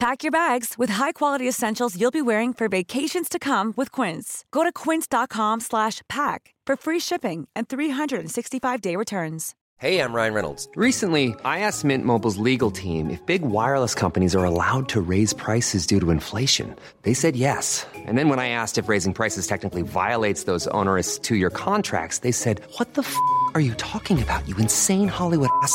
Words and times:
Pack 0.00 0.22
your 0.22 0.30
bags 0.30 0.74
with 0.78 0.90
high-quality 0.90 1.48
essentials 1.48 2.00
you'll 2.00 2.12
be 2.12 2.22
wearing 2.22 2.52
for 2.52 2.68
vacations 2.68 3.28
to 3.28 3.40
come 3.40 3.74
with 3.76 3.90
Quince. 3.90 4.44
Go 4.52 4.62
to 4.62 4.72
quince.com/pack 4.72 6.54
for 6.64 6.76
free 6.76 7.00
shipping 7.00 7.48
and 7.56 7.68
365-day 7.68 8.94
returns. 8.94 9.56
Hey, 9.78 10.00
I'm 10.00 10.12
Ryan 10.12 10.34
Reynolds. 10.34 10.68
Recently, 10.76 11.34
I 11.44 11.60
asked 11.60 11.84
Mint 11.84 12.04
Mobile's 12.04 12.36
legal 12.38 12.70
team 12.70 13.10
if 13.10 13.24
big 13.26 13.42
wireless 13.42 13.94
companies 13.94 14.36
are 14.36 14.44
allowed 14.44 14.88
to 14.88 15.00
raise 15.00 15.32
prices 15.32 15.84
due 15.84 16.00
to 16.00 16.10
inflation. 16.10 16.76
They 17.02 17.14
said 17.14 17.34
yes. 17.34 17.84
And 17.94 18.16
then 18.16 18.28
when 18.28 18.38
I 18.38 18.50
asked 18.50 18.78
if 18.78 18.88
raising 18.88 19.14
prices 19.14 19.48
technically 19.48 19.82
violates 19.82 20.44
those 20.44 20.68
onerous 20.68 21.18
two-year 21.18 21.50
contracts, 21.50 22.18
they 22.18 22.32
said, 22.32 22.60
"What 22.76 22.94
the 22.94 23.02
f*** 23.02 23.16
are 23.54 23.60
you 23.60 23.74
talking 23.74 24.22
about? 24.22 24.48
You 24.48 24.56
insane 24.58 25.08
Hollywood 25.08 25.50
ass." 25.62 25.74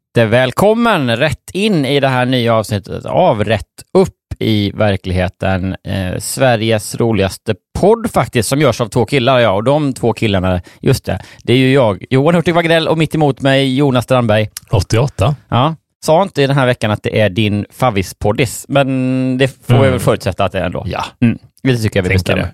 jättevälkommen 0.17 1.17
rätt 1.17 1.51
in 1.53 1.85
i 1.85 1.99
det 1.99 2.07
här 2.07 2.25
nya 2.25 2.55
avsnittet 2.55 3.05
av 3.05 3.43
Rätt 3.43 3.65
upp 3.93 4.09
i 4.39 4.71
verkligheten. 4.71 5.75
Eh, 5.87 6.17
Sveriges 6.19 6.95
roligaste 6.95 7.55
podd 7.79 8.11
faktiskt, 8.11 8.49
som 8.49 8.61
görs 8.61 8.81
av 8.81 8.87
två 8.87 9.05
killar, 9.05 9.39
ja, 9.39 9.51
och 9.51 9.63
de 9.63 9.93
två 9.93 10.13
killarna, 10.13 10.61
just 10.81 11.05
det, 11.05 11.21
det 11.43 11.53
är 11.53 11.57
ju 11.57 11.73
jag, 11.73 12.05
Johan 12.09 12.35
Hurtig 12.35 12.53
Wagrell 12.55 12.87
och 12.87 12.97
mitt 12.97 13.15
emot 13.15 13.41
mig 13.41 13.75
Jonas 13.77 14.03
Strandberg. 14.03 14.49
88. 14.71 15.35
Ja, 15.49 15.75
sa 16.05 16.21
inte 16.23 16.41
den 16.47 16.55
här 16.57 16.65
veckan 16.65 16.91
att 16.91 17.03
det 17.03 17.19
är 17.21 17.29
din 17.29 17.65
favvispoddis, 17.71 18.65
men 18.67 19.37
det 19.37 19.47
får 19.47 19.73
Mm. 19.73 19.83
jag 19.85 19.91
väl 19.91 19.99
förutsätta 19.99 20.45
att 20.45 20.51
det 20.51 20.59
är 20.59 20.65
ändå. 20.65 20.83
Ja, 20.87 21.03
Mm, 21.21 21.37
det 21.63 21.77
tycker 21.77 21.99
jag 21.99 22.03
vi 22.03 22.09
tänker 22.09 22.13
bestämmer. 22.13 22.51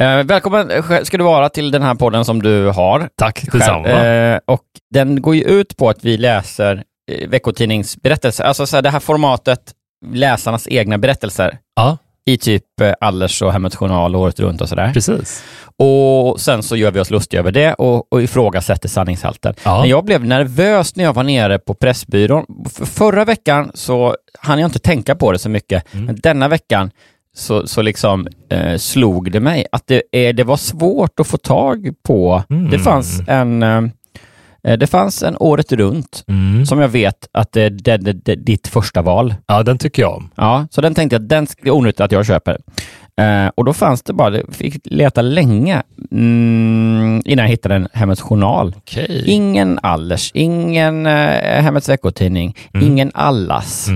Eh, 0.00 0.22
välkommen 0.24 0.70
ska 1.04 1.16
du 1.18 1.24
vara 1.24 1.48
till 1.48 1.70
den 1.70 1.82
här 1.82 1.94
podden 1.94 2.24
som 2.24 2.42
du 2.42 2.66
har. 2.70 3.08
Tack 3.16 3.42
detsamma. 3.52 3.88
Eh, 3.88 4.40
och 4.46 4.62
den 4.90 5.22
går 5.22 5.34
ju 5.34 5.42
ut 5.42 5.76
på 5.76 5.88
att 5.88 6.04
vi 6.04 6.16
läser 6.16 6.84
eh, 7.12 7.28
veckotidningsberättelser, 7.28 8.44
alltså 8.44 8.66
så 8.66 8.76
här, 8.76 8.82
det 8.82 8.90
här 8.90 9.00
formatet, 9.00 9.60
läsarnas 10.06 10.68
egna 10.68 10.98
berättelser 10.98 11.58
Ja, 11.76 11.98
i 12.26 12.38
typ 12.38 12.80
eh, 12.80 12.92
Allers 13.00 13.42
och 13.42 13.52
Hemmets 13.52 13.76
Journal 13.76 14.16
året 14.16 14.40
runt 14.40 14.60
och 14.60 14.68
sådär. 14.68 14.90
precis. 14.94 15.44
Och 15.78 16.40
sen 16.40 16.62
så 16.62 16.76
gör 16.76 16.90
vi 16.90 17.00
oss 17.00 17.10
lustiga 17.10 17.40
över 17.40 17.52
det 17.52 17.74
och, 17.74 18.12
och 18.12 18.22
ifrågasätter 18.22 18.88
sanningshalten. 18.88 19.54
Ja. 19.64 19.80
Men 19.80 19.88
jag 19.90 20.04
blev 20.04 20.24
nervös 20.24 20.96
när 20.96 21.04
jag 21.04 21.12
var 21.12 21.22
nere 21.22 21.58
på 21.58 21.74
Pressbyrån. 21.74 22.46
För 22.72 22.84
förra 22.86 23.24
veckan 23.24 23.70
så 23.74 24.16
hann 24.40 24.58
jag 24.58 24.68
inte 24.68 24.78
tänka 24.78 25.14
på 25.14 25.32
det 25.32 25.38
så 25.38 25.48
mycket, 25.48 25.94
Mm. 25.94 26.06
men 26.06 26.16
denna 26.22 26.48
veckan 26.48 26.90
så, 27.36 27.66
så 27.66 27.82
liksom 27.82 28.26
eh, 28.50 28.76
slog 28.76 29.32
det 29.32 29.40
mig 29.40 29.66
att 29.72 29.82
det, 29.86 30.02
eh, 30.12 30.34
det 30.34 30.44
var 30.44 30.56
svårt 30.56 31.20
att 31.20 31.26
få 31.26 31.36
tag 31.36 31.88
på. 32.06 32.42
Mm. 32.50 32.70
Det 32.70 32.78
fanns 32.78 33.22
en 33.28 33.62
eh, 33.62 33.82
eh, 34.64 34.78
det 34.78 34.86
fanns 34.86 35.22
en 35.22 35.36
året 35.40 35.72
runt 35.72 36.24
Mm. 36.28 36.66
som 36.66 36.78
jag 36.80 36.88
vet 36.88 37.28
att 37.32 37.52
det 37.52 37.62
är 37.62 37.70
det, 37.70 37.96
det, 38.12 38.34
ditt 38.34 38.68
första 38.68 39.02
val. 39.02 39.34
Ja, 39.46 39.62
den 39.62 39.78
tycker 39.78 40.02
jag 40.02 40.16
om. 40.16 40.30
Ja, 40.36 40.66
så 40.70 40.80
den 40.80 40.94
tänkte 40.94 41.14
jag 41.14 41.22
den 41.22 41.46
är 41.62 41.70
onödigt 41.70 42.00
att 42.00 42.12
jag 42.12 42.26
köper. 42.26 42.58
Eh, 43.20 43.50
och 43.54 43.64
då 43.64 43.72
fanns 43.72 44.02
det 44.02 44.12
bara, 44.12 44.36
jag 44.36 44.54
fick 44.54 44.76
leta 44.84 45.22
länge 45.22 45.82
mm, 46.12 47.22
innan 47.24 47.44
jag 47.44 47.50
hittade 47.50 47.74
en 47.74 47.88
Hemmets 47.92 48.20
Journal. 48.20 48.74
Okej. 48.76 49.22
Ingen 49.26 49.78
Allers, 49.82 50.30
ingen 50.34 51.06
eh, 51.06 51.62
Hemmets 51.62 51.88
Veckotidning, 51.88 52.56
Mm. 52.74 52.86
ingen 52.86 53.10
Allas. 53.14 53.88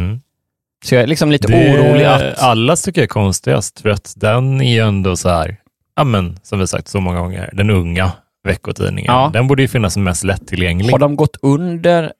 Mm. 0.83 0.89
Så 0.89 0.95
jag 0.95 1.03
är 1.03 1.07
liksom 1.07 1.31
lite 1.31 1.49
Det- 1.49 1.79
orolig 1.81 2.05
att... 2.05 2.39
Allas 2.39 2.83
tycker 2.83 3.01
jag 3.01 3.05
är 3.05 3.09
konstigast, 3.09 3.81
för 3.81 3.89
att 3.89 4.13
den 4.17 4.61
är 4.61 4.73
ju 4.75 4.81
ändå 4.81 5.17
så 5.17 5.29
här, 5.29 5.57
ja 5.97 6.05
men 6.05 6.39
som 6.43 6.59
vi 6.59 6.67
sagt 6.67 6.89
så 6.89 7.01
många 7.01 7.19
gånger, 7.21 7.51
den 7.53 7.71
unga 7.71 8.13
veckotidningen. 8.45 9.13
Ja. 9.15 9.31
Den 9.33 9.47
borde 9.47 9.63
ju 9.63 9.69
finnas 9.69 9.97
mest 9.97 10.25
lättillgänglig. 10.25 10.91
Har 10.93 10.99
de 10.99 11.17
gått 11.17 11.37
under 11.43 12.13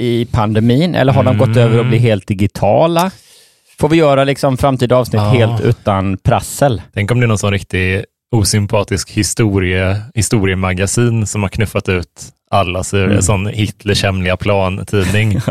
i 0.00 0.24
pandemin 0.24 0.94
eller 0.94 1.12
har 1.12 1.22
de 1.24 1.34
Mm. 1.36 1.48
gått 1.48 1.56
över 1.56 1.78
och 1.78 1.86
bli 1.86 1.98
helt 1.98 2.26
digitala? 2.26 3.10
Får 3.80 3.88
vi 3.88 3.96
göra 3.96 4.24
liksom 4.24 4.56
framtida 4.56 4.96
avsnitt 4.96 5.22
Ja. 5.22 5.28
helt 5.30 5.60
utan 5.60 6.16
prassel? 6.18 6.82
Tänk 6.94 7.10
om 7.10 7.20
det 7.20 7.26
är 7.26 7.28
någon 7.28 7.38
sån 7.38 7.50
riktig 7.52 8.04
osympatisk 8.36 9.10
historie, 9.10 10.00
historiemagasin 10.14 11.26
som 11.26 11.42
har 11.42 11.48
knuffat 11.48 11.88
ut 11.88 12.08
Allas 12.54 12.94
ur 12.94 13.04
Mm. 13.04 13.16
en 13.16 13.22
sån 13.22 13.46
Hitlers 13.46 14.02
hemliga 14.02 14.36
plan-tidning. 14.36 15.32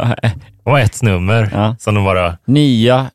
Det 0.65 0.69
var 0.71 0.79
ett 0.79 1.01
nummer 1.01 1.49
Ja. 1.53 1.75
som 1.79 1.95
de 1.95 2.03
bara, 2.03 2.37
nya, 2.47 3.09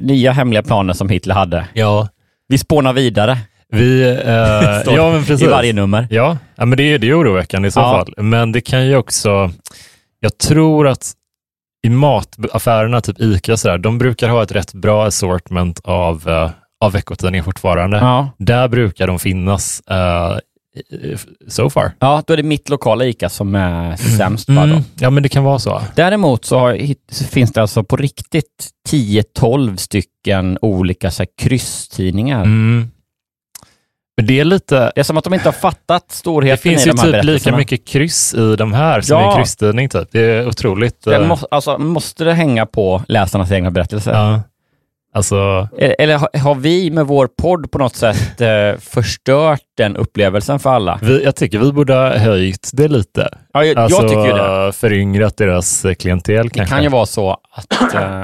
nya 0.00 0.32
hemliga 0.32 0.62
planer 0.62 0.92
som 0.94 1.08
Hitler 1.08 1.34
hade. 1.34 1.66
ja, 1.74 2.08
Vi 2.48 2.58
spånar 2.58 2.92
vidare 2.92 3.38
vi, 3.72 4.02
eh, 4.02 4.94
ja 4.94 5.10
men 5.12 5.24
precis. 5.24 5.42
i 5.42 5.50
varje 5.50 5.72
nummer. 5.72 6.06
Ja, 6.10 6.38
ja 6.56 6.64
men 6.64 6.76
det 6.78 6.82
är, 6.82 6.98
det 6.98 7.08
är 7.10 7.20
oroväckande 7.20 7.68
i 7.68 7.70
så 7.70 7.80
Ja. 7.80 7.90
fall. 7.92 8.14
Men 8.24 8.52
det 8.52 8.60
kan 8.60 8.86
ju 8.86 8.96
också, 8.96 9.50
jag 10.20 10.38
tror 10.38 10.88
att 10.88 11.12
i 11.86 11.90
mataffärerna, 11.90 13.00
typ 13.00 13.20
ICA, 13.20 13.52
och 13.52 13.58
sådär, 13.58 13.78
de 13.78 13.98
brukar 13.98 14.28
ha 14.28 14.42
ett 14.42 14.52
rätt 14.52 14.72
bra 14.74 15.06
assortment 15.06 15.80
av, 15.84 16.28
eh, 16.28 16.50
av 16.84 16.92
veckotidningar 16.92 17.44
fortfarande. 17.44 17.96
Ja. 17.96 18.30
Där 18.38 18.68
brukar 18.68 19.06
de 19.06 19.18
finnas 19.18 19.80
eh, 19.90 20.36
so 21.48 21.70
far. 21.70 21.92
ja, 21.98 22.22
då 22.26 22.32
är 22.32 22.36
det 22.36 22.42
mitt 22.42 22.68
lokala 22.68 23.04
ICA 23.04 23.28
som 23.28 23.54
är 23.54 23.96
sämst. 23.96 24.46
Bara 24.46 24.66
då. 24.66 24.72
Mm. 24.72 24.84
Ja, 24.98 25.10
men 25.10 25.22
det 25.22 25.28
kan 25.28 25.44
vara 25.44 25.58
så. 25.58 25.82
Däremot 25.94 26.44
så, 26.44 26.58
har, 26.58 26.78
så 27.12 27.24
finns 27.24 27.52
det 27.52 27.60
alltså 27.62 27.84
på 27.84 27.96
riktigt 27.96 28.68
10-12 28.88 29.76
stycken 29.76 30.58
olika 30.62 31.10
så 31.10 31.22
här, 31.22 31.28
krysstidningar. 31.38 32.42
Mm. 32.42 32.90
Men 34.16 34.26
det 34.26 34.40
är 34.40 34.44
lite, 34.44 34.92
Det 34.94 35.00
är 35.00 35.02
som 35.02 35.16
att 35.16 35.24
de 35.24 35.34
inte 35.34 35.48
har 35.48 35.52
fattat 35.52 36.08
det 36.08 36.14
storheten 36.14 36.62
finns 36.62 36.86
i 36.86 36.88
ju 36.88 36.92
de 36.92 37.00
här 37.00 37.12
typ 37.12 37.24
lika 37.24 37.56
mycket 37.56 37.84
kryss 37.88 38.34
i 38.34 38.56
de 38.56 38.72
här 38.72 39.00
som 39.00 39.20
Ja. 39.20 39.32
i 39.32 39.36
krysstidning. 39.36 39.88
Typ. 39.88 40.08
Det 40.12 40.20
är 40.20 40.48
otroligt. 40.48 41.04
Det 41.04 41.14
eh, 41.14 41.26
må, 41.26 41.38
alltså, 41.50 41.78
måste 41.78 42.24
det 42.24 42.32
hänga 42.32 42.66
på 42.66 43.02
läsarnas 43.08 43.50
egna 43.50 43.70
berättelser? 43.70 44.12
ja. 44.12 44.42
Alltså, 45.14 45.68
Eller, 45.78 45.96
eller 45.98 46.16
har, 46.18 46.38
har 46.38 46.54
vi 46.54 46.90
med 46.90 47.06
vår 47.06 47.26
podd 47.42 47.70
på 47.70 47.78
något 47.78 47.96
sätt 47.96 48.40
eh, 48.40 48.78
förstört 48.80 49.60
den 49.76 49.96
upplevelsen 49.96 50.58
för 50.58 50.70
alla? 50.70 50.98
vi, 51.02 51.24
jag 51.24 51.36
tycker 51.36 51.58
vi 51.58 51.72
borde 51.72 51.94
ha 51.94 52.18
höjt 52.18 52.70
det 52.72 52.88
lite. 52.88 53.28
Ja, 53.52 53.64
jag, 53.64 53.78
Alltså, 53.78 54.02
jag 54.02 54.08
tycker 54.10 54.64
det. 54.66 54.72
föryngrat 54.72 55.36
deras 55.36 55.84
eh, 55.84 55.94
klientel 55.94 56.44
Det 56.48 56.50
kanske. 56.54 56.74
kan 56.74 56.82
ju 56.82 56.88
vara 56.88 57.06
så 57.06 57.30
att 57.52 57.94
eh, 57.94 58.22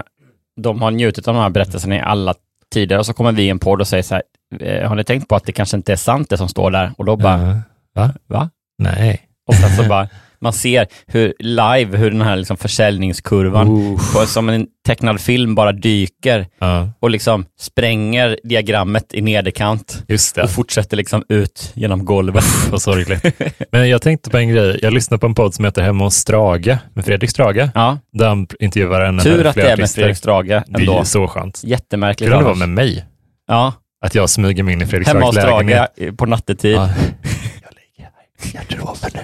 de 0.60 0.82
har 0.82 0.90
njutit 0.90 1.28
av 1.28 1.34
de 1.34 1.40
här 1.40 1.50
berättelserna 1.50 1.96
i 1.96 2.00
alla 2.00 2.34
tider 2.72 2.98
och 2.98 3.06
så 3.06 3.12
kommer 3.12 3.32
vi 3.32 3.42
i 3.42 3.48
en 3.50 3.58
podd 3.58 3.80
och 3.80 3.88
säger 3.88 4.02
så 4.02 4.14
här, 4.14 4.22
eh, 4.60 4.88
har 4.88 4.94
ni 4.96 5.04
tänkt 5.04 5.28
på 5.28 5.36
att 5.36 5.44
det 5.44 5.52
kanske 5.52 5.76
inte 5.76 5.92
är 5.92 5.96
sant 5.96 6.30
det 6.30 6.36
som 6.36 6.48
står 6.48 6.70
där? 6.70 6.92
Och 6.98 7.04
då 7.04 7.16
bara, 7.16 7.40
Ja. 7.42 7.56
Va? 7.94 8.10
va? 8.26 8.50
Nej. 8.78 9.20
Och 9.48 9.54
sen 9.54 9.70
så 9.70 9.88
bara, 9.88 10.08
man 10.42 10.52
ser 10.52 10.86
hur 11.06 11.34
live, 11.38 11.96
hur 11.98 12.10
den 12.10 12.20
här 12.20 12.36
liksom 12.36 12.56
försäljningskurvan 12.56 13.98
på, 14.14 14.26
som 14.26 14.48
en 14.48 14.66
tecknad 14.86 15.20
film 15.20 15.54
bara 15.54 15.72
dyker 15.72 16.46
Ja, 16.58 16.90
och 17.00 17.10
liksom 17.10 17.44
spränger 17.60 18.38
diagrammet 18.44 19.14
i 19.14 19.20
nederkant 19.20 20.04
just 20.08 20.34
det. 20.34 20.42
och 20.42 20.50
fortsätter 20.50 20.96
liksom 20.96 21.24
ut 21.28 21.72
genom 21.74 22.04
golvet. 22.04 22.44
Vad 22.70 22.82
sorgligt. 22.82 23.24
Men 23.72 23.88
jag 23.88 24.02
tänkte 24.02 24.30
på 24.30 24.36
en 24.36 24.48
grej. 24.48 24.78
Jag 24.82 24.92
lyssnade 24.92 25.18
på 25.20 25.26
en 25.26 25.34
podd 25.34 25.54
som 25.54 25.64
heter 25.64 25.82
Hemma 25.82 26.04
hos 26.04 26.14
Strage, 26.14 26.76
med 26.94 27.04
Fredrik 27.04 27.30
Strage. 27.30 27.68
Ja, 27.74 27.98
Där 28.12 28.28
han 28.28 28.46
intervjuar 28.60 29.00
en 29.00 29.18
tur 29.18 29.46
att 29.46 29.54
det 29.54 29.70
är 29.70 29.76
med. 29.76 29.90
Fredrik 29.90 30.16
Strage 30.16 30.46
Det 30.48 30.54
är 30.54 30.80
ändå. 30.80 30.98
ju 30.98 31.04
så 31.04 31.28
skönt. 31.28 31.60
Jättemärkligt 31.64 32.32
att 32.32 32.38
det 32.38 32.44
var 32.44 32.50
annars. 32.50 32.58
med 32.58 32.68
mig. 32.68 33.04
Ja, 33.48 33.72
Att 34.04 34.14
jag 34.14 34.30
smyger 34.30 34.62
mig 34.62 34.74
in 34.74 34.82
i 34.82 34.86
Fredrik 34.86 35.08
Hemma 35.08 35.26
hos 35.26 35.34
Strage 35.36 35.64
lägenhet. 35.64 36.16
på 36.18 36.26
nattetid. 36.26 36.74
Ja. 36.76 36.80
Jag 37.62 37.72
ligger 37.74 38.10
här 38.10 38.22
i 38.42 38.52
garderoben 38.52 39.10
nu. 39.14 39.20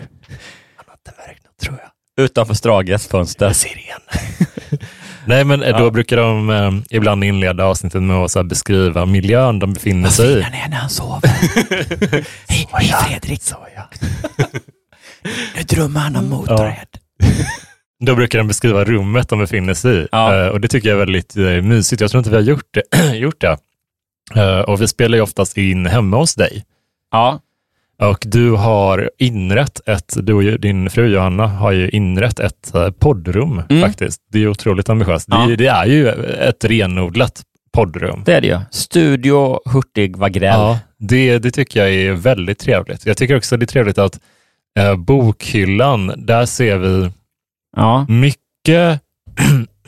Han 0.76 0.84
har 0.86 0.94
inte 0.94 1.12
märkt 1.26 1.44
något 1.44 1.54
tror 1.66 1.78
jag. 1.82 2.24
Utanför 2.24 2.54
Strages 2.54 3.08
fönster. 3.08 3.46
Jag 3.46 3.56
ser 3.56 3.78
igen. 3.78 4.00
Nej, 5.26 5.44
men 5.44 5.62
eh, 5.62 5.78
då 5.78 5.90
brukar 5.90 6.16
de 6.16 6.50
eh, 6.50 6.72
ibland 6.90 7.24
inleda 7.24 7.64
avsnittet 7.64 8.02
med 8.02 8.16
att 8.16 8.30
så 8.30 8.38
här, 8.38 8.44
beskriva 8.44 9.06
miljön 9.06 9.58
de 9.58 9.72
befinner 9.72 10.08
sig 10.08 10.26
i. 10.26 10.40
är 10.40 10.50
när 10.50 10.76
han 10.76 10.90
sover. 10.90 11.28
hej, 12.48 12.68
hej 12.72 12.92
Fredrik. 13.08 13.42
nu 15.56 15.62
drömmer 15.62 16.00
han 16.00 16.16
om 16.16 16.28
Motörhead. 16.28 16.86
Då 18.00 18.14
brukar 18.14 18.38
de 18.38 18.48
beskriva 18.48 18.84
rummet 18.84 19.28
de 19.28 19.38
befinner 19.38 19.74
sig 19.74 19.96
i. 19.96 20.08
Ja. 20.12 20.44
Eh, 20.44 20.48
och 20.48 20.60
det 20.60 20.68
tycker 20.68 20.88
jag 20.88 20.94
är 20.94 20.98
väldigt 20.98 21.36
eh, 21.36 21.42
mysigt. 21.44 22.00
Jag 22.00 22.10
tror 22.10 22.18
inte 22.18 22.30
vi 22.30 22.36
har 22.36 22.42
gjort 22.42 22.68
det. 22.70 22.82
gjort 23.16 23.40
det. 23.40 23.58
Eh, 24.34 24.60
och 24.60 24.82
vi 24.82 24.88
spelar 24.88 25.16
ju 25.16 25.22
oftast 25.22 25.56
in 25.56 25.86
hemma 25.86 26.16
hos 26.16 26.34
dig. 26.34 26.64
Ja, 27.10 27.40
Och 28.02 28.18
du 28.26 28.50
har 28.50 29.10
inrett 29.18 29.88
ett, 29.88 30.16
du 30.22 30.32
och 30.52 30.60
din 30.60 30.90
fru 30.90 31.06
Johanna 31.06 31.46
har 31.46 31.72
ju 31.72 31.88
inrett 31.88 32.40
ett 32.40 32.74
eh, 32.74 32.90
poddrum 32.90 33.62
Mm. 33.68 33.82
faktiskt. 33.82 34.20
Det 34.32 34.38
är 34.38 34.48
otroligt 34.48 34.88
ambitiöst. 34.88 35.28
Ja. 35.30 35.46
Det, 35.46 35.52
är- 35.52 35.56
det 35.56 35.66
är 35.66 35.86
ju 35.86 36.08
ett 36.48 36.64
renodlat 36.64 37.42
poddrum. 37.72 38.22
det 38.26 38.34
är 38.34 38.40
det 38.40 38.46
ju. 38.46 38.58
Studio 38.70 39.60
Hurtig 39.72 40.16
Wagrell. 40.16 40.42
Ja, 40.60 40.78
det, 40.98 41.38
det 41.38 41.50
tycker 41.50 41.80
jag 41.80 41.94
är 41.94 42.12
väldigt 42.12 42.58
trevligt. 42.58 43.06
Jag 43.06 43.16
tycker 43.16 43.36
också 43.36 43.56
det 43.56 43.64
är 43.64 43.66
trevligt 43.66 43.98
att 43.98 44.20
eh, 44.78 44.96
bokhyllan, 44.96 46.12
där 46.16 46.46
ser 46.46 46.78
vi 46.78 47.10
Ja. 47.76 48.06
mycket, 48.08 49.00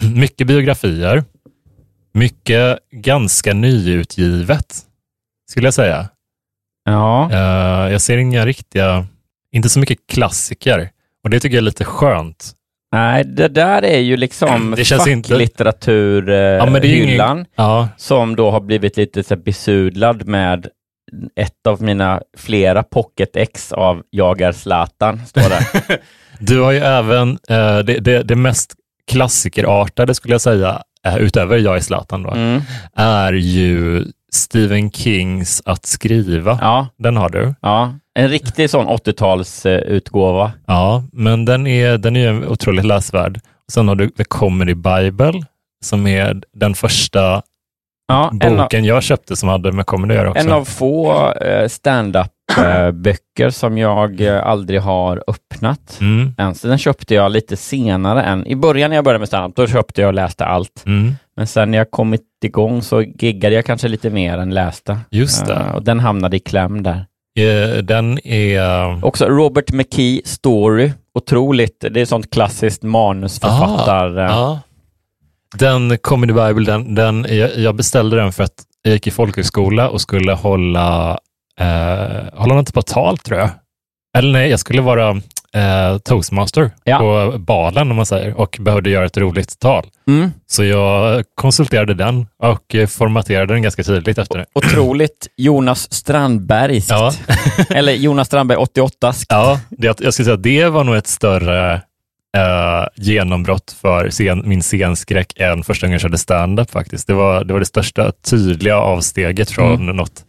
mycket 0.14 0.46
biografier, 0.46 1.24
mycket 2.14 2.78
ganska 2.92 3.54
nyutgivet, 3.54 4.76
skulle 5.50 5.66
jag 5.66 5.74
säga. 5.74 6.08
Ja. 6.92 7.30
Eh, 7.32 7.92
jag 7.92 8.00
ser 8.00 8.18
inga 8.18 8.46
riktiga, 8.46 9.06
inte 9.52 9.68
så 9.68 9.78
mycket 9.78 9.98
klassiker. 10.12 10.90
Och 11.24 11.30
det 11.30 11.40
tycker 11.40 11.54
jag 11.56 11.62
är 11.62 11.64
lite 11.64 11.84
skönt. 11.84 12.52
Nej, 12.92 13.24
det 13.24 13.48
där 13.48 13.82
är 13.84 13.98
ju 13.98 14.16
liksom 14.16 14.74
inte- 14.78 14.84
facklitteraturen 14.96 16.74
Ja, 16.74 16.84
ingen- 16.84 17.46
Ja, 17.56 17.88
som 17.96 18.36
då 18.36 18.50
har 18.50 18.60
blivit 18.60 18.96
lite 18.96 19.22
så 19.22 19.36
besudlad 19.36 20.26
med 20.26 20.66
ett 21.36 21.66
av 21.68 21.82
mina 21.82 22.20
flera 22.38 22.82
pocket 22.82 23.36
X 23.36 23.72
av 23.72 24.02
Jag 24.10 24.40
är 24.40 24.52
Zlatan, 24.52 25.26
står 25.26 25.40
det. 25.40 25.98
du 26.38 26.60
har 26.60 26.72
ju 26.72 26.78
även 26.78 27.30
eh, 27.48 27.78
det, 27.78 27.98
det, 28.00 28.22
det 28.22 28.36
mest 28.36 28.74
klassikerartade, 29.10 30.14
skulle 30.14 30.34
jag 30.34 30.40
säga, 30.40 30.82
eh, 31.06 31.16
utöver 31.16 31.58
Jag 31.58 31.76
är 31.76 31.80
Zlatan, 31.80 32.22
då, 32.22 32.30
Mm. 32.30 32.60
är 32.96 33.32
ju 33.32 34.04
Stephen 34.32 34.90
Kings 34.90 35.62
Att 35.64 35.86
skriva. 35.86 36.58
Ja, 36.60 36.86
Den 36.98 37.16
har 37.16 37.28
du. 37.28 37.54
ja. 37.62 37.94
En 38.14 38.28
riktig 38.28 38.70
sån 38.70 38.86
80-talsutgåva. 38.88 40.50
Ja, 40.66 41.04
men 41.12 41.44
den 41.44 41.66
är, 41.66 41.98
den 41.98 42.16
är 42.16 42.48
otroligt 42.48 42.84
läsvärd. 42.84 43.40
Sen 43.72 43.88
har 43.88 43.94
du 43.94 44.08
The 44.10 44.24
Comedy 44.24 44.74
Bible, 44.74 45.32
som 45.84 46.06
är 46.06 46.42
den 46.54 46.74
första 46.74 47.42
Ja, 48.10 48.32
en, 48.40 48.52
av, 48.52 48.58
boken 48.64 48.84
jag 48.84 49.02
köpte 49.02 49.36
som 49.36 49.48
hade 49.48 49.72
med 49.72 49.86
comedy 49.86 50.14
att 50.14 50.18
göra 50.18 50.30
också. 50.30 50.46
en 50.46 50.52
av 50.52 50.64
få 50.64 51.32
eh, 51.32 51.68
stand-up-böcker 51.68 53.50
som 53.50 53.78
jag 53.78 54.20
eh, 54.20 54.46
aldrig 54.46 54.80
har 54.80 55.24
öppnat. 55.26 55.98
Mm, 56.00 56.34
Ens. 56.38 56.60
Den 56.62 56.78
köpte 56.78 57.14
jag 57.14 57.32
lite 57.32 57.56
senare 57.56 58.22
än... 58.22 58.46
I 58.46 58.56
början 58.56 58.90
när 58.90 58.96
jag 58.96 59.04
började 59.04 59.18
med 59.18 59.28
stand-up, 59.28 59.56
då 59.56 59.66
köpte 59.66 60.00
jag 60.00 60.08
och 60.08 60.14
läste 60.14 60.44
allt. 60.44 60.82
mm, 60.86 61.14
Men 61.38 61.46
sen 61.46 61.70
när 61.70 61.78
jag 61.78 61.90
kommit 61.90 62.22
igång 62.44 62.82
så 62.82 63.02
giggade 63.02 63.54
jag 63.54 63.64
kanske 63.64 63.88
lite 63.88 64.10
mer 64.10 64.38
än 64.38 64.50
läste. 64.54 64.98
just 65.10 65.46
det. 65.46 65.54
Eh, 65.54 65.74
och 65.74 65.82
den 65.84 66.00
hamnade 66.00 66.36
i 66.36 66.40
kläm 66.40 66.82
där. 66.82 67.06
Eh, 67.38 67.82
Den 67.82 68.26
är... 68.26 69.04
Också 69.04 69.26
Robert 69.26 69.72
McKee 69.72 70.20
Story. 70.24 70.92
Otroligt. 71.14 71.84
Det 71.90 72.00
är 72.00 72.04
sånt 72.04 72.30
klassiskt 72.30 72.82
manusförfattar... 72.82 74.18
eh, 74.18 74.24
ja. 74.24 74.60
Den 75.58 75.98
Comedy 75.98 76.32
Bible, 76.32 76.72
den, 76.72 76.94
den, 76.94 77.26
jag, 77.28 77.56
jag 77.58 77.74
beställde 77.74 78.16
den 78.16 78.32
för 78.32 78.44
att 78.44 78.62
jag 78.82 78.92
gick 78.94 79.06
i 79.06 79.10
folkhögskola 79.10 79.88
och 79.90 80.00
skulle 80.00 80.32
hålla, 80.32 81.18
eh, 81.60 82.22
hålla 82.34 82.54
något 82.54 82.74
på 82.74 82.82
tal 82.82 83.18
tror 83.18 83.38
jag. 83.38 83.50
Eller 84.16 84.32
nej, 84.32 84.50
jag 84.50 84.60
skulle 84.60 84.82
vara 84.82 85.10
eh, 85.54 85.98
toastmaster 85.98 86.70
Ja. 86.84 86.98
på 86.98 87.38
balen 87.38 87.90
om 87.90 87.96
man 87.96 88.06
säger 88.06 88.34
och 88.40 88.56
behövde 88.60 88.90
göra 88.90 89.06
ett 89.06 89.16
roligt 89.16 89.58
tal. 89.58 89.86
Mm. 90.08 90.30
Så 90.46 90.64
jag 90.64 91.24
konsulterade 91.34 91.94
den 91.94 92.26
och 92.42 92.74
formaterade 92.88 93.54
den 93.54 93.62
ganska 93.62 93.82
tydligt 93.82 94.18
efter 94.18 94.38
det. 94.38 94.46
Otroligt 94.52 95.26
Jonas 95.36 95.92
Strandbergskt. 95.92 96.90
Ja. 96.90 97.12
Eller 97.70 97.92
Jonas 97.92 98.26
Strandberg 98.26 98.58
88 98.58 99.12
Ja, 99.28 99.60
det, 99.70 100.00
jag 100.00 100.14
skulle 100.14 100.24
säga 100.24 100.34
att 100.34 100.42
det 100.42 100.68
var 100.68 100.84
nog 100.84 100.96
ett 100.96 101.06
större 101.06 101.74
eh, 102.36 102.86
genombrott 102.96 103.76
för 103.80 104.10
scen, 104.10 104.42
min 104.44 104.62
scenskräck 104.62 105.32
än 105.40 105.62
första 105.64 105.86
gången 105.86 105.92
jag 105.94 106.00
körde 106.00 106.18
stand-up 106.18 106.70
faktiskt. 106.70 107.06
Det 107.06 107.14
var, 107.14 107.44
det 107.44 107.52
var 107.52 107.60
det 107.60 107.66
största 107.66 108.12
tydliga 108.30 108.76
avsteget 108.78 109.50
från 109.50 109.86
något. 109.86 110.24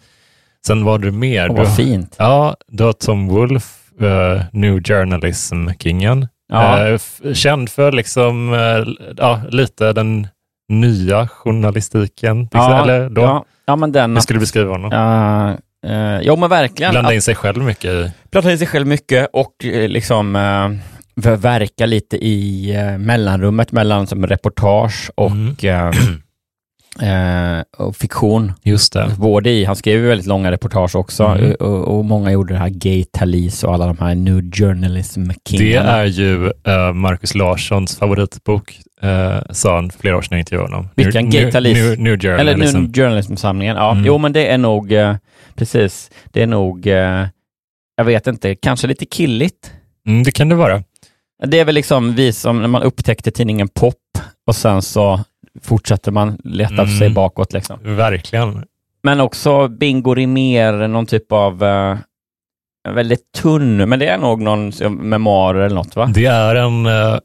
Sen 0.68 0.86
var 0.86 0.98
det 1.00 1.12
mer. 1.12 1.46
Mm. 1.46 1.52
Åh, 1.52 1.58
Du- 1.58 1.64
vad 1.64 1.76
fint. 1.76 2.16
Ja, 2.20 2.56
du 2.68 2.84
har 2.84 2.94
Tom 2.94 3.28
Wolfe, 3.28 3.68
eh, 4.02 4.42
New 4.54 4.82
Journalism-kingen. 4.84 6.28
Ja. 6.52 6.88
F- 6.88 7.22
känd 7.34 7.70
för 7.70 7.92
liksom, 7.92 8.54
eh, 8.54 8.94
ja, 9.18 9.42
lite 9.50 9.94
den 9.94 10.28
nya 10.70 11.28
journalistiken. 11.28 12.48
Ja, 12.52 12.84
eller 12.84 13.10
då. 13.10 13.22
ja, 13.22 13.46
ja, 13.66 13.76
men 13.76 13.92
den... 13.92 14.14
Hur 14.14 14.22
skulle 14.22 14.38
du 14.38 14.42
beskriva 14.42 14.72
honom? 14.72 14.92
Uh, 14.94 15.92
uh, 15.92 16.22
jo, 16.22 16.36
men 16.36 16.50
verkligen. 16.50 16.92
Blanda 16.92 17.14
in 17.14 17.22
sig 17.22 17.36
själv 17.36 17.64
mycket 17.64 17.86
i. 17.92 18.12
Prata 18.32 18.52
in 18.52 18.58
sig 18.58 18.68
själv 18.68 18.88
mycket 18.88 19.30
och 19.34 19.54
liksom 19.64 20.36
uh, 20.36 21.36
verka 21.36 21.86
lite 21.86 22.18
i 22.18 22.72
eh, 22.76 22.98
mellanrummet 22.98 23.72
mellan 23.72 24.08
som 24.08 24.28
reportage 24.28 25.12
och, 25.16 25.32
Mm. 25.32 25.56
eh, 27.02 27.58
eh, 27.60 27.64
och 27.78 27.96
fiktion. 27.96 28.54
Just 28.64 28.94
det. 28.94 29.12
Både 29.18 29.50
i, 29.50 29.66
han 29.66 29.76
skrev 29.76 30.02
väldigt 30.02 30.28
långa 30.28 30.52
reportage 30.52 30.96
också 30.96 31.24
Mm. 31.24 31.46
eh, 31.46 31.52
och, 31.52 31.98
och 31.98 32.06
många 32.06 32.32
gjorde 32.32 32.54
det 32.54 32.60
här 32.60 32.70
Gay 32.70 33.04
Talese 33.04 33.64
och 33.68 33.74
alla 33.74 33.86
de 33.88 33.98
här 34.00 34.16
New 34.16 34.52
Journalism 34.52 35.24
Det 35.28 35.36
kingarna. 35.58 35.90
är 35.92 36.06
ju 36.06 36.46
uh, 36.68 36.94
Marcus 36.94 37.36
Larssons 37.36 37.98
favoritbok, 37.98 38.80
uh, 39.04 39.40
sa 39.52 39.76
han 39.76 39.90
för 39.92 40.00
flera 40.00 40.18
år 40.18 40.22
sedan 40.22 40.30
jag 40.38 40.40
intervjuade 40.40 40.74
honom. 40.74 40.90
Vilken? 40.96 41.30
Gay 41.30 41.52
Talese? 41.52 41.78
New, 41.84 42.00
New 42.00 42.14
Eller 42.26 42.38
Journalism. 42.54 42.78
New 42.80 42.94
Journalism-samlingen. 42.94 43.76
Ja, 43.76 43.92
Mm. 43.92 44.06
jo 44.06 44.18
men 44.18 44.34
det 44.34 44.48
är 44.48 44.58
nog, 44.58 44.92
eh, 44.92 45.16
precis, 45.56 46.12
det 46.32 46.42
är 46.42 46.48
nog, 46.48 46.88
eh, 46.88 47.26
jag 47.98 48.06
vet 48.06 48.28
inte, 48.28 48.56
kanske 48.56 48.88
lite 48.88 49.06
killigt. 49.06 49.72
Mm, 50.08 50.24
det 50.24 50.32
kan 50.32 50.50
det 50.50 50.56
vara. 50.56 50.84
Det 51.48 51.60
är 51.60 51.66
väl 51.66 51.76
liksom 51.76 52.16
vi 52.16 52.34
som, 52.34 52.62
när 52.62 52.68
man 52.68 52.84
upptäckte 52.84 53.32
tidningen 53.32 53.68
Pop 53.68 53.96
och 54.48 54.56
sen 54.56 54.82
så 54.82 55.20
fortsätter 55.64 56.12
man 56.12 56.38
leta 56.44 56.74
Mm. 56.74 56.98
sig 57.00 57.10
bakåt 57.10 57.54
liksom. 57.54 57.80
Verkligen. 57.84 58.64
Men 59.04 59.20
också 59.20 59.68
Bingo 59.68 60.14
Rimér, 60.16 60.88
någon 60.88 61.06
typ 61.06 61.32
av 61.32 61.64
eh, 61.64 61.98
väldigt 62.90 63.32
tunn, 63.32 63.90
men 63.90 64.00
det 64.00 64.08
är 64.08 64.18
nog 64.18 64.42
någon 64.42 64.72
memoarer 64.90 65.60
eller 65.66 65.76
något 65.76 65.96
va? 65.96 66.06
Det 66.14 66.26
är 66.26 66.56
en... 66.56 66.86
eh, 66.86 67.18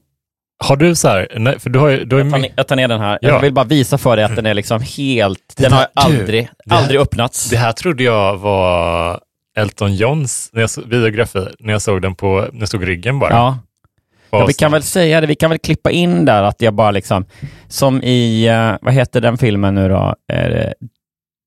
har 0.64 0.76
du 0.76 0.94
så 0.94 1.08
här, 1.08 1.28
nej, 1.36 1.58
för 1.58 1.70
du 1.70 1.78
har 1.78 1.88
ju... 1.88 2.04
Du 2.04 2.16
har 2.16 2.22
Jag 2.22 2.30
tar, 2.32 2.38
ner, 2.38 2.52
jag 2.56 2.68
tar 2.68 2.76
ner 2.76 2.88
den 2.88 3.00
här. 3.00 3.18
Ja. 3.22 3.28
Jag 3.28 3.40
vill 3.40 3.52
bara 3.52 3.64
visa 3.64 3.98
för 3.98 4.16
dig 4.16 4.24
att 4.24 4.36
den 4.36 4.46
är 4.46 4.54
liksom 4.54 4.80
helt, 4.96 5.54
den 5.56 5.72
har 5.72 5.86
aldrig, 5.94 6.48
det 6.64 6.74
här- 6.74 6.80
aldrig 6.80 7.00
öppnats. 7.00 7.50
det 7.50 7.56
här 7.56 7.72
trodde 7.72 8.02
jag 8.04 8.36
var 8.36 9.20
Elton 9.56 9.94
Johns 9.94 10.50
när 10.52 10.60
jag, 10.60 10.70
så- 10.70 10.80
biografi, 10.86 11.46
när 11.58 11.72
jag 11.72 11.82
såg 11.82 12.02
den 12.02 12.14
på, 12.14 12.48
när 12.52 12.60
jag 12.60 12.68
såg 12.68 12.88
ryggen 12.88 13.18
bara. 13.18 13.30
Ja. 13.30 13.58
Ja, 14.40 14.46
vi 14.46 14.54
kan 14.54 14.72
väl 14.72 14.82
säga 14.82 15.20
det, 15.20 15.26
vi 15.26 15.34
kan 15.34 15.50
väl 15.50 15.58
klippa 15.58 15.90
in 15.90 16.24
där 16.24 16.42
att 16.42 16.62
jag 16.62 16.74
bara 16.74 16.90
liksom, 16.90 17.24
som 17.68 18.02
i, 18.02 18.46
eh, 18.46 18.76
vad 18.82 18.94
heter 18.94 19.20
den 19.20 19.38
filmen 19.38 19.74
nu 19.74 19.88
då? 19.88 20.14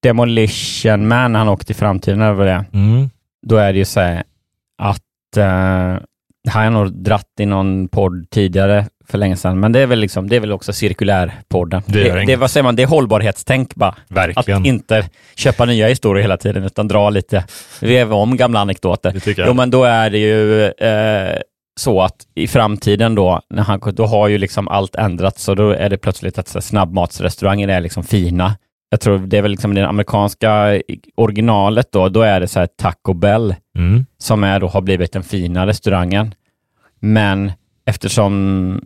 Demolition 0.03 1.07
Man, 1.07 1.35
han 1.35 1.49
åkte 1.49 1.65
till 1.65 1.75
framtiden 1.75 2.21
eller 2.21 2.33
vad 2.33 2.47
det. 2.47 2.65
Mm. 2.73 3.09
Då 3.47 3.55
är 3.55 3.73
det 3.73 3.79
ju 3.79 3.85
så 3.85 3.99
här 3.99 4.23
att, 4.77 5.37
eh, 5.37 6.03
det 6.43 6.51
här 6.51 6.59
har 6.59 6.63
jag 6.63 6.73
nog 6.73 6.93
dratt 6.93 7.31
i 7.39 7.45
någon 7.45 7.87
podd 7.87 8.29
tidigare 8.29 8.85
för 9.07 9.17
länge 9.17 9.35
sedan, 9.35 9.59
men 9.59 9.71
det 9.71 9.79
är 9.79 9.85
väl 9.87 9.99
liksom, 9.99 10.29
det 10.29 10.35
är 10.35 10.39
väl 10.39 10.51
också 10.51 10.73
cirkulärpodden. 10.73 11.81
Det 11.85 12.03
det, 12.03 12.25
det, 12.25 12.35
vad 12.35 12.51
säger 12.51 12.63
man, 12.63 12.75
det 12.75 12.83
är 12.83 12.87
hållbarhetstänk 12.87 13.75
bara. 13.75 13.89
Att 13.89 13.97
Verkligen. 14.07 14.65
inte 14.65 15.09
köpa 15.35 15.65
nya 15.65 15.87
historier 15.87 16.21
hela 16.21 16.37
tiden, 16.37 16.63
utan 16.63 16.87
dra 16.87 17.09
lite, 17.09 17.45
veva 17.81 18.15
om 18.15 18.37
gamla 18.37 18.59
anekdoter. 18.59 19.21
Jo, 19.37 19.53
men 19.53 19.69
då 19.69 19.83
är 19.83 20.09
det 20.09 20.17
ju 20.17 20.65
eh, 20.65 21.39
så 21.79 22.01
att 22.01 22.15
i 22.35 22.47
framtiden 22.47 23.15
då, 23.15 23.41
när 23.49 23.63
han, 23.63 23.81
då 23.93 24.05
har 24.05 24.27
ju 24.27 24.37
liksom 24.37 24.67
allt 24.67 24.95
ändrats, 24.95 25.43
så 25.43 25.55
då 25.55 25.71
är 25.71 25.89
det 25.89 25.97
plötsligt 25.97 26.37
att 26.37 26.47
så 26.47 26.61
snabbmatsrestauranger 26.61 27.67
är 27.67 27.81
liksom 27.81 28.03
fina. 28.03 28.57
Jag 28.89 28.99
tror 29.01 29.17
det 29.17 29.37
är 29.37 29.41
väl 29.41 29.51
liksom 29.51 29.73
det 29.73 29.87
amerikanska 29.87 30.81
originalet 31.15 31.91
då, 31.91 32.09
då 32.09 32.21
är 32.21 32.39
det 32.39 32.47
så 32.47 32.59
här 32.59 32.67
Taco 32.67 33.13
Bell 33.13 33.55
Mm. 33.77 34.05
som 34.17 34.43
är 34.43 34.59
då 34.59 34.67
har 34.67 34.81
blivit 34.81 35.11
den 35.11 35.23
fina 35.23 35.67
restaurangen. 35.67 36.33
Men 36.99 37.51
eftersom 37.85 38.81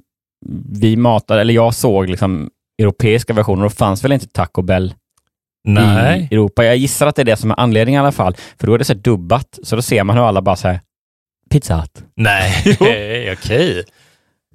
vi 0.72 0.96
matade, 0.96 1.42
eller 1.42 1.54
jag 1.54 1.74
såg 1.74 2.10
liksom 2.10 2.50
europeiska 2.82 3.34
versioner, 3.34 3.64
då 3.64 3.70
fanns 3.70 4.04
väl 4.04 4.12
inte 4.12 4.28
Taco 4.28 4.62
Bell 4.62 4.94
Nej. 5.68 6.28
i 6.32 6.36
Europa. 6.36 6.66
Jag 6.66 6.78
gissar 6.78 7.08
att 7.08 7.16
det 7.16 7.22
är 7.22 7.26
det 7.26 7.36
som 7.36 7.52
är 7.52 7.60
anledningen 7.60 8.00
i 8.00 8.02
alla 8.02 8.12
fall, 8.12 8.36
för 8.60 8.68
då 8.68 8.74
är 8.74 8.78
det 8.78 8.86
så 8.86 8.94
dubbat, 8.94 9.60
så 9.64 9.76
då 9.76 9.82
ser 9.82 10.04
man 10.04 10.18
hur 10.18 10.28
alla 10.28 10.42
bara 10.42 10.56
säger 10.56 10.80
Pizza 11.52 11.76
Hut. 11.76 12.04
Nej, 12.16 12.78
okej. 13.34 13.84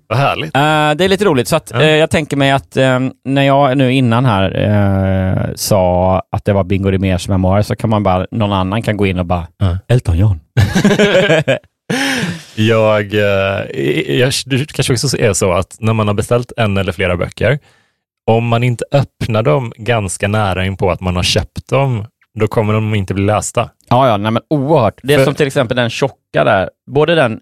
Vad 0.09 0.19
härligt. 0.19 0.57
Eh, 0.57 0.99
det 0.99 1.05
är 1.05 1.09
lite 1.09 1.25
roligt, 1.25 1.49
så 1.49 1.57
att, 1.57 1.73
eh, 1.73 1.83
jag 1.83 2.11
tänker 2.11 2.37
mig 2.37 2.51
att 2.51 2.77
eh, 2.77 3.01
när 3.25 3.43
jag 3.43 3.79
nu 3.79 3.93
innan 3.93 4.25
här 4.25 5.53
sa 5.57 6.23
att 6.31 6.45
det 6.45 6.53
var 6.53 6.65
Bingo 6.65 6.91
Rimérs 6.91 7.29
memoar 7.29 7.63
så 7.63 7.77
kan 7.77 7.91
man 7.91 8.03
bara, 8.03 8.27
någon 8.31 8.53
annan 8.53 8.83
kan 8.83 8.97
gå 8.97 9.07
in 9.07 9.19
och 9.19 9.27
bara. 9.27 9.47
Elton 9.89 10.19
John. 10.19 10.41
Jag, 12.55 13.15
jag, 13.15 14.33
det 14.47 14.73
kanske 14.73 14.93
också 14.93 15.19
är 15.19 15.33
så 15.33 15.53
att 15.53 15.77
när 15.81 15.93
man 15.93 16.07
har 16.07 16.15
beställt 16.15 16.53
en 16.57 16.77
eller 16.77 16.93
flera 16.93 17.17
böcker, 17.17 17.59
om 18.27 18.47
man 18.47 18.63
inte 18.63 18.85
öppnar 18.93 19.43
dem 19.43 19.73
ganska 19.77 20.29
nära 20.29 20.67
in 20.67 20.77
på 20.77 20.91
att 20.91 21.01
man 21.01 21.17
har 21.17 21.23
köpt 21.23 21.69
dem, 21.69 22.05
då 22.41 22.47
kommer 22.49 22.73
de 22.73 22.95
inte 22.95 23.15
bli 23.15 23.25
lästa. 23.25 23.71
Ja, 23.89 24.09
ja, 24.09 24.17
nej, 24.17 24.31
men 24.31 24.43
oerhört. 24.51 25.01
Det 25.03 25.15
är 25.15 25.19
För- 25.19 25.25
som 25.25 25.35
till 25.35 25.47
exempel 25.47 25.77
den 25.77 25.91
tjocka 25.91 26.45
där, 26.45 26.71
både 26.91 27.15
den 27.15 27.41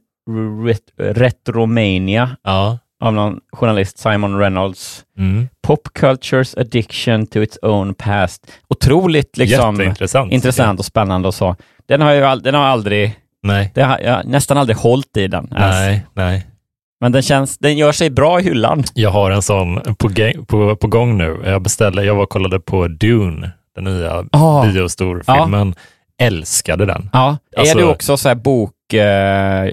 ret- 0.66 1.16
Retromania 1.16 2.36
Ja. 2.44 2.78
av 3.00 3.12
någon 3.14 3.40
journalist, 3.52 3.98
Simon 3.98 4.38
Reynolds, 4.38 5.04
Mm. 5.18 5.48
Pop 5.66 5.88
Cultures 5.94 6.54
Addiction 6.56 7.26
to 7.26 7.38
its 7.42 7.58
own 7.62 7.94
past. 7.94 8.46
Otroligt 8.68 9.36
liksom, 9.36 9.80
intressant 10.30 10.78
och 10.78 10.84
spännande 10.84 11.28
och 11.28 11.34
så. 11.34 11.56
Den 11.88 12.00
har 12.00 12.12
jag, 12.12 12.42
den 12.42 12.54
har 12.54 12.64
aldrig, 12.64 13.14
Nej. 13.42 13.70
det 13.74 13.82
har, 13.82 13.98
jag 13.98 14.12
har 14.12 14.22
nästan 14.24 14.58
aldrig 14.58 14.76
hållit 14.76 15.16
i 15.16 15.26
den. 15.28 15.44
ens. 15.44 15.60
Nej, 15.74 16.06
nej. 16.14 16.46
Men 17.00 17.12
den 17.12 17.22
känns, 17.22 17.58
den 17.58 17.76
gör 17.76 17.92
sig 17.92 18.10
bra 18.10 18.40
i 18.40 18.42
hyllan. 18.42 18.84
Jag 18.94 19.10
har 19.10 19.30
en 19.30 19.42
sån 19.42 19.80
på, 19.98 20.08
på, 20.46 20.76
på 20.76 20.86
gång 20.86 21.18
nu. 21.18 21.40
Jag 21.44 21.62
beställde, 21.62 22.04
jag 22.04 22.14
var 22.14 22.22
och 22.22 22.28
kollade 22.28 22.60
på 22.60 22.88
Dune, 22.88 23.50
den 23.74 23.84
nya 23.84 24.24
Ah. 24.32 24.66
biostorfilmen. 24.66 25.74
Älskade 26.18 26.86
den. 26.86 27.10
Ja. 27.12 27.36
Alltså- 27.56 27.78
är 27.78 27.82
du 27.82 27.88
också 27.88 28.16
så 28.16 28.28
här 28.28 28.34
bok, 28.34 28.92
eh, 28.92 29.62
eh, 29.64 29.72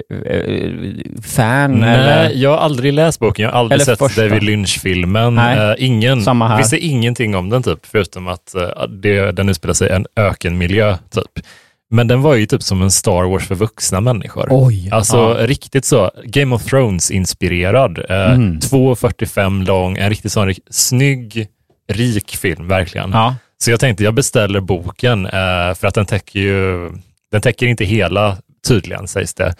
fan 1.23 1.71
Nej, 1.79 1.89
eller? 1.99 2.29
jag 2.35 2.49
har 2.49 2.57
aldrig 2.57 2.93
läst 2.93 3.19
boken. 3.19 3.43
Jag 3.43 3.51
har 3.51 3.59
aldrig 3.59 3.75
Eller 3.75 3.85
sett 3.85 3.99
första. 3.99 4.21
David 4.21 4.43
Lynch-filmen. 4.43 5.37
Eh, 5.37 5.73
ingen, 5.77 6.25
visste 6.57 6.77
ingenting 6.77 7.35
om 7.35 7.49
den, 7.49 7.63
typ, 7.63 7.85
förutom 7.85 8.27
att 8.27 8.55
det, 8.89 9.31
den 9.31 9.49
utspelar 9.49 9.73
sig 9.73 9.87
i 9.89 9.91
en 9.91 10.05
ökenmiljö. 10.15 10.97
Typ. 11.09 11.45
Men 11.93 12.07
den 12.07 12.21
var 12.21 12.35
ju 12.35 12.45
typ 12.45 12.63
som 12.63 12.81
en 12.81 12.91
Star 12.91 13.23
Wars 13.29 13.47
för 13.47 13.55
vuxna 13.55 14.01
människor. 14.01 14.47
Oj. 14.49 14.89
Alltså 14.91 15.17
ja. 15.39 15.47
riktigt 15.47 15.85
så, 15.85 16.11
Game 16.25 16.55
of 16.55 16.63
Thrones-inspirerad. 16.65 18.05
Eh, 18.09 18.31
Mm. 18.33 18.59
2.45 18.59 19.65
lång, 19.65 19.97
en 19.97 20.09
riktigt 20.09 20.31
sån 20.31 20.47
rik- 20.47 20.59
snygg, 20.69 21.47
rik 21.91 22.35
film, 22.35 22.67
verkligen. 22.67 23.11
Ja. 23.11 23.35
Så 23.61 23.71
jag 23.71 23.79
tänkte 23.79 24.03
jag 24.03 24.13
beställer 24.13 24.59
boken 24.59 25.25
eh, 25.25 25.31
för 25.75 25.85
att 25.87 25.93
den 25.95 26.05
täcker 26.05 26.39
ju, 26.39 26.89
den 27.31 27.41
täcker 27.41 27.65
inte 27.67 27.85
hela 27.85 28.37
tydligen 28.67 29.07
sägs 29.07 29.33
det. 29.33 29.53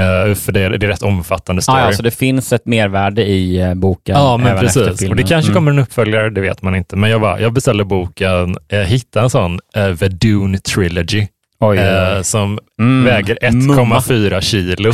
Eh, 0.00 0.34
för 0.34 0.52
det 0.52 0.60
är, 0.60 0.70
det 0.70 0.86
är 0.86 0.90
rätt 0.90 1.02
omfattande 1.02 1.62
story. 1.62 1.78
Ah, 1.80 1.84
ja, 1.86 1.92
så 1.92 2.02
det 2.02 2.10
finns 2.10 2.52
ett 2.52 2.66
mervärde 2.66 3.24
i 3.24 3.60
eh, 3.60 3.74
boken. 3.74 4.16
Ja, 4.16 4.36
men 4.36 4.58
precis. 4.58 5.08
Och 5.10 5.16
det 5.16 5.22
kanske 5.22 5.50
Mm. 5.50 5.54
kommer 5.54 5.70
en 5.72 5.78
uppföljare, 5.78 6.30
det 6.30 6.40
vet 6.40 6.62
man 6.62 6.74
inte. 6.74 6.96
Men 6.96 7.10
jag, 7.10 7.20
bara, 7.20 7.40
jag 7.40 7.52
beställde 7.52 7.84
boken, 7.84 8.56
eh, 8.68 8.78
hittade 8.80 9.24
en 9.26 9.30
sån 9.30 9.58
eh, 9.74 9.88
Dune 9.90 10.58
Trilogy 10.58 11.26
Oj, 11.60 11.78
eh, 11.78 12.22
som 12.22 12.58
Mm. 12.80 13.04
väger 13.04 13.50
Mumma. 13.52 13.98
1,4 14.00 14.40
kilo. 14.40 14.92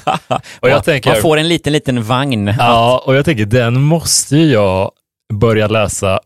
och 0.60 0.68
jag 0.70 0.84
tänker, 0.84 1.10
Man 1.10 1.20
får 1.22 1.36
en 1.36 1.48
liten, 1.48 1.72
liten 1.72 2.02
vagn. 2.02 2.54
ja, 2.58 3.02
och 3.06 3.14
jag 3.14 3.24
tänker, 3.24 3.44
den 3.44 3.80
måste 3.82 4.36
ju 4.36 4.52
jag 4.52 4.90
börja 5.32 5.68
läsa 5.68 6.20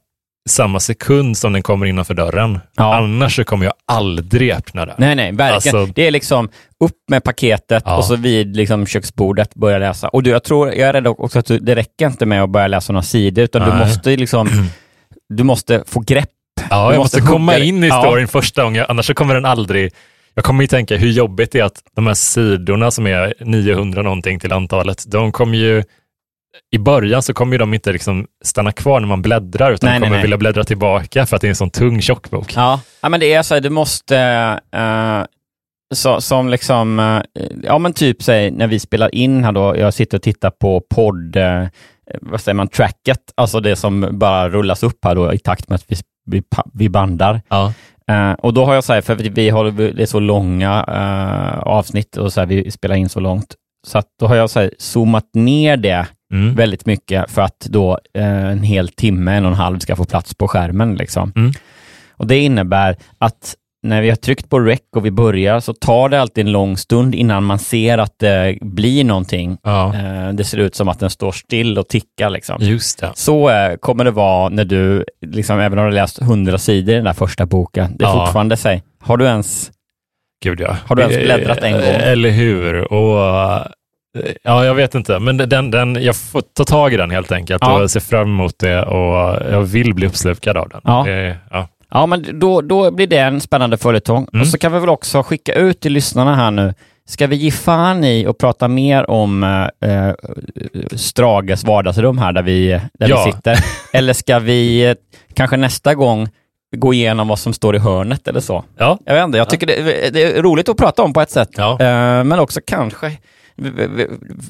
samma 0.48 0.80
sekund 0.80 1.36
som 1.38 1.52
den 1.52 1.62
kommer 1.62 1.86
innanför 1.86 2.14
dörren. 2.14 2.58
Ja. 2.76 2.96
Annars 2.96 3.36
så 3.36 3.44
kommer 3.44 3.64
jag 3.64 3.74
aldrig 3.86 4.50
öppna 4.52 4.86
den. 4.86 4.94
Nej, 4.98 5.14
nej, 5.14 5.32
verkligen. 5.32 5.76
Alltså- 5.76 5.92
det 5.94 6.06
är 6.06 6.10
liksom 6.10 6.48
upp 6.84 6.96
med 7.10 7.24
paketet 7.24 7.82
Ja. 7.86 7.96
och 7.96 8.04
så 8.04 8.16
vid 8.16 8.56
liksom 8.56 8.86
köksbordet 8.86 9.54
börja 9.54 9.78
läsa. 9.78 10.08
Och 10.08 10.22
du, 10.22 10.30
jag 10.30 10.44
tror, 10.44 10.68
jag 10.68 10.88
är 10.88 10.92
rädd 10.92 11.06
också 11.06 11.38
att 11.38 11.46
du, 11.46 11.58
det 11.58 11.74
räcker 11.74 12.06
inte 12.06 12.26
med 12.26 12.42
att 12.42 12.50
börja 12.50 12.68
läsa 12.68 12.92
några 12.92 13.02
sidor, 13.02 13.44
utan 13.44 13.62
du 13.62 13.68
Nej. 13.68 13.78
måste 13.86 14.16
liksom, 14.16 14.48
du 15.28 15.44
måste 15.44 15.82
få 15.86 16.00
grepp. 16.00 16.28
Ja, 16.70 16.88
Du 16.88 16.94
jag 16.94 16.98
måste 17.00 17.18
måste 17.18 17.32
komma 17.32 17.56
in 17.58 17.84
i 17.84 17.88
Ja. 17.88 18.02
storyn 18.02 18.28
första 18.28 18.62
gången, 18.64 18.84
annars 18.88 19.06
så 19.06 19.14
kommer 19.14 19.34
den 19.34 19.44
aldrig... 19.44 19.92
Jag 20.34 20.44
kommer 20.44 20.62
ju 20.62 20.66
tänka 20.68 20.96
hur 20.96 21.10
jobbigt 21.10 21.52
det 21.52 21.60
är 21.60 21.64
att 21.64 21.82
de 21.96 22.06
här 22.06 22.14
sidorna 22.14 22.90
som 22.90 23.06
är 23.06 23.34
900 23.40 24.02
någonting 24.02 24.40
till 24.40 24.52
antalet, 24.52 25.04
de 25.06 25.32
kommer 25.32 25.58
ju... 25.58 25.82
I 26.70 26.78
början 26.78 27.22
så 27.22 27.34
kommer 27.34 27.58
de 27.58 27.74
inte 27.74 27.92
liksom 27.92 28.26
stanna 28.44 28.72
kvar 28.72 29.00
när 29.00 29.08
man 29.08 29.22
bläddrar, 29.22 29.72
utan 29.72 29.90
Nej, 29.90 30.00
kommer 30.00 30.10
nej. 30.16 30.22
vilja 30.22 30.36
bläddra 30.36 30.64
tillbaka 30.64 31.26
för 31.26 31.36
att 31.36 31.42
det 31.42 31.46
är 31.46 31.50
en 31.50 31.56
sån 31.56 31.70
tung 31.70 32.00
tjock 32.02 32.30
bok. 32.30 32.52
Ja, 32.56 32.80
ja 33.00 33.08
men 33.08 33.20
det 33.20 33.32
är 33.32 33.42
så 33.42 33.54
här, 33.54 33.60
du 33.60 33.70
måste, 33.70 34.18
eh, 34.74 35.24
så, 35.94 36.20
som 36.20 36.48
liksom, 36.48 36.98
eh, 36.98 37.22
ja 37.62 37.78
men 37.78 37.92
typ 37.92 38.22
säg 38.22 38.50
när 38.50 38.66
vi 38.66 38.78
spelar 38.78 39.14
in 39.14 39.44
här 39.44 39.52
då, 39.52 39.76
jag 39.76 39.94
sitter 39.94 40.18
och 40.18 40.22
tittar 40.22 40.50
på 40.50 40.82
podd, 40.94 41.36
eh, 41.36 41.66
vad 42.20 42.40
säger 42.40 42.54
man, 42.54 42.68
tracket, 42.68 43.20
alltså 43.34 43.60
det 43.60 43.76
som 43.76 44.08
bara 44.12 44.48
rullas 44.48 44.82
upp 44.82 45.04
här 45.04 45.14
då 45.14 45.32
i 45.32 45.38
takt 45.38 45.68
med 45.68 45.76
att 45.76 45.84
vi, 45.88 45.96
vi, 46.26 46.42
vi 46.74 46.88
bandar. 46.88 47.40
Ja. 47.48 47.72
Eh, 48.08 48.32
och 48.32 48.54
då 48.54 48.64
har 48.64 48.74
jag 48.74 48.84
så 48.84 48.92
här, 48.92 49.00
för 49.00 49.14
vi, 49.14 49.50
har, 49.50 49.70
det 49.70 50.02
är 50.02 50.06
så 50.06 50.20
långa 50.20 50.84
eh, 50.88 51.58
avsnitt 51.58 52.16
och 52.16 52.32
så 52.32 52.40
här, 52.40 52.46
vi 52.46 52.70
spelar 52.70 52.96
in 52.96 53.08
så 53.08 53.20
långt, 53.20 53.54
så 53.86 53.98
att 53.98 54.06
då 54.20 54.26
har 54.26 54.36
jag 54.36 54.50
så 54.50 54.60
här, 54.60 54.70
zoomat 54.78 55.24
ner 55.34 55.76
det 55.76 56.06
Mm. 56.34 56.54
väldigt 56.54 56.86
mycket 56.86 57.30
för 57.30 57.42
att 57.42 57.60
då 57.60 57.98
eh, 58.14 58.44
en 58.46 58.62
hel 58.62 58.88
timme, 58.88 59.32
en 59.36 59.44
och 59.44 59.50
en 59.50 59.56
halv 59.56 59.78
ska 59.78 59.96
få 59.96 60.04
plats 60.04 60.34
på 60.34 60.48
skärmen. 60.48 60.94
Liksom. 60.94 61.32
Mm. 61.36 61.52
Och 62.16 62.26
Det 62.26 62.38
innebär 62.38 62.96
att 63.18 63.54
när 63.82 64.02
vi 64.02 64.08
har 64.08 64.16
tryckt 64.16 64.48
på 64.50 64.60
rec 64.60 64.80
och 64.96 65.06
vi 65.06 65.10
börjar 65.10 65.60
så 65.60 65.72
tar 65.72 66.08
det 66.08 66.20
alltid 66.20 66.46
en 66.46 66.52
lång 66.52 66.76
stund 66.76 67.14
innan 67.14 67.44
man 67.44 67.58
ser 67.58 67.98
att 67.98 68.18
det 68.18 68.58
blir 68.60 69.04
någonting. 69.04 69.58
Ja, 69.62 69.94
Eh, 69.94 70.32
det 70.32 70.44
ser 70.44 70.58
ut 70.58 70.74
som 70.74 70.88
att 70.88 70.98
den 71.00 71.10
står 71.10 71.32
still 71.32 71.78
och 71.78 71.88
tickar. 71.88 72.30
Liksom. 72.30 72.56
just 72.60 72.98
det. 73.00 73.10
Så 73.14 73.50
eh, 73.50 73.76
kommer 73.76 74.04
det 74.04 74.10
vara 74.10 74.48
när 74.48 74.64
du, 74.64 75.04
liksom, 75.26 75.60
även 75.60 75.78
om 75.78 75.84
du 75.84 75.90
har 75.90 75.92
läst 76.02 76.22
hundra 76.22 76.58
sidor 76.58 76.92
i 76.92 76.96
den 76.96 77.04
där 77.04 77.12
första 77.12 77.46
boken, 77.46 77.96
det 77.98 78.04
är 78.04 78.08
Ja. 78.08 78.24
fortfarande 78.24 78.56
sig. 78.56 78.82
Har 79.00 79.16
du 79.16 79.24
ens 79.24 79.70
Gud 80.42 80.60
ja. 80.60 80.76
Har 80.86 80.96
du 80.96 81.02
ens 81.02 81.16
bläddrat 81.16 81.58
en 81.58 81.72
gång? 81.72 81.80
Eh, 81.82 82.08
Eller 82.08 82.30
hur? 82.30 82.92
Och, 82.92 83.20
eh, 83.20 83.66
ja, 84.42 84.64
jag 84.64 84.74
vet 84.74 84.94
inte, 84.94 85.18
men 85.18 85.36
den, 85.36 85.70
den, 85.70 86.02
jag 86.02 86.16
får 86.16 86.40
ta 86.40 86.64
tag 86.64 86.94
i 86.94 86.96
den 86.96 87.10
helt 87.10 87.32
enkelt 87.32 87.62
Ja. 87.66 87.82
och 87.82 87.90
se 87.90 88.00
fram 88.00 88.28
emot 88.28 88.58
det 88.58 88.82
och 88.82 89.42
jag 89.52 89.62
vill 89.62 89.94
bli 89.94 90.06
uppslukad 90.06 90.56
av 90.56 90.68
den. 90.68 90.80
Ja. 90.84 91.02
Det- 91.06 91.36
ja. 91.50 91.68
Ja, 91.90 92.06
men 92.06 92.38
då, 92.40 92.60
då 92.60 92.90
blir 92.90 93.06
det 93.06 93.18
en 93.18 93.40
spännande 93.40 93.76
följetong. 93.76 94.26
Mm. 94.32 94.40
Och 94.42 94.46
så 94.48 94.58
kan 94.58 94.72
vi 94.72 94.78
väl 94.78 94.88
också 94.88 95.22
skicka 95.22 95.52
ut 95.54 95.80
till 95.80 95.92
lyssnarna 95.92 96.34
här 96.36 96.50
nu. 96.50 96.74
Ska 97.08 97.26
vi 97.26 97.36
ge 97.36 97.50
fan 97.50 98.04
i 98.04 98.26
och 98.26 98.38
prata 98.38 98.68
mer 98.68 99.10
om 99.10 99.44
eh, 99.44 99.90
eh, 99.90 100.14
Strages 100.96 101.64
vardagsrum 101.64 102.18
här 102.18 102.32
där 102.32 102.42
vi, 102.42 102.80
där 102.98 103.08
Ja. 103.08 103.24
vi 103.26 103.32
sitter? 103.32 103.56
Eller 103.92 104.12
ska 104.12 104.38
vi 104.38 104.86
eh, 104.90 104.94
kanske 105.34 105.56
nästa 105.56 105.94
gång 105.94 106.28
gå 106.76 106.94
igenom 106.94 107.28
vad 107.28 107.38
som 107.38 107.52
står 107.52 107.76
i 107.76 107.78
hörnet 107.78 108.28
eller 108.28 108.40
så? 108.40 108.64
Ja. 108.78 108.98
Jag 109.04 109.14
vet 109.14 109.24
inte, 109.24 109.38
jag 109.38 109.50
tycker 109.50 109.66
det, 109.66 110.10
det 110.12 110.22
är 110.22 110.42
roligt 110.42 110.68
att 110.68 110.76
prata 110.76 111.02
om 111.02 111.12
på 111.12 111.20
ett 111.20 111.30
sätt. 111.30 111.50
Ja. 111.56 111.72
Eh, 111.72 112.24
men 112.24 112.32
också 112.38 112.60
kanske 112.66 113.18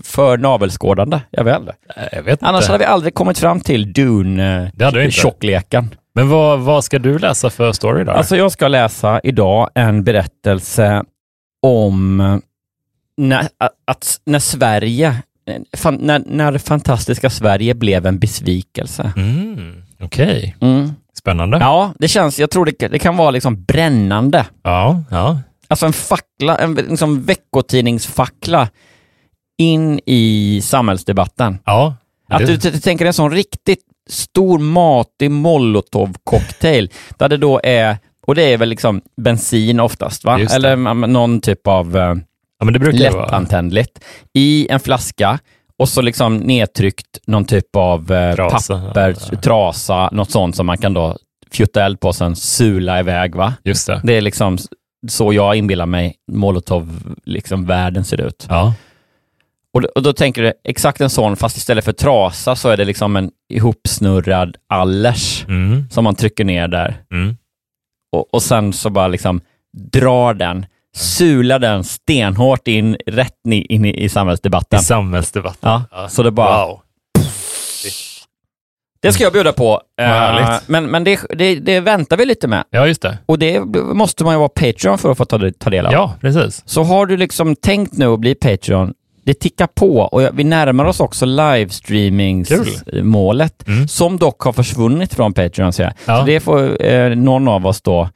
för 0.05 0.39
navelskådande. 0.39 1.21
Jag 1.31 1.45
vet 1.45 1.59
inte. 1.61 1.75
Jag 2.13 2.23
vet 2.23 2.43
Annars 2.43 2.63
inte. 2.63 2.73
hade 2.73 2.85
vi 2.85 2.89
aldrig 2.89 3.15
kommit 3.15 3.39
fram 3.39 3.61
till. 3.61 3.93
Dune-tjockleken. 3.93 5.95
Men 6.15 6.29
vad, 6.29 6.61
vad 6.61 6.85
ska 6.85 6.99
du 6.99 7.19
läsa 7.19 7.51
för 7.51 7.73
story 7.73 8.05
då? 8.05 8.13
Alltså 8.13 8.37
jag 8.37 8.53
ska 8.53 8.69
läsa 8.69 9.21
idag 9.25 9.71
en 9.75 10.05
berättelse 10.05 11.03
om 11.63 12.21
eh, 12.21 12.37
när, 13.17 13.49
att, 13.87 14.21
när 14.25 14.39
Sverige, 14.39 15.17
eh, 15.49 15.57
när, 15.93 16.23
när 16.27 16.59
fantastiska 16.59 17.31
Sverige 17.31 17.75
blev 17.75 18.07
en 18.07 18.19
besvikelse. 18.19 19.13
mm, 19.17 19.83
Okej, 20.01 20.57
Mm. 20.61 20.91
Spännande. 21.29 21.59
Ja, 21.59 21.93
det 21.99 22.09
känns, 22.09 22.39
jag 22.39 22.51
tror 22.51 22.65
det, 22.65 22.89
det 22.89 22.99
kan 22.99 23.17
vara 23.17 23.31
liksom 23.31 23.65
brännande. 23.65 24.47
Ja, 24.63 25.03
ja. 25.11 25.39
Alltså 25.69 25.87
en 25.87 25.93
fackla, 25.93 26.57
en 26.59 26.75
liksom 26.75 27.23
veckotidningsfackla 27.23 28.69
in 29.59 30.01
i 30.07 30.61
samhällsdebatten. 30.65 31.59
ja. 31.65 31.95
Att 32.31 32.39
det, 32.39 32.47
du, 32.47 32.57
t- 32.59 32.81
tänker 32.81 33.07
en 33.07 33.13
sån 33.13 33.31
riktigt 33.31 33.81
stor 34.11 34.59
matig 34.59 35.31
molotov-cocktail, 35.31 36.91
där 37.19 37.29
det 37.29 37.37
då 37.37 37.61
är, 37.63 37.97
och 38.27 38.35
det 38.35 38.43
är 38.43 38.57
väl 38.59 38.69
liksom 38.69 39.01
bensin 39.23 39.81
oftast, 39.81 40.25
va? 40.25 40.41
Eller 40.53 40.77
någon 41.07 41.41
typ 41.41 41.67
av 41.67 41.97
eh, 41.97 42.15
ja, 42.59 42.65
men 42.65 42.73
det 42.73 42.79
brukar 42.79 42.99
lättantändligt, 42.99 44.05
i 44.35 44.69
en 44.71 44.81
flaska 44.81 45.39
och 45.79 45.89
så 45.89 46.01
liksom 46.03 46.37
nedtryckt 46.37 47.19
någon 47.27 47.45
typ 47.45 47.77
av 47.77 48.13
eh, 48.13 48.35
Trasa. 48.35 48.81
papper, 48.87 49.13
trasa, 49.37 50.09
något 50.13 50.31
sånt 50.31 50.57
som 50.57 50.67
man 50.67 50.79
kan 50.79 50.95
då 50.95 51.17
fjutta 51.51 51.85
eld 51.85 52.01
på 52.01 52.09
och 52.09 52.15
sen 52.17 52.37
sula 52.37 53.01
iväg. 53.01 53.35
Va? 53.35 53.55
Just 53.65 53.87
det. 53.87 54.01
Det 54.05 54.13
är 54.17 54.21
liksom 54.21 54.59
så 55.09 55.33
jag 55.33 55.57
inbillar 55.57 55.87
mig 55.87 56.15
molotov, 56.33 57.15
liksom 57.25 57.67
världen 57.67 58.05
ser 58.05 58.21
ut. 58.21 58.47
Ja. 58.49 58.75
Och, 59.75 59.85
och 59.85 60.03
då 60.03 60.13
tänker 60.13 60.43
du 60.43 60.53
exakt 60.65 61.01
en 61.01 61.11
sån, 61.11 61.37
fast 61.37 61.57
istället 61.57 61.85
för 61.85 61.93
trasa 61.93 62.57
så 62.57 62.69
är 62.69 62.77
det 62.77 62.85
liksom 62.85 63.17
en 63.17 63.31
ihopsnurrad 63.53 64.57
allers 64.69 65.45
Mm. 65.49 65.85
som 65.91 66.05
man 66.05 66.15
trycker 66.15 66.45
ner 66.45 66.69
där. 66.69 67.03
Mm. 67.13 67.37
Och, 68.17 68.35
och 68.35 68.43
sen 68.43 68.73
så 68.73 68.91
bara 68.91 69.09
liksom 69.09 69.41
drar 69.93 70.35
den, 70.35 70.67
sular 70.99 71.59
den 71.59 71.85
stenhårt 71.85 72.69
in, 72.69 72.97
rätt 73.07 73.35
in 73.69 73.85
i, 73.85 74.05
i 74.05 74.09
samhällsdebatten. 74.09 74.81
I 74.81 74.83
samhällsdebatten. 74.83 75.81
Ja, 75.91 76.09
så 76.09 76.23
det 76.23 76.31
bara- 76.31 76.67
Wow. 76.67 76.81
Det 79.03 79.13
ska 79.13 79.25
jag 79.25 79.33
bjuda 79.33 79.53
på. 79.53 79.81
Vad 79.97 80.41
Eh, 80.41 80.59
men 80.67 80.87
men 80.91 81.05
det, 81.05 81.21
det, 81.31 81.55
det 81.55 81.81
väntar 81.81 82.17
vi 82.17 82.25
lite 82.25 82.49
med. 82.49 82.65
Ja, 82.71 82.87
just 82.87 83.03
det. 83.03 83.19
Och 83.27 83.39
det 83.39 83.61
måste 83.95 84.25
man 84.25 84.35
ju 84.35 84.39
vara 84.39 84.49
Patreon 84.49 84.99
för 84.99 85.11
att 85.11 85.19
få 85.19 85.25
ta, 85.25 85.51
ta 85.59 85.71
del 85.71 85.87
av. 85.87 85.93
Ja, 85.93 86.15
precis. 86.21 86.63
Så 86.67 86.83
har 86.83 87.07
du 87.07 87.17
liksom 87.17 87.57
tänkt 87.57 87.93
nu 87.99 88.07
att 88.07 88.21
bli 88.21 88.35
Patreon, 88.35 88.95
det 89.25 89.35
tickar 89.35 89.67
på 89.67 89.99
och 90.01 90.23
vi 90.33 90.45
närmar 90.45 90.85
oss 90.85 91.01
också 91.01 91.27
livestreamingsmålet 91.27 93.69
Mm. 93.69 93.89
som 93.89 94.17
dock 94.19 94.41
har 94.43 94.53
försvunnit 94.53 95.15
från 95.15 95.33
Patreon. 95.35 95.73
Så. 95.73 95.83
Ja. 95.83 95.93
så 96.21 96.25
det 96.27 96.41
får 96.41 96.85
eh, 96.87 97.17
någon 97.17 97.49
av 97.49 97.67
oss 97.67 97.83
då 97.83 98.09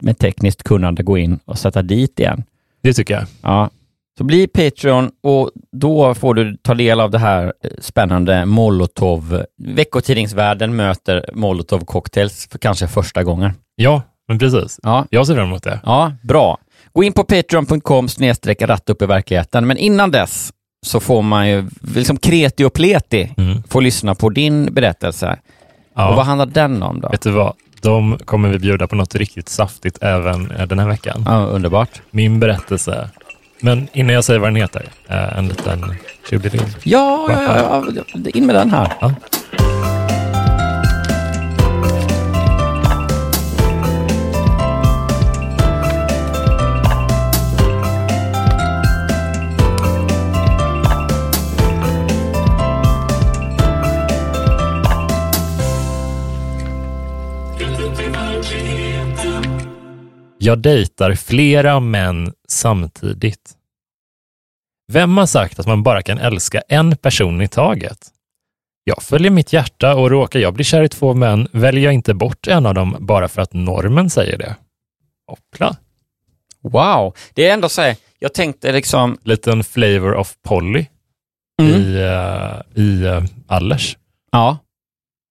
med 0.00 0.18
tekniskt 0.18 0.62
kunnande 0.62 1.02
gå 1.02 1.18
in 1.18 1.38
och 1.44 1.58
sätta 1.58 1.82
dit 1.82 2.20
igen. 2.20 2.44
Det 2.82 2.92
tycker 2.94 3.14
jag. 3.14 3.24
Ja. 3.42 3.70
Så 4.18 4.24
bli 4.24 4.46
Patreon 4.46 5.10
och 5.22 5.50
då 5.72 6.14
får 6.14 6.34
du 6.34 6.56
ta 6.62 6.74
del 6.74 7.00
av 7.00 7.10
det 7.10 7.18
här 7.18 7.44
eh, 7.64 7.70
spännande 7.80 8.46
Molotov. 8.46 9.42
Veckotidningsvärlden 9.58 10.76
möter 10.76 11.30
Molotov 11.34 11.84
Cocktails 11.84 12.48
för 12.50 12.58
kanske 12.58 12.88
första 12.88 13.22
gången. 13.24 13.52
Ja, 13.76 14.02
men 14.28 14.38
precis. 14.38 14.80
Ja, 14.82 15.06
Jag 15.10 15.26
ser 15.26 15.34
fram 15.34 15.46
emot 15.46 15.62
det. 15.62 15.80
ja 15.84 16.12
bra. 16.22 16.58
Gå 16.92 17.04
in 17.04 17.12
på 17.12 17.24
patreon.com 17.24 18.08
snedstreck 18.08 18.62
ratt 18.62 18.90
upp 18.90 19.02
i 19.02 19.06
verkligheten, 19.06 19.66
men 19.66 19.76
innan 19.76 20.10
dess 20.10 20.52
så 20.86 21.00
får 21.00 21.22
man 21.22 21.48
ju 21.48 21.68
liksom 21.94 22.16
kreti 22.16 22.64
och 22.64 22.72
pleti 22.72 23.34
Mm. 23.36 23.62
få 23.68 23.80
lyssna 23.80 24.14
på 24.14 24.28
din 24.30 24.74
berättelse. 24.74 25.38
Och 25.92 26.02
vad 26.02 26.18
Ja. 26.18 26.22
handlar 26.22 26.46
den 26.46 26.82
om 26.82 27.00
då? 27.00 27.08
Vet 27.08 27.22
du 27.22 27.30
vad? 27.30 27.54
De 27.84 28.18
kommer 28.24 28.48
vi 28.48 28.58
bjuda 28.58 28.86
på 28.86 28.96
något 28.96 29.14
riktigt 29.14 29.48
saftigt 29.48 29.98
även 30.00 30.50
eh, 30.50 30.66
den 30.66 30.78
här 30.78 30.88
veckan. 30.88 31.24
Ja, 31.26 31.44
underbart. 31.44 32.02
Min 32.10 32.40
berättelse. 32.40 33.10
Men 33.60 33.88
innan 33.92 34.14
jag 34.14 34.24
säger 34.24 34.40
vad 34.40 34.48
den 34.48 34.56
heter, 34.56 34.86
eh, 35.08 35.38
en 35.38 35.48
liten 35.48 35.94
tjudeling. 36.30 36.60
Ja, 36.82 37.26
ja, 37.28 37.42
ja, 37.42 37.84
ja, 37.94 38.30
in 38.34 38.46
med 38.46 38.54
den 38.54 38.70
här. 38.70 38.92
Ja. 39.00 39.14
Jag 60.44 60.58
dejtar 60.58 61.14
flera 61.14 61.80
män 61.80 62.32
samtidigt. 62.48 63.52
Vem 64.92 65.16
har 65.16 65.26
sagt 65.26 65.58
att 65.58 65.66
man 65.66 65.82
bara 65.82 66.02
kan 66.02 66.18
älska 66.18 66.60
en 66.68 66.96
person 66.96 67.42
i 67.42 67.48
taget? 67.48 67.98
Jag 68.84 69.02
följer 69.02 69.30
mitt 69.30 69.52
hjärta 69.52 69.94
och 69.94 70.10
råkar 70.10 70.40
jag 70.40 70.54
bli 70.54 70.64
kär 70.64 70.82
i 70.82 70.88
två 70.88 71.14
män 71.14 71.48
väljer 71.52 71.84
jag 71.84 71.92
inte 71.92 72.14
bort 72.14 72.46
en 72.46 72.66
av 72.66 72.74
dem 72.74 72.96
bara 73.00 73.28
för 73.28 73.42
att 73.42 73.52
normen 73.52 74.10
säger 74.10 74.38
det. 74.38 74.56
Hoppla. 75.26 75.76
Wow, 76.62 77.16
det 77.34 77.48
är 77.48 77.54
ändå 77.54 77.68
så 77.68 77.82
här, 77.82 77.96
jag 78.18 78.34
tänkte 78.34 78.72
liksom, 78.72 79.18
Liten 79.22 79.64
flavor 79.64 80.14
of 80.14 80.34
Polly 80.42 80.86
Mm. 81.62 81.72
i, 81.80 81.96
uh, 81.96 82.82
i 82.84 83.04
uh, 83.04 83.24
Allers. 83.46 83.96
ja. 84.32 84.58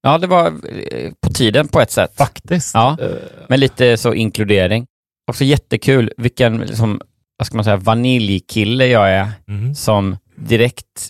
Ja, 0.06 0.18
det 0.18 0.28
var 0.28 0.46
eh, 0.92 1.12
på 1.22 1.30
tiden 1.30 1.68
på 1.68 1.82
ett 1.82 1.92
sätt. 1.92 2.16
Faktiskt. 2.18 2.74
Ja, 2.74 2.98
Eh, 3.02 3.10
med 3.50 3.60
lite 3.60 3.98
så 3.98 4.14
inkludering. 4.14 4.86
Också 5.28 5.44
jättekul 5.44 6.12
vilken, 6.18 6.58
liksom, 6.58 7.02
vad 7.38 7.48
ska 7.48 7.56
man 7.56 7.64
säga, 7.64 7.78
vaniljkille 7.78 8.88
jag 8.88 9.10
är 9.12 9.32
mm. 9.48 9.76
som 9.76 10.18
direkt 10.36 11.10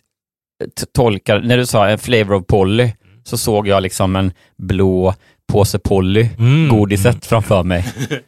t- 0.80 0.86
tolkar, 0.94 1.40
när 1.42 1.58
du 1.58 1.66
sa 1.66 1.88
en 1.90 2.00
flavor 2.00 2.34
of 2.34 2.46
Polly, 2.48 2.92
så 3.24 3.38
såg 3.38 3.68
jag 3.68 3.84
liksom 3.84 4.16
en 4.16 4.32
blå 4.58 5.14
påse 5.52 5.80
Polly, 5.80 6.30
Mm. 6.40 6.70
godiset 6.70 7.26
framför 7.26 7.64
mig. 7.64 7.86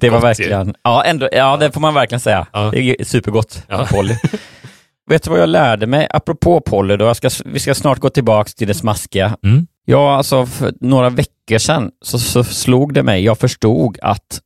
Det 0.00 0.10
var 0.10 0.20
verkligen, 0.20 0.74
ja, 0.82 1.04
ändå, 1.04 1.28
ja, 1.32 1.56
det 1.56 1.72
får 1.72 1.80
man 1.80 1.94
verkligen 1.94 2.20
säga. 2.20 2.46
Ja. 2.52 2.70
Det 2.70 3.00
är 3.00 3.04
supergott, 3.04 3.62
Ja. 3.68 3.86
Polly. 3.90 4.14
Vet 5.10 5.22
du 5.22 5.30
vad 5.30 5.40
jag 5.40 5.48
lärde 5.48 5.86
mig? 5.86 6.06
Apropå 6.10 6.60
Polly, 6.60 6.96
då, 6.96 7.14
ska, 7.14 7.30
vi 7.44 7.58
ska 7.58 7.74
snart 7.74 7.98
gå 7.98 8.10
tillbaka 8.10 8.50
till 8.56 8.68
det 8.68 8.74
smaskiga. 8.74 9.36
Mm. 9.44 9.66
Ja, 9.84 10.16
alltså 10.16 10.46
för 10.46 10.72
några 10.80 11.10
veckor 11.10 11.58
sedan 11.58 11.90
så, 12.04 12.18
så 12.18 12.44
slog 12.44 12.94
det 12.94 13.02
mig, 13.02 13.24
jag 13.24 13.38
förstod 13.38 13.98
att 14.02 14.40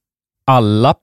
alla 0.46 0.94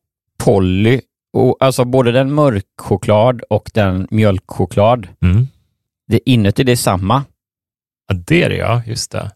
Polly, 0.43 1.02
och, 1.34 1.58
alltså 1.60 1.86
både 1.86 2.12
den 2.12 2.34
mörkchoklad 2.34 3.41
och 3.49 3.71
den 3.73 4.08
mjölkchoklad, 4.12 5.08
Mm. 5.21 5.47
det 6.08 6.30
inuti 6.30 6.63
det 6.63 6.71
är 6.71 6.75
samma. 6.75 7.23
Ja, 8.08 8.15
det 8.28 8.43
är 8.43 8.49
det 8.49 8.56
ja, 8.56 8.82
just 8.86 9.12
det. 9.12 9.32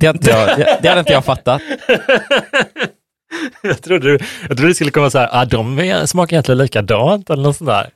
Det 0.00 0.06
hade 0.06 0.18
inte 0.18 0.30
jag, 0.30 0.58
det, 0.58 0.78
det 0.82 0.88
hade 0.88 1.00
inte 1.00 1.12
jag 1.12 1.24
fattat. 1.24 1.62
jag, 3.62 3.82
trodde, 3.82 4.04
du- 4.12 4.18
jag 4.48 4.56
trodde 4.56 4.68
det 4.68 4.74
skulle 4.74 4.90
komma 4.90 5.10
så 5.10 5.18
här, 5.18 5.28
ah, 5.32 5.44
de 5.44 5.78
är, 5.78 6.06
smakar 6.06 6.36
egentligen 6.36 6.58
likadant 6.58 7.30
eller 7.30 7.42
något 7.42 7.56
sånt 7.56 7.68
där. 7.68 7.90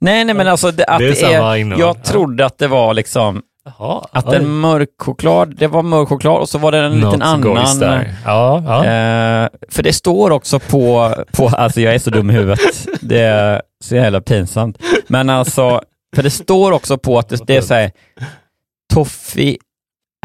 Nej, 0.00 0.24
nej, 0.24 0.34
men 0.34 0.48
alltså 0.48 0.70
det, 0.70 0.84
att 0.84 0.98
Det 0.98 1.22
är 1.22 1.52
det 1.52 1.60
innehåll, 1.60 1.80
jag 1.80 1.96
ja. 1.96 2.02
trodde 2.02 2.46
att 2.46 2.58
det 2.58 2.68
var 2.68 2.94
liksom, 2.94 3.42
Jaha, 3.66 4.06
att 4.12 4.28
oj. 4.28 4.36
en 4.36 4.48
mörk 4.48 4.88
choklad, 4.98 5.54
det 5.56 5.66
var 5.66 5.82
mörk 5.82 6.08
choklad 6.08 6.40
och 6.40 6.48
så 6.48 6.58
var 6.58 6.72
det 6.72 6.78
en 6.78 7.00
Något 7.00 7.12
liten 7.12 7.22
annan. 7.22 8.04
Ja, 8.24 8.62
ja. 8.66 8.84
Eh, 8.84 9.48
för 9.68 9.82
det 9.82 9.92
står 9.92 10.30
också 10.30 10.58
på, 10.58 11.14
på, 11.32 11.48
alltså 11.48 11.80
jag 11.80 11.94
är 11.94 11.98
så 11.98 12.10
dum 12.10 12.30
i 12.30 12.32
huvudet, 12.32 12.88
det 13.00 13.20
är 13.20 13.62
så 13.84 13.96
jävla 13.96 14.20
pinsamt. 14.20 14.78
Men 15.06 15.30
alltså, 15.30 15.80
för 16.16 16.22
det 16.22 16.30
står 16.30 16.72
också 16.72 16.98
på 16.98 17.18
att 17.18 17.28
det, 17.28 17.46
det 17.46 17.56
är 17.56 17.60
så 17.60 17.74
här, 17.74 17.90
toffee 18.94 19.58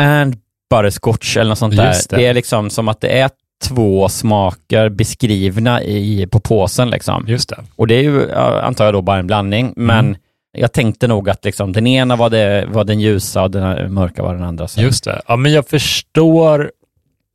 and 0.01 0.35
butterscotch 0.69 1.37
eller 1.37 1.49
något 1.49 1.57
sånt 1.57 1.75
där. 1.77 1.93
Det. 2.09 2.15
det. 2.15 2.25
är 2.25 2.33
liksom 2.33 2.69
som 2.69 2.87
att 2.87 3.01
det 3.01 3.19
är 3.19 3.29
två 3.63 4.09
smaker 4.09 4.89
beskrivna 4.89 5.81
i, 5.83 6.27
på 6.27 6.39
påsen 6.39 6.89
liksom. 6.89 7.25
Just 7.27 7.49
det. 7.49 7.57
Och 7.75 7.87
det 7.87 7.95
är 7.95 8.01
ju, 8.01 8.33
antar 8.33 8.85
jag 8.85 8.93
då, 8.93 9.01
bara 9.01 9.19
en 9.19 9.27
blandning, 9.27 9.73
men 9.75 10.05
Mm. 10.05 10.17
Jag 10.51 10.71
tänkte 10.71 11.07
nog 11.07 11.29
att 11.29 11.45
liksom, 11.45 11.71
den 11.73 11.87
ena 11.87 12.15
var, 12.15 12.29
det, 12.29 12.65
var 12.67 12.83
den 12.83 12.99
ljusa 12.99 13.43
och 13.43 13.51
den 13.51 13.93
mörka 13.93 14.23
var 14.23 14.33
den 14.33 14.43
andra. 14.43 14.67
Så. 14.67 14.81
Just 14.81 15.03
det. 15.03 15.21
Ja, 15.27 15.35
men 15.35 15.51
jag 15.53 15.67
förstår 15.67 16.71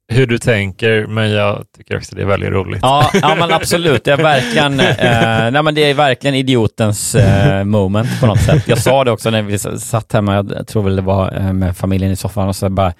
hur 0.08 0.26
du 0.26 0.38
tänker, 0.38 1.06
men 1.06 1.30
jag 1.30 1.64
tycker 1.76 1.96
också 1.96 2.14
det 2.14 2.22
är 2.22 2.26
väldigt 2.26 2.50
roligt. 2.50 2.78
Ja, 2.82 3.10
ja 3.14 3.34
men 3.34 3.52
absolut. 3.52 4.04
Det 4.04 4.12
är 4.12 4.16
verkligen, 4.16 4.80
eh, 4.80 5.50
nej, 5.52 5.62
men 5.62 5.74
det 5.74 5.90
är 5.90 5.94
verkligen 5.94 6.34
idiotens 6.34 7.14
eh, 7.14 7.64
moment 7.64 8.20
på 8.20 8.26
något 8.26 8.40
sätt. 8.40 8.68
Jag 8.68 8.78
sa 8.78 9.04
det 9.04 9.10
också 9.10 9.30
när 9.30 9.42
vi 9.42 9.58
satt 9.58 10.12
hemma, 10.12 10.34
jag 10.34 10.66
tror 10.66 10.82
väl 10.82 10.96
det 10.96 11.02
var 11.02 11.36
eh, 11.36 11.52
med 11.52 11.76
familjen 11.76 12.12
i 12.12 12.16
soffan 12.16 12.48
och 12.48 12.56
så 12.56 12.68
bara, 12.68 12.92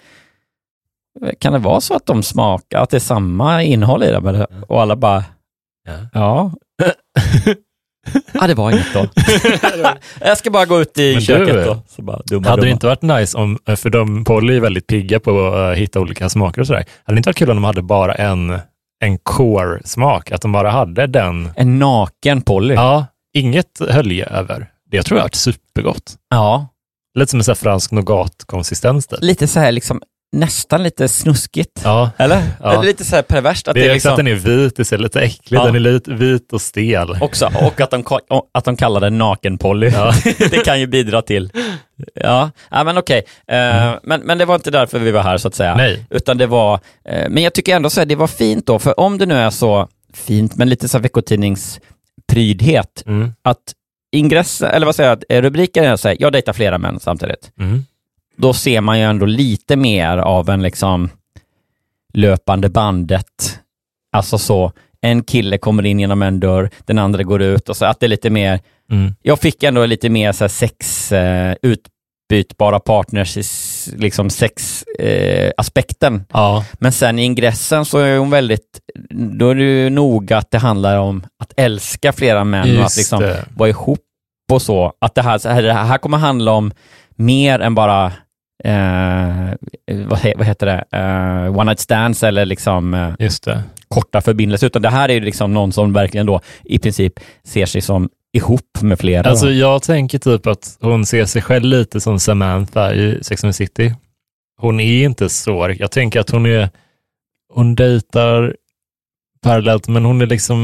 kan 1.39 1.53
det 1.53 1.59
vara 1.59 1.81
så 1.81 1.95
att 1.95 2.07
de 2.07 2.23
smakar, 2.23 2.79
att 2.83 2.91
det 2.91 2.97
är 2.97 3.01
samma 3.01 3.63
innehåll 3.63 4.03
i 4.03 4.11
dem? 4.11 4.47
Och 4.69 4.83
alla 4.83 4.97
bara, 4.97 5.25
Ja. 5.87 6.09
ja. 6.13 6.53
Ja, 8.33 8.47
det 8.47 8.55
var 8.55 8.71
inget 8.71 8.95
då. 8.95 9.07
jag 10.21 10.39
ska 10.39 10.51
bara 10.51 10.65
gå 10.65 10.81
ut 10.81 10.99
i 10.99 11.11
Men 11.11 11.15
du, 11.21 11.27
köket 11.27 11.67
då. 11.67 11.83
Så 11.89 12.03
bara, 12.03 12.23
dumma, 12.27 12.49
Hade 12.49 12.63
det 12.63 12.67
dumma. 12.67 12.73
inte 12.73 12.87
varit 12.87 13.03
nice 13.03 13.39
om, 13.39 13.59
för 13.77 13.91
de, 13.91 14.25
Polly 14.25 14.57
är 14.57 14.61
väldigt 14.61 14.87
pigga 14.87 15.21
på 15.21 15.47
att 15.47 15.77
hitta 15.77 16.01
olika 16.01 16.29
smaker 16.29 16.61
och 16.61 16.67
sådär. 16.67 16.85
Hade 17.05 17.17
det 17.17 17.19
inte 17.19 17.29
varit 17.29 17.37
kul 17.37 17.51
om 17.51 17.57
de 17.57 17.65
hade 17.65 17.83
bara 17.83 18.15
en, 18.15 18.59
en 19.05 19.19
core-smak? 19.19 20.31
Att 20.33 20.41
de 20.43 20.53
bara 20.53 20.71
hade 20.71 21.07
den. 21.07 21.51
En 21.57 21.79
naken 21.79 22.43
Polly. 22.43 22.75
Ja, 22.75 23.07
inget 23.35 23.81
hölje 23.91 24.27
över. 24.27 24.69
Det 24.91 25.03
tror 25.03 25.19
jag 25.19 25.23
har 25.23 25.25
varit 25.25 25.35
supergott. 25.35 26.15
ja. 26.31 26.69
Lite 27.19 27.31
som 27.31 27.41
en 27.49 27.57
fransk 27.57 27.91
nougat-konsistens. 27.93 29.09
Lite 29.21 29.47
så 29.47 29.61
här 29.61 29.73
liksom, 29.73 30.03
nästan 30.37 30.83
lite 30.83 31.09
snuskigt. 31.09 31.81
Ja, 31.85 32.11
Eller? 32.17 32.43
Ja. 32.63 32.73
Eller 32.73 32.83
lite 32.83 33.05
så 33.05 33.17
här 33.17 33.23
perverst. 33.23 33.69
Att 33.69 33.75
det 33.75 33.81
det 33.81 33.87
är 33.87 33.91
är 33.91 33.95
liksom... 33.95 34.11
att 34.11 34.17
den 34.17 34.27
är 34.27 34.35
vit, 34.35 34.77
det 34.77 34.85
ser 34.85 34.99
lite 34.99 35.21
äckligt. 35.21 35.51
Ja. 35.51 35.65
Den 35.65 35.75
är 35.75 35.79
lite 35.81 36.13
vit 36.13 36.53
och 36.53 36.61
stel. 36.61 37.17
också, 37.21 37.51
och 37.61 37.81
att 37.81 37.91
de, 37.91 38.05
att 38.55 38.65
de 38.65 38.77
kallar 38.77 39.01
den 39.01 39.19
naken-Polly. 39.19 39.91
Ja. 39.95 40.13
det 40.39 40.65
kan 40.65 40.81
ju 40.81 40.87
bidra 40.87 41.23
till. 41.23 41.51
Ja, 42.15 42.51
ja 42.71 42.85
men 42.85 42.99
okej. 42.99 43.25
Eh, 43.49 43.95
men, 44.03 44.21
men 44.21 44.39
det 44.39 44.45
var 44.45 44.55
inte 44.55 44.71
därför 44.71 44.99
vi 44.99 45.11
var 45.11 45.23
här 45.23 45.39
så 45.39 45.49
att 45.49 45.55
säga. 45.55 45.73
Mm. 45.73 45.87
Nej. 45.87 46.07
Utan 46.11 46.39
det 46.39 46.47
var, 46.47 46.75
eh, 47.09 47.29
men 47.29 47.43
jag 47.43 47.55
tycker 47.55 47.77
ändå 47.77 47.91
så 47.91 48.01
här, 48.01 48.07
det 48.07 48.17
var 48.17 48.27
fint 48.27 48.67
då, 48.67 48.79
för 48.79 49.01
om 49.01 49.19
det 49.19 49.27
nu 49.27 49.35
är 49.35 49.51
så 49.51 49.89
fint, 50.15 50.57
men 50.57 50.69
lite 50.69 50.89
så 50.89 50.99
här 50.99 51.03
veckotidningsprydhet, 51.03 53.03
Mm. 53.07 53.33
att 53.43 53.59
ingressen, 54.13 54.71
eller 54.71 54.87
vad 54.87 54.95
säger 54.95 55.19
jag, 55.29 55.45
rubriken 55.45 55.85
är 55.85 55.97
så 55.97 56.09
här, 56.09 56.17
jag 56.21 56.33
dejtar 56.33 56.53
flera 56.53 56.79
män 56.79 57.01
samtidigt. 57.01 57.51
Mm. 57.61 57.85
Då 58.37 58.53
ser 58.53 58.81
man 58.81 58.99
ju 58.99 59.05
ändå 59.05 59.27
lite 59.27 59.77
mer 59.77 60.19
av 60.19 60.51
en 60.51 60.63
liksom 60.63 61.11
löpande 62.15 62.69
bandet, 62.69 63.59
alltså 64.13 64.39
så 64.39 64.73
en 65.01 65.23
kille 65.23 65.59
kommer 65.59 65.87
in 65.87 66.01
genom 66.01 66.23
en 66.23 66.41
dörr, 66.41 66.71
den 66.85 66.99
andra 66.99 67.23
går 67.23 67.43
ut 67.43 67.69
och 67.69 67.77
så 67.77 67.85
att 67.85 68.01
det 68.01 68.07
är 68.07 68.09
lite 68.09 68.31
mer, 68.31 68.61
Mm. 68.91 69.15
jag 69.23 69.41
fick 69.41 69.63
ändå 69.63 69.87
lite 69.87 70.09
mer 70.09 70.33
så 70.33 70.45
här 70.45 70.49
sex, 70.49 71.13
eh, 71.13 71.55
utbytbara 71.63 72.81
partners, 72.81 73.37
liksom 73.97 74.31
sex 74.31 74.83
eh, 74.99 75.53
aspekten. 75.57 76.25
Ja, 76.33 76.65
Men 76.73 76.93
sen 76.93 77.19
i 77.19 77.23
ingressen 77.25 77.85
så 77.85 77.99
är 77.99 78.19
hon 78.19 78.31
väldigt, 78.31 78.81
då 79.11 79.49
är 79.51 79.55
det 79.55 79.63
ju 79.63 79.91
noga 79.91 80.39
att 80.39 80.51
det 80.51 80.59
handlar 80.59 80.99
om 80.99 81.27
att 81.43 81.53
älska 81.57 82.13
flera 82.13 82.45
män 82.45 82.63
och 82.63 82.69
att 82.77 82.81
Just 82.83 82.97
liksom 82.97 83.21
det. 83.21 83.45
vara 83.57 83.69
ihop 83.69 83.99
och 84.53 84.63
så. 84.63 84.93
Att 84.99 85.15
det 85.15 85.23
här, 85.23 85.39
så 85.39 85.49
här, 85.49 85.63
det 85.63 85.73
här 85.73 85.99
kommer 85.99 86.19
handla 86.19 86.53
om 86.53 86.73
mer 87.17 87.59
än 87.61 87.75
bara 87.75 88.13
eh, 88.65 89.55
vad, 90.07 90.21
vad 90.37 90.47
heter 90.47 90.67
det, 90.67 90.85
eh, 90.99 91.57
one 91.59 91.65
night 91.65 91.81
stands 91.81 92.23
eller 92.23 92.45
liksom 92.47 92.95
eh, 92.95 93.15
korta 93.89 94.21
förbindelser, 94.21 94.67
utan 94.67 94.83
det 94.83 94.91
här 94.91 95.09
är 95.09 95.15
ju 95.15 95.21
liksom 95.21 95.55
någon 95.55 95.73
som 95.73 95.93
verkligen 95.93 96.27
då 96.27 96.41
i 96.65 96.79
princip 96.79 97.13
ser 97.45 97.67
sig 97.67 97.81
som 97.81 98.09
ihop 98.37 98.79
med 98.81 98.99
flera. 98.99 99.31
Alltså 99.31 99.51
jag 99.51 99.83
tänker 99.83 100.19
typ 100.19 100.47
att 100.47 100.79
hon 100.81 101.07
ser 101.07 101.25
sig 101.25 101.43
själv 101.43 101.65
lite 101.65 102.01
som 102.01 102.21
Samantha 102.21 102.95
i 102.95 103.19
Sex 103.23 103.45
and 103.45 103.53
the 103.53 103.57
City. 103.57 103.95
Hon 104.61 104.81
är 104.81 105.05
inte 105.05 105.29
så, 105.29 105.75
jag 105.79 105.91
tänker 105.91 106.21
att 106.21 106.31
hon 106.31 106.47
är, 106.47 106.69
hon 107.55 107.75
dejtar 107.75 108.57
parallellt, 109.43 109.89
men 109.89 110.05
hon 110.05 110.21
är 110.23 110.27
liksom, 110.27 110.59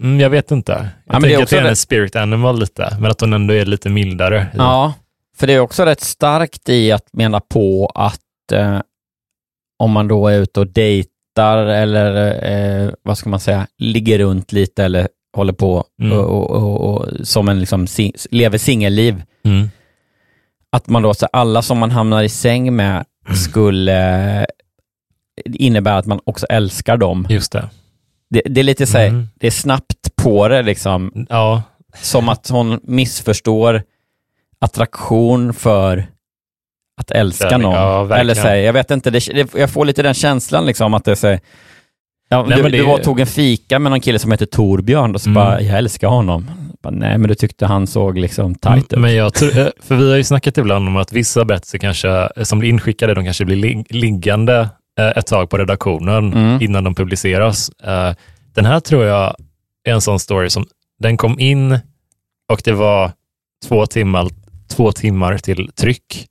mm, 0.00 0.20
jag 0.20 0.30
vet 0.30 0.50
inte. 0.50 0.72
Jag 0.72 1.14
är 1.16 1.20
tänker 1.20 1.42
att 1.42 1.50
det 1.50 1.56
är 1.56 1.60
hennes 1.64 1.80
spirit 1.80 2.16
animal 2.16 2.60
lite, 2.60 2.96
men 3.00 3.10
att 3.10 3.20
hon 3.20 3.32
ändå 3.32 3.54
är 3.54 3.64
lite 3.66 3.88
mildare. 3.88 4.46
i- 4.54 4.56
Ja, 4.56 4.92
för 5.40 5.46
det 5.46 5.52
är 5.52 5.60
också 5.60 5.84
rätt 5.84 6.00
starkt 6.00 6.68
i 6.68 6.92
att 6.92 7.06
mena 7.12 7.40
på 7.40 7.92
att 7.94 8.52
eh, 8.52 8.80
om 9.78 9.90
man 9.90 10.08
då 10.08 10.28
är 10.28 10.38
ute 10.38 10.60
och 10.60 10.66
dejtar 10.66 11.58
eller 11.66 12.42
eh, 12.84 12.90
vad 13.02 13.18
ska 13.18 13.28
man 13.30 13.40
säga, 13.40 13.66
ligger 13.78 14.18
runt 14.18 14.52
lite 14.52 14.84
eller 14.84 15.08
håller 15.36 15.52
på 15.52 15.84
Mm. 16.02 16.18
och, 16.18 16.24
och, 16.26 16.50
och, 16.50 16.94
och 16.94 17.26
som 17.26 17.48
en 17.48 17.60
liksom 17.60 17.86
si, 17.86 18.12
lever 18.30 18.58
singelliv, 18.58 19.22
Mm. 19.44 19.68
att 20.72 20.88
man 20.88 21.02
då, 21.02 21.14
så 21.14 21.26
alla 21.32 21.62
som 21.62 21.78
man 21.78 21.90
hamnar 21.90 22.22
i 22.22 22.28
säng 22.28 22.76
med 22.76 23.04
skulle 23.46 24.40
eh, 24.40 24.46
innebära 25.44 25.96
att 25.98 26.06
man 26.06 26.20
också 26.24 26.46
älskar 26.46 26.96
dem. 26.96 27.26
Just 27.30 27.52
det. 27.52 27.70
Det, 28.30 28.42
det 28.46 28.60
är 28.60 28.64
lite 28.64 28.86
så 28.86 28.98
här, 28.98 29.06
Mm. 29.06 29.28
det 29.34 29.46
är 29.46 29.50
snabbt 29.50 30.16
på 30.16 30.48
det 30.48 30.62
liksom, 30.62 31.26
Ja, 31.28 31.62
som 32.02 32.28
att 32.28 32.48
hon 32.48 32.80
missförstår 32.82 33.82
attraktion 34.60 35.54
för 35.54 36.06
att 37.00 37.10
älska 37.10 37.58
någon. 37.58 37.74
ja. 37.74 38.16
Eller 38.16 38.34
så 38.34 38.40
här, 38.40 38.56
jag 38.56 38.72
vet 38.72 38.90
inte, 38.90 39.10
det, 39.10 39.28
jag 39.54 39.70
får 39.70 39.84
lite 39.84 40.02
den 40.02 40.14
känslan 40.14 40.66
liksom 40.66 40.94
att 40.94 41.04
det 41.04 41.10
är 41.10 41.14
så 41.14 41.26
här, 41.26 41.40
ja, 42.28 42.42
Nej, 42.48 42.56
du, 42.56 42.62
men 42.62 42.72
det- 42.72 42.78
du 42.78 42.84
var 42.84 42.98
tog 42.98 43.20
en 43.20 43.26
fika 43.26 43.78
med 43.78 43.90
någon 43.92 44.00
kille 44.00 44.18
som 44.18 44.30
heter 44.30 44.46
Torbjörn 44.46 45.14
och 45.14 45.20
så 45.20 45.28
Mm. 45.30 45.34
bara, 45.34 45.60
jag 45.60 45.78
älskar 45.78 46.08
honom. 46.08 46.50
Bara, 46.82 46.90
Nej, 46.94 47.18
men 47.18 47.28
du 47.28 47.34
tyckte 47.34 47.66
han 47.66 47.86
såg 47.86 48.18
liksom 48.18 48.54
tight 48.54 48.84
ut. 48.84 48.92
Mm, 48.92 49.02
Men 49.02 49.14
jag 49.14 49.34
tror, 49.34 49.58
eh, 49.58 49.66
för 49.82 49.94
vi 49.96 50.10
har 50.10 50.16
ju 50.16 50.24
snackat 50.24 50.58
ibland 50.58 50.88
om 50.88 50.96
att 50.96 51.12
vissa 51.12 51.44
berättelser 51.44 51.78
kanske, 51.78 52.08
eh, 52.08 52.42
som 52.42 52.58
blir 52.58 52.68
inskickade, 52.70 53.14
de 53.14 53.24
kanske 53.24 53.44
blir 53.44 53.56
lig- 53.56 53.86
liggande 53.90 54.68
eh, 54.98 55.06
ett 55.18 55.26
tag 55.26 55.50
på 55.50 55.58
redaktionen 55.58 56.32
Mm. 56.32 56.62
innan 56.62 56.84
de 56.84 56.94
publiceras. 56.94 57.70
Den 58.54 58.64
här 58.66 58.80
tror 58.80 59.04
jag 59.04 59.36
är 59.84 59.92
en 59.92 60.00
sån 60.00 60.20
story 60.20 60.50
som, 60.50 60.66
den 60.98 61.16
kom 61.16 61.40
in 61.40 61.78
och 62.52 62.60
det 62.64 62.72
var 62.72 63.12
två 63.68 63.86
timmar, 63.86 64.28
två 64.70 64.92
timmar 64.92 65.38
till 65.38 65.70
tryck 65.72 66.26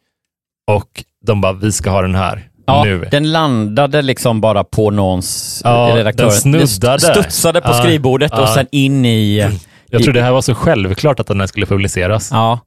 och 0.71 1.03
de 1.25 1.41
bara, 1.41 1.53
vi 1.53 1.71
ska 1.71 1.89
ha 1.89 2.01
den 2.01 2.15
här 2.15 2.49
Ja, 2.65 2.83
nu. 2.83 3.07
den 3.11 3.31
landade 3.31 4.01
liksom 4.01 4.41
bara 4.41 4.63
på 4.63 4.91
någons 4.91 5.61
Ja, 5.63 5.91
redaktör. 5.95 6.23
den 6.23 6.31
snuddade. 6.33 6.95
st- 6.95 7.13
Studsade 7.13 7.61
på 7.61 7.67
Ja, 7.69 7.73
skrivbordet 7.73 8.31
och 8.31 8.39
ja. 8.39 8.53
sen 8.53 8.67
in 8.71 9.05
i... 9.05 9.47
Jag 9.91 10.03
tror 10.03 10.13
det 10.13 10.21
här 10.21 10.31
var 10.31 10.41
så 10.41 10.55
självklart 10.55 11.19
att 11.19 11.27
den 11.27 11.39
här 11.39 11.47
skulle 11.47 11.65
publiceras. 11.65 12.29
Ja, 12.31 12.59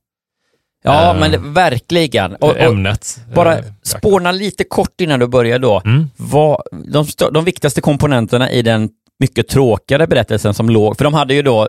ja 0.84 1.14
Eh, 1.14 1.20
men 1.20 1.30
det, 1.30 1.38
verkligen. 1.38 2.34
Och, 2.34 2.42
och 2.50 2.58
ämnet. 2.60 3.20
bara 3.34 3.58
eh, 3.58 3.64
spåna 3.82 4.32
lite 4.32 4.64
kort 4.64 5.00
innan 5.00 5.20
du 5.20 5.26
börjar 5.26 5.58
då. 5.58 5.82
Mm. 5.84 6.10
Vad, 6.16 6.62
de, 6.92 7.06
de 7.32 7.44
viktigaste 7.44 7.80
komponenterna 7.80 8.50
i 8.50 8.62
den 8.62 8.88
mycket 9.20 9.48
tråkigare 9.48 10.06
berättelsen 10.06 10.54
som 10.54 10.70
låg, 10.70 10.96
för 10.96 11.04
de 11.04 11.14
hade 11.14 11.34
ju 11.34 11.42
då, 11.42 11.68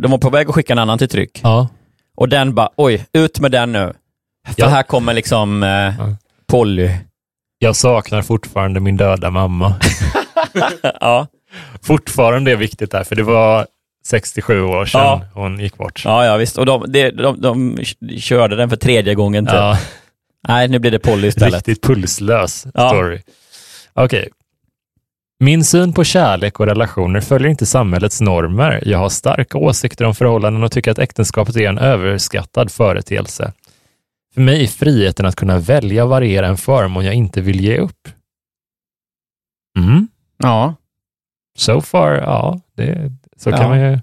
de 0.00 0.10
var 0.10 0.18
på 0.18 0.30
väg 0.30 0.48
att 0.48 0.54
skicka 0.54 0.72
en 0.72 0.78
annan 0.78 0.98
till 0.98 1.08
tryck. 1.08 1.40
Ja. 1.42 1.68
Och 2.16 2.28
den 2.28 2.54
bara, 2.54 2.68
oj, 2.76 3.06
ut 3.12 3.40
med 3.40 3.50
den 3.52 3.72
nu. 3.72 3.92
För 4.46 4.54
Ja. 4.56 4.66
här 4.68 4.82
kommer 4.82 5.14
liksom 5.14 5.62
eh, 5.62 5.68
Ja. 5.68 5.94
Polly. 6.46 6.90
Jag 7.58 7.76
saknar 7.76 8.22
fortfarande 8.22 8.80
min 8.80 8.96
döda 8.96 9.30
mamma. 9.30 9.74
ja. 11.00 11.26
fortfarande 11.82 12.52
är 12.52 12.56
viktigt 12.56 12.90
där, 12.90 13.04
för 13.04 13.16
det 13.16 13.22
var 13.22 13.66
67 14.06 14.62
år 14.62 14.86
sedan 14.86 15.00
Ja. 15.00 15.22
hon 15.34 15.58
gick 15.60 15.76
bort. 15.76 16.02
ja, 16.04 16.24
ja 16.24 16.36
visst. 16.36 16.58
Och 16.58 16.66
de, 16.66 16.84
de, 16.92 17.10
de, 17.10 17.40
de 17.40 17.78
körde 18.18 18.56
den 18.56 18.70
för 18.70 18.76
tredje 18.76 19.14
gången 19.14 19.46
typ. 19.46 19.54
Ja, 19.54 19.78
Nej, 20.48 20.68
nu 20.68 20.78
blir 20.78 20.90
det 20.90 20.98
Polly 20.98 21.28
istället. 21.28 21.54
riktigt 21.54 21.82
pulslös 21.82 22.66
story. 22.70 23.20
Okej. 23.92 24.28
Min 25.44 25.64
syn 25.64 25.92
på 25.92 26.04
kärlek 26.04 26.60
och 26.60 26.66
relationer 26.66 27.20
följer 27.20 27.48
inte 27.48 27.66
samhällets 27.66 28.20
normer. 28.20 28.82
Jag 28.86 28.98
har 28.98 29.08
starka 29.08 29.58
åsikter 29.58 30.04
om 30.04 30.14
förhållanden 30.14 30.62
och 30.62 30.72
tycker 30.72 30.90
att 30.90 30.98
äktenskapet 30.98 31.56
är 31.56 31.68
en 31.68 31.78
överskattad 31.78 32.70
företeelse. 32.70 33.52
För 34.34 34.40
mig 34.40 34.62
är 34.62 34.66
friheten 34.66 35.26
att 35.26 35.36
kunna 35.36 35.58
välja 35.58 36.04
och 36.04 36.10
variera 36.10 36.46
en 36.46 36.56
förmån 36.56 37.04
jag 37.04 37.14
inte 37.14 37.40
vill 37.40 37.60
ge 37.60 37.78
upp. 37.78 38.08
Mm. 39.78 40.08
Ja. 40.38 40.74
So 41.58 41.80
far, 41.80 42.12
ja, 42.12 42.60
det, 42.76 43.12
så 43.36 43.50
Ja. 43.50 43.56
kan 43.56 43.68
man 43.68 43.80
ju... 43.80 43.98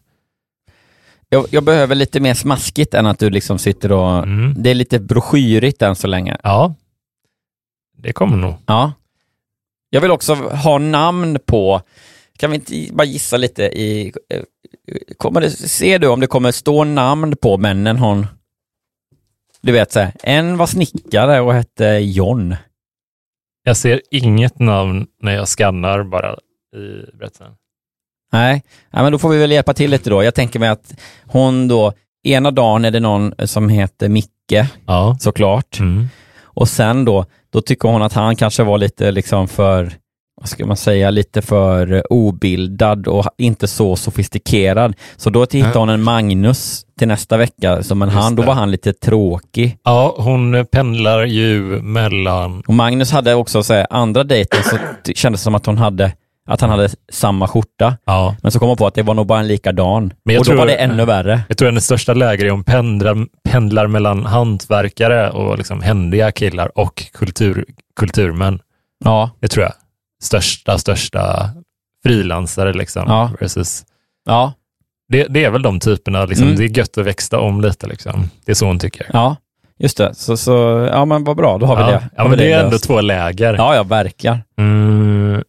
Jag, 1.30 1.46
jag 1.50 1.64
behöver 1.64 1.96
lite 1.96 2.20
mer 2.20 2.34
smaskigt 2.34 2.94
än 2.94 3.06
att 3.06 3.20
du 3.20 3.30
liksom 3.30 3.60
sitter 3.60 3.92
och... 3.92 4.18
Mm. 4.18 4.54
Det 4.58 4.70
är 4.70 4.76
lite 4.76 5.00
broschyrigt 5.00 5.82
än 5.82 5.96
så 5.96 6.08
länge. 6.08 6.38
Ja, 6.44 6.76
det 7.98 8.14
kommer 8.14 8.38
nog. 8.38 8.54
Ja. 8.66 8.92
Jag 9.94 10.02
vill 10.02 10.12
också 10.12 10.34
ha 10.36 10.78
namn 10.78 11.38
på, 11.46 11.82
kan 12.38 12.52
vi 12.52 12.56
inte 12.56 12.94
bara 12.94 13.04
gissa 13.04 13.38
lite 13.38 13.64
i, 13.64 14.14
eh, 14.30 14.42
kommer 15.18 15.42
det, 15.42 15.52
ser 15.52 16.00
du 16.00 16.08
om 16.08 16.20
det 16.20 16.28
kommer 16.28 16.52
stå 16.52 16.84
namn 16.84 17.36
på 17.42 17.58
männen 17.58 17.98
hon, 17.98 18.28
du 19.62 19.72
vet 19.72 19.92
så 19.92 20.00
här, 20.00 20.12
en 20.24 20.58
var 20.58 20.66
snickare 20.68 21.42
och 21.42 21.54
hette 21.54 21.86
John. 21.86 22.56
Jag 23.64 23.78
ser 23.78 24.02
inget 24.12 24.60
namn 24.60 25.08
när 25.22 25.32
jag 25.36 25.48
skannar 25.48 26.04
bara 26.04 26.34
i 26.76 27.18
berättelsen. 27.18 27.56
Nej, 28.34 28.64
ja, 28.92 29.04
men 29.04 29.12
då 29.12 29.20
får 29.20 29.30
vi 29.30 29.38
väl 29.38 29.52
hjälpa 29.52 29.74
till 29.74 29.92
lite 29.92 30.10
då. 30.10 30.24
Jag 30.24 30.36
tänker 30.36 30.60
mig 30.60 30.70
att 30.70 30.94
hon 31.26 31.68
då, 31.68 31.94
ena 32.24 32.52
dagen 32.52 32.86
är 32.86 32.92
det 32.92 33.00
någon 33.00 33.34
som 33.46 33.70
heter 33.70 34.10
Micke, 34.10 34.30
Ja. 34.86 35.18
såklart. 35.20 35.80
Mm. 35.80 36.08
Och 36.42 36.70
sen 36.70 37.06
då, 37.06 37.26
då 37.54 37.62
tycker 37.62 37.88
hon 37.90 38.02
att 38.02 38.14
han 38.14 38.36
kanske 38.36 38.64
var 38.64 38.78
lite 38.78 39.12
liksom 39.12 39.48
för, 39.48 39.92
vad 40.42 40.50
ska 40.50 40.66
man 40.66 40.78
säga, 40.78 41.10
lite 41.10 41.42
för 41.42 42.14
obildad 42.14 43.08
och 43.08 43.26
inte 43.38 43.68
så 43.68 43.96
sofistikerad. 43.96 44.96
Så 45.18 45.30
då 45.30 45.46
hittade 45.52 45.80
hon 45.80 45.90
en 45.90 46.04
Magnus 46.04 46.86
till 47.00 47.08
nästa 47.08 47.38
vecka, 47.38 47.84
som 47.84 48.02
en 48.02 48.08
Just 48.10 48.22
han, 48.22 48.36
då 48.36 48.42
det. 48.42 48.48
var 48.48 48.54
han 48.54 48.72
lite 48.72 48.94
tråkig. 48.94 49.78
ja, 49.84 50.16
hon 50.18 50.66
pendlar 50.72 51.26
ju 51.26 51.62
mellan... 51.82 52.64
Och 52.68 52.74
Magnus 52.74 53.12
hade 53.12 53.34
också 53.34 53.64
så 53.64 53.74
här, 53.74 53.88
andra 53.90 54.24
dejten 54.24 54.64
så 54.64 54.78
kändes 55.14 55.42
det 55.42 55.44
som 55.44 55.56
att 55.56 55.66
hon 55.66 55.78
hade, 55.78 56.14
att 56.54 56.62
han 56.62 56.70
hade 56.70 56.90
samma 57.12 57.48
skjorta. 57.48 57.98
Ja. 58.06 58.36
Men 58.42 58.52
så 58.52 58.60
kom 58.60 58.68
hon 58.68 58.78
på 58.78 58.88
att 58.88 58.94
det 58.96 59.04
var 59.04 59.14
nog 59.14 59.28
bara 59.28 59.40
en 59.40 59.48
likadan. 59.48 60.14
Men 60.26 60.38
och 60.38 60.46
då 60.46 60.50
tror- 60.50 60.58
var 60.58 60.66
det 60.68 60.76
ännu 60.76 61.06
värre. 61.06 61.42
Jag 61.48 61.58
tror 61.58 61.66
hennes 61.70 61.86
största 61.86 62.14
läger 62.14 62.46
är 62.46 62.50
hon 62.50 62.64
pendlar, 62.64 63.18
pendlar 63.50 63.88
mellan 63.88 64.26
hantverkare 64.26 65.30
och 65.30 65.58
liksom 65.58 65.82
händiga 65.82 66.32
killar 66.32 66.78
och 66.80 67.04
kultur, 67.14 67.66
kulturmän. 67.96 68.60
Ja, 69.06 69.30
Det 69.40 69.48
tror 69.48 69.64
jag. 69.64 69.74
Största, 70.24 70.78
största 70.78 71.50
frilansare 72.04 72.74
liksom. 72.74 73.04
Ja. 73.08 73.32
Versus, 73.40 73.84
ja, 74.26 74.54
det, 75.10 75.24
det 75.30 75.44
är 75.46 75.50
väl 75.50 75.62
de 75.62 75.80
typerna, 75.80 76.26
liksom, 76.26 76.48
Mm. 76.48 76.58
det 76.60 76.66
är 76.66 76.78
gött 76.78 76.98
att 76.98 77.06
växta 77.06 77.40
om 77.40 77.62
lite. 77.62 77.88
Liksom. 77.88 78.30
Det 78.46 78.52
är 78.52 78.56
så 78.56 78.66
hon 78.66 78.80
tycker. 78.80 79.06
ja. 79.14 79.36
Just 79.80 79.98
det. 79.98 80.16
Så, 80.16 80.38
så 80.38 80.52
ja 80.92 81.06
men 81.06 81.24
vad 81.24 81.38
bra, 81.38 81.58
då 81.58 81.66
har 81.66 81.76
vi 81.76 81.82
ja. 81.82 81.88
det. 81.88 82.10
ja, 82.18 82.28
men 82.28 82.38
det 82.38 82.52
är 82.52 82.64
ändå 82.64 82.78
två 82.78 83.02
läger. 83.02 83.54
Ja, 83.54 83.76
ja, 83.76 83.84
verkligen. 83.84 84.38
Mm, 84.60 85.44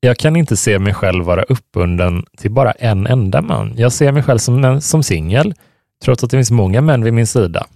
jag 0.00 0.16
kan 0.18 0.36
inte 0.36 0.56
se 0.56 0.78
mig 0.78 0.94
själv 0.94 1.24
vara 1.24 1.42
uppbunden 1.42 2.24
till 2.36 2.50
bara 2.50 2.72
en 2.72 3.06
enda 3.06 3.42
man. 3.42 3.72
Jag 3.76 3.92
ser 3.92 4.12
mig 4.12 4.22
själv 4.22 4.38
som, 4.38 4.80
som 4.80 5.02
singel, 5.02 5.54
trots 6.04 6.24
att 6.24 6.30
det 6.30 6.36
finns 6.36 6.50
många 6.50 6.80
män 6.80 7.04
vid 7.04 7.12
min 7.14 7.26
sida. 7.26 7.66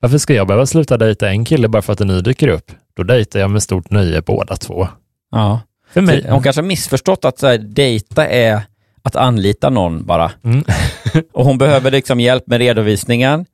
Varför 0.00 0.18
ska 0.18 0.34
jag 0.34 0.46
behöva 0.46 0.66
sluta 0.66 0.96
dejta 0.96 1.28
en 1.30 1.44
kille 1.44 1.68
bara 1.68 1.82
för 1.82 1.92
att 1.92 2.00
en 2.00 2.08
ny 2.08 2.20
dyker 2.20 2.48
upp? 2.48 2.72
Då 2.96 3.02
dejtar 3.02 3.40
jag 3.40 3.50
med 3.50 3.62
stort 3.62 3.90
nöje 3.90 4.22
båda 4.22 4.56
två. 4.56 4.88
Ja. 5.30 5.60
För 5.92 6.00
mig. 6.00 6.26
Hon 6.28 6.42
kanske 6.42 6.62
har 6.62 6.66
missförstått 6.66 7.24
att 7.24 7.38
så 7.38 7.46
här, 7.46 7.58
dejta 7.58 8.26
är 8.28 8.60
att 9.02 9.16
anlita 9.16 9.70
någon 9.70 10.06
bara. 10.06 10.30
Mm. 10.44 10.64
Och 11.32 11.44
hon 11.44 11.58
behöver 11.58 11.90
liksom 11.90 12.20
hjälp 12.20 12.46
med 12.46 12.58
redovisningen 12.58 13.46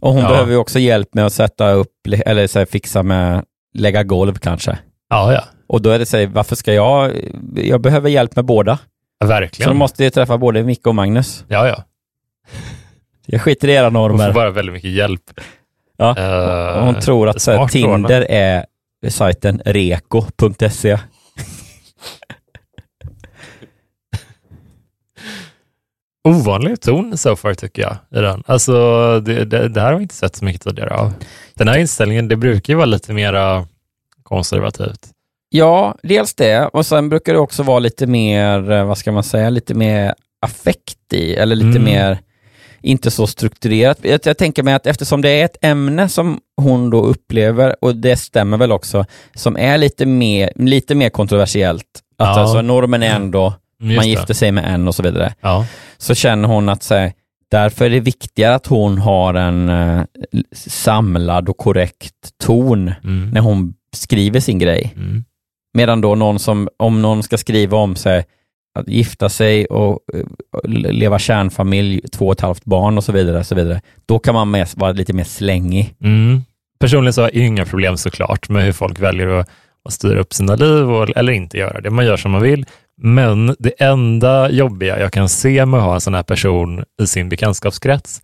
och 0.00 0.12
hon 0.12 0.22
Ja. 0.22 0.28
behöver 0.28 0.56
också 0.56 0.78
hjälp 0.78 1.14
med 1.14 1.26
att 1.26 1.32
sätta 1.32 1.72
upp, 1.72 1.92
eller 2.26 2.46
så 2.46 2.58
här, 2.58 2.66
fixa 2.66 3.02
med, 3.02 3.44
lägga 3.74 4.02
golv 4.02 4.34
kanske. 4.34 4.78
Ja, 5.10 5.32
ja. 5.32 5.44
Och 5.72 5.82
då 5.82 5.90
är 5.90 5.98
det 5.98 6.06
så 6.06 6.16
här, 6.16 6.26
varför 6.26 6.56
ska 6.56 6.74
jag, 6.74 7.12
jag 7.54 7.80
behöver 7.80 8.10
hjälp 8.10 8.36
med 8.36 8.44
båda. 8.44 8.78
Ja, 9.18 9.26
Så 9.26 9.28
verkligen. 9.28 9.68
de 9.70 9.78
måste 9.78 10.04
ju 10.04 10.10
träffa 10.10 10.38
både 10.38 10.62
Micke 10.62 10.86
och 10.86 10.94
Magnus. 10.94 11.44
Ja, 11.48 11.68
ja. 11.68 11.84
Jag 13.26 13.40
skiter 13.42 13.68
i 13.68 13.72
era 13.72 13.84
De 13.84 13.92
får 13.94 14.08
normer. 14.08 14.32
bara 14.32 14.50
väldigt 14.50 14.72
mycket 14.72 14.90
hjälp. 14.90 15.22
Ja. 15.96 16.10
Och 16.74 16.84
hon 16.86 17.00
tror 17.00 17.28
att 17.28 17.40
så 17.42 17.50
här, 17.52 17.68
Tinder 17.68 18.26
är 18.30 18.64
sajten 19.08 19.62
reko.se. 19.64 20.98
Ovanlig 26.28 26.80
ton 26.80 27.18
so 27.18 27.36
far 27.36 27.54
tycker 27.54 27.82
jag 27.82 27.96
i 28.20 28.22
den. 28.22 28.42
Alltså, 28.46 28.72
det, 29.20 29.44
det, 29.44 29.68
det 29.68 29.80
här 29.80 29.88
har 29.92 29.96
vi 29.96 30.02
inte 30.02 30.14
sett 30.14 30.36
så 30.36 30.44
mycket 30.44 30.62
tidigare 30.62 30.94
av. 30.94 31.12
Den 31.54 31.68
här 31.68 31.78
inställningen, 31.78 32.28
det 32.28 32.36
brukar 32.36 32.72
ju 32.72 32.76
vara 32.76 32.86
lite 32.86 33.12
mera 33.12 33.66
konservativt. 34.22 35.08
Ja, 35.50 35.94
dels 36.02 36.34
det. 36.34 36.66
Och 36.66 36.86
sen 36.86 37.08
brukar 37.08 37.32
det 37.32 37.38
också 37.38 37.62
vara 37.62 37.78
lite 37.78 38.06
mer, 38.06 38.70
eh, 38.70 38.84
vad 38.84 38.98
ska 38.98 39.12
man 39.12 39.24
säga, 39.24 39.50
lite 39.50 39.74
mer 39.74 40.14
affekt 40.42 41.12
i, 41.12 41.34
eller 41.34 41.56
lite 41.56 41.68
Mm. 41.78 41.84
mer, 41.84 42.18
inte 42.82 43.10
så 43.10 43.26
strukturerat. 43.26 43.98
Jag, 44.02 44.20
jag 44.24 44.38
tänker 44.38 44.62
mig 44.62 44.74
att 44.74 44.86
eftersom 44.86 45.22
det 45.22 45.28
är 45.28 45.44
ett 45.44 45.56
ämne 45.64 46.08
som 46.08 46.40
hon 46.56 46.90
då 46.90 47.02
upplever, 47.02 47.76
och 47.84 47.96
det 47.96 48.16
stämmer 48.16 48.56
väl 48.56 48.72
också, 48.72 49.04
som 49.34 49.56
är 49.56 49.78
lite 49.78 50.06
mer, 50.06 50.52
lite 50.56 50.94
mer 50.94 51.10
kontroversiellt, 51.10 51.84
att 52.18 52.36
Ja. 52.36 52.40
alltså 52.40 52.62
normen 52.62 53.02
är 53.02 53.14
ändå, 53.16 53.54
Mm, 53.82 53.96
man 53.96 54.04
det. 54.04 54.10
gifter 54.10 54.34
sig 54.34 54.52
med 54.52 54.74
en 54.74 54.88
och 54.88 54.94
så 54.94 55.02
vidare, 55.02 55.34
Ja. 55.40 55.66
så 55.98 56.14
känner 56.14 56.48
hon 56.48 56.68
att 56.68 56.82
så 56.82 56.94
här, 56.94 57.12
därför 57.50 57.84
är 57.84 57.90
det 57.90 58.00
viktigare 58.00 58.54
att 58.54 58.66
hon 58.66 58.98
har 58.98 59.34
en 59.34 59.68
eh, 59.68 60.02
samlad 60.52 61.48
och 61.48 61.56
korrekt 61.56 62.14
ton 62.44 62.92
Mm. 63.04 63.30
när 63.30 63.40
hon 63.40 63.74
skriver 63.96 64.40
sin 64.40 64.58
grej. 64.58 64.92
Mm. 64.96 65.24
Medan 65.74 66.00
då 66.00 66.14
någon 66.14 66.38
som, 66.38 66.68
om 66.76 67.02
någon 67.02 67.22
ska 67.22 67.38
skriva 67.38 67.78
om 67.78 67.96
sig, 67.96 68.24
att 68.78 68.88
gifta 68.88 69.28
sig 69.28 69.66
och 69.66 69.98
eh, 70.14 70.26
leva 70.72 71.18
kärnfamilj, 71.18 72.00
två 72.08 72.26
och 72.26 72.32
ett 72.32 72.40
halvt 72.40 72.64
barn 72.64 72.96
och 72.96 73.04
så 73.04 73.12
vidare, 73.12 73.44
så 73.44 73.54
vidare. 73.54 73.80
då 74.06 74.18
kan 74.18 74.34
man 74.34 74.50
med, 74.50 74.68
vara 74.76 74.92
lite 74.92 75.12
mer 75.12 75.24
slängig. 75.24 75.94
Mm. 76.04 76.40
Personligen 76.80 77.12
så 77.12 77.22
har 77.22 77.30
jag 77.34 77.46
inga 77.46 77.64
problem 77.64 77.96
såklart 77.96 78.48
med 78.48 78.64
hur 78.64 78.72
folk 78.72 79.00
väljer 79.00 79.28
att, 79.28 79.50
att 79.84 79.92
styra 79.92 80.20
upp 80.20 80.32
sina 80.32 80.54
liv 80.54 80.90
och, 80.90 81.16
eller 81.16 81.32
inte 81.32 81.58
göra 81.58 81.80
det. 81.80 81.90
Man 81.90 82.06
gör 82.06 82.16
som 82.16 82.30
man 82.30 82.42
vill. 82.42 82.66
Men 83.02 83.56
det 83.58 83.82
enda 83.82 84.50
jobbiga 84.50 85.00
jag 85.00 85.12
kan 85.12 85.28
se 85.28 85.66
med 85.66 85.80
att 85.80 85.86
ha 85.86 85.94
en 85.94 86.00
sån 86.00 86.14
här 86.14 86.22
person 86.22 86.84
i 87.02 87.06
sin 87.06 87.28
bekantskapskrets 87.28 88.22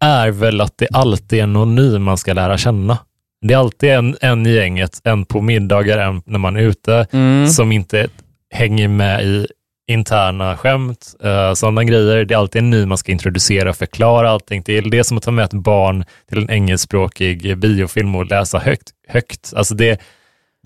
är 0.00 0.30
väl 0.30 0.60
att 0.60 0.78
det 0.78 0.88
alltid 0.92 1.38
är 1.38 1.46
någon 1.46 1.74
ny 1.74 1.98
man 1.98 2.18
ska 2.18 2.32
lära 2.32 2.58
känna. 2.58 2.98
Det 3.46 3.54
är 3.54 3.58
alltid 3.58 3.90
en, 3.90 4.16
en 4.20 4.46
i 4.46 4.54
gänget, 4.54 5.00
en 5.04 5.24
på 5.24 5.40
middagar, 5.40 5.98
en 5.98 6.22
när 6.26 6.38
man 6.38 6.56
är 6.56 6.60
ute, 6.60 7.06
som 7.50 7.72
inte 7.72 8.08
hänger 8.54 8.88
med 8.88 9.24
i 9.24 9.46
interna 9.88 10.56
skämt, 10.56 11.14
uh, 11.24 11.54
sådana 11.54 11.84
grejer. 11.84 12.24
Det 12.24 12.34
är 12.34 12.38
alltid 12.38 12.62
en 12.62 12.70
ny 12.70 12.86
man 12.86 12.98
ska 12.98 13.12
introducera 13.12 13.70
och 13.70 13.76
förklara 13.76 14.30
allting 14.30 14.62
till. 14.62 14.90
Det 14.90 14.98
är 14.98 15.02
som 15.02 15.16
att 15.16 15.22
ta 15.22 15.30
med 15.30 15.44
ett 15.44 15.52
barn 15.52 16.04
till 16.28 16.38
en 16.38 16.50
engelskspråkig 16.50 17.58
biofilm 17.58 18.14
och 18.14 18.26
läsa 18.26 18.58
högt. 18.58 18.90
högt. 19.08 19.52
Alltså 19.56 19.74
det, 19.74 20.00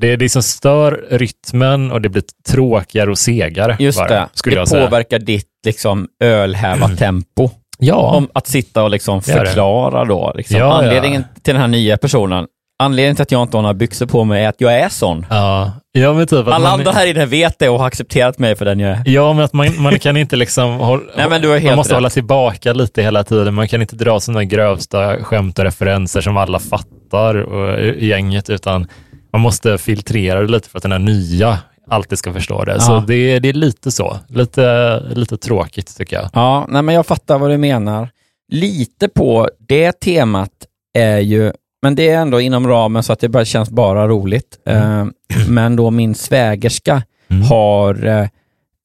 det, 0.01 0.17
det 0.17 0.29
som 0.29 0.43
stör 0.43 1.07
rytmen 1.11 1.93
och 1.93 2.01
det 2.01 2.09
blir 2.09 2.25
tråkigare 2.49 3.11
och 3.11 3.19
segare. 3.19 3.77
Just 3.79 3.99
bara, 3.99 4.09
det, 4.09 4.29
skulle 4.33 4.57
det 4.57 4.61
jag 4.61 4.69
säga. 4.69 4.87
påverkar 4.87 5.19
ditt 5.19 5.49
liksom 5.67 6.09
ölhäva-tempo. 6.25 7.51
Ja, 7.79 8.17
Om 8.17 8.29
att 8.35 8.47
sitta 8.47 8.83
och 8.83 8.91
liksom 8.91 9.23
förklara 9.23 10.05
då. 10.05 10.33
Liksom. 10.35 10.57
Ja, 10.57 10.65
ja. 10.65 10.73
Anledningen 10.73 11.25
till 11.43 11.55
den 11.55 11.61
här 11.61 11.69
nya 11.69 11.97
personen, 11.97 12.47
anledningen 12.79 13.17
till 13.17 13.23
att 13.23 13.31
jag 13.33 13.43
inte 13.43 13.57
har 13.57 13.63
några 13.63 13.75
byxor 13.75 14.07
på 14.07 14.25
mig 14.25 14.45
är 14.45 14.49
att 14.49 14.61
jag 14.61 14.73
är 14.81 14.89
sån. 14.89 15.27
ja. 15.31 15.73
ja 15.93 16.13
men 16.13 16.27
typ 16.27 16.47
Alla 16.49 16.69
andra 16.71 16.91
här 16.93 17.07
inne 17.07 17.27
vet 17.27 17.59
det 17.59 17.69
och 17.69 17.79
har 17.79 17.87
accepterat 17.87 18.39
mig 18.39 18.57
för 18.57 18.65
den 18.65 18.81
jag 18.81 18.91
är. 18.91 19.03
Ja, 19.07 19.33
men 19.33 19.45
att 19.45 19.53
man, 19.53 19.83
man 19.83 19.99
kan 19.99 20.17
inte 20.17 20.37
liksom 20.37 20.71
hålla, 20.71 21.03
Nej, 21.17 21.29
men 21.31 21.43
du 21.43 21.53
helt 21.53 21.65
man 21.65 21.77
måste 21.77 21.93
rätt. 21.93 21.97
hålla 21.97 22.11
tillbaka 22.11 22.73
lite 22.73 23.03
hela 23.03 23.25
tiden. 23.25 23.55
Man 23.55 23.69
kan 23.69 23.81
inte 23.81 23.97
dra 23.97 24.21
sina 24.21 24.45
grövsta 24.45 25.25
skämt 25.25 25.59
och 25.59 25.65
referenser 25.65 26.21
som 26.21 26.37
alla 26.37 26.59
fattar 26.59 27.35
och, 27.35 27.81
i 27.81 28.07
gänget, 28.07 28.51
utan 28.51 28.87
man 29.33 29.41
måste 29.41 29.79
filtrera 29.79 30.41
det 30.41 30.49
lite 30.49 30.69
för 30.69 30.79
att 30.79 30.83
den 30.83 30.93
här 30.93 30.99
nya 30.99 31.59
alltid 31.91 32.19
ska 32.19 32.33
förstå 32.33 32.65
det. 32.65 32.81
Så 32.81 32.93
Ja. 32.93 33.05
det, 33.07 33.39
det 33.39 33.49
är 33.49 33.53
lite 33.53 33.91
så. 33.93 34.17
Lite, 34.29 34.99
lite 35.15 35.37
tråkigt 35.37 35.97
tycker 35.97 36.17
jag. 36.17 36.31
Ja, 36.33 36.67
nej, 36.69 36.83
men 36.83 36.95
jag 36.95 37.07
fattar 37.07 37.39
vad 37.39 37.51
du 37.51 37.59
menar. 37.59 38.09
Lite 38.53 39.09
på 39.09 39.49
det 39.69 39.93
temat 40.01 40.51
är 40.99 41.19
ju, 41.19 41.53
men 41.83 41.95
det 41.95 42.09
är 42.09 42.19
ändå 42.19 42.41
inom 42.41 42.69
ramen 42.69 43.03
så 43.03 43.13
att 43.13 43.21
det 43.21 43.29
bara 43.29 43.45
känns 43.45 43.71
bara 43.71 44.09
roligt. 44.09 44.59
Eh, 44.67 45.05
men 45.49 45.77
då 45.77 45.91
min 45.91 46.15
svägerska 46.15 47.03
Mm. 47.31 47.43
har 47.43 48.07
eh, 48.07 48.29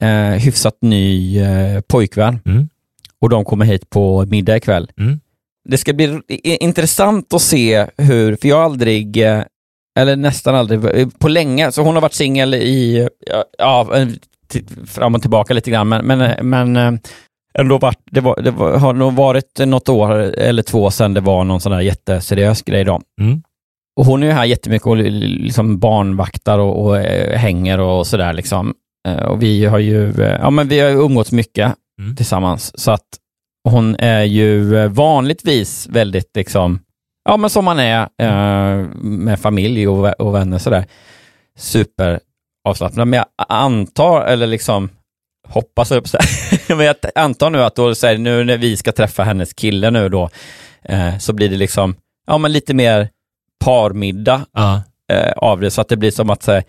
eh, 0.10 0.36
hyfsat 0.40 0.78
ny 0.82 1.40
eh, 1.40 1.82
pojkvän 1.82 2.40
Mm. 2.46 2.70
och 3.22 3.30
de 3.30 3.46
kommer 3.46 3.66
hit 3.66 3.90
på 3.90 4.26
middag 4.26 4.58
ikväll. 4.58 4.92
Mm. 5.00 5.20
Det 5.70 5.78
ska 5.78 5.94
bli 5.94 6.22
intressant 6.44 7.34
att 7.34 7.42
se 7.42 7.86
hur, 7.98 8.36
för 8.36 8.48
jag 8.48 8.56
har 8.56 8.64
aldrig, 8.64 9.18
eh, 9.18 9.42
eller 10.00 10.16
nästan 10.16 10.56
aldrig, 10.56 10.86
eh, 11.02 11.08
på 11.20 11.28
länge, 11.28 11.72
så 11.72 11.82
hon 11.82 11.94
har 11.96 12.02
varit 12.02 12.14
singel 12.14 12.54
i, 12.54 13.08
ja, 13.58 13.88
fram 14.88 15.16
och 15.16 15.22
tillbaka 15.22 15.54
lite 15.54 15.72
grann, 15.72 15.88
men, 15.90 16.06
men, 16.06 16.50
men 16.50 17.00
ändå 17.60 17.78
varit, 17.78 18.00
det, 18.12 18.22
var, 18.22 18.42
det 18.42 18.52
var, 18.52 18.78
har 18.78 18.94
nog 18.94 19.14
varit 19.14 19.60
något 19.66 19.90
år 19.90 20.12
eller 20.20 20.64
två 20.64 20.92
sedan 20.92 21.14
det 21.14 21.22
var 21.22 21.44
någon 21.44 21.62
sån 21.62 21.72
där 21.72 21.82
jätteseriös 21.82 22.62
grej 22.62 22.84
då. 22.84 23.02
Mm. 23.22 23.42
Och 24.00 24.06
hon 24.06 24.24
är 24.24 24.28
ju 24.28 24.34
här 24.34 24.46
jättemycket 24.46 24.88
och 24.88 24.98
liksom 24.98 25.80
barnvaktar 25.80 26.60
och, 26.60 26.86
och 26.86 26.98
eh, 26.98 27.38
hänger 27.38 27.80
och 27.80 28.08
sådär 28.08 28.34
liksom. 28.34 28.74
Eh, 29.08 29.24
Och 29.24 29.44
vi 29.44 29.66
har 29.66 29.80
ju, 29.80 30.10
eh, 30.22 30.38
ja 30.42 30.50
men 30.50 30.68
vi 30.68 30.80
har 30.80 30.90
umgåtts 30.90 31.32
mycket 31.32 31.74
Mm. 32.02 32.16
tillsammans. 32.16 32.80
Så 32.80 32.92
att 32.92 33.06
hon 33.70 33.96
är 33.96 34.24
ju 34.24 34.88
vanligtvis 34.88 35.88
väldigt 35.90 36.36
liksom, 36.36 36.80
ja 37.30 37.38
men 37.38 37.50
som 37.50 37.66
man 37.66 37.80
är 37.80 38.02
eh, 38.22 38.86
med 39.02 39.40
familj 39.40 39.88
och, 39.88 40.22
och 40.22 40.36
vänner 40.36 40.58
sådär, 40.58 40.86
super 41.58 42.20
avslappnad. 42.68 43.08
Men 43.08 43.18
jag 43.18 43.26
antar, 43.48 44.22
eller 44.26 44.48
liksom 44.48 44.90
hoppas 45.50 45.88
så 45.88 45.94
här. 45.96 46.76
men 46.78 46.86
jag 46.86 46.96
antar 47.16 47.50
nu 47.50 47.64
att 47.64 47.76
då, 47.76 47.96
så 47.96 48.08
här, 48.08 48.18
nu 48.18 48.44
när 48.44 48.58
vi 48.58 48.78
ska 48.78 48.92
träffa 48.92 49.24
hennes 49.24 49.54
kille 49.54 49.92
nu 49.92 50.10
då, 50.10 50.30
eh, 50.84 51.18
så 51.18 51.34
blir 51.34 51.50
det 51.50 51.58
liksom, 51.58 51.96
ja 52.28 52.38
men 52.38 52.52
lite 52.52 52.74
mer 52.74 53.10
parmiddag 53.66 54.46
Ja. 54.54 54.82
eh, 55.12 55.32
av 55.32 55.60
det, 55.62 55.72
så 55.72 55.82
att 55.82 55.90
det 55.90 55.98
blir 55.98 56.12
som 56.12 56.30
att 56.30 56.44
så 56.44 56.52
här, 56.52 56.64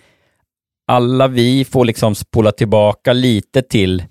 alla 0.90 1.26
vi 1.28 1.64
får 1.64 1.84
liksom 1.84 2.14
spola 2.14 2.52
tillbaka 2.52 3.12
lite 3.12 3.62
till, 3.62 4.04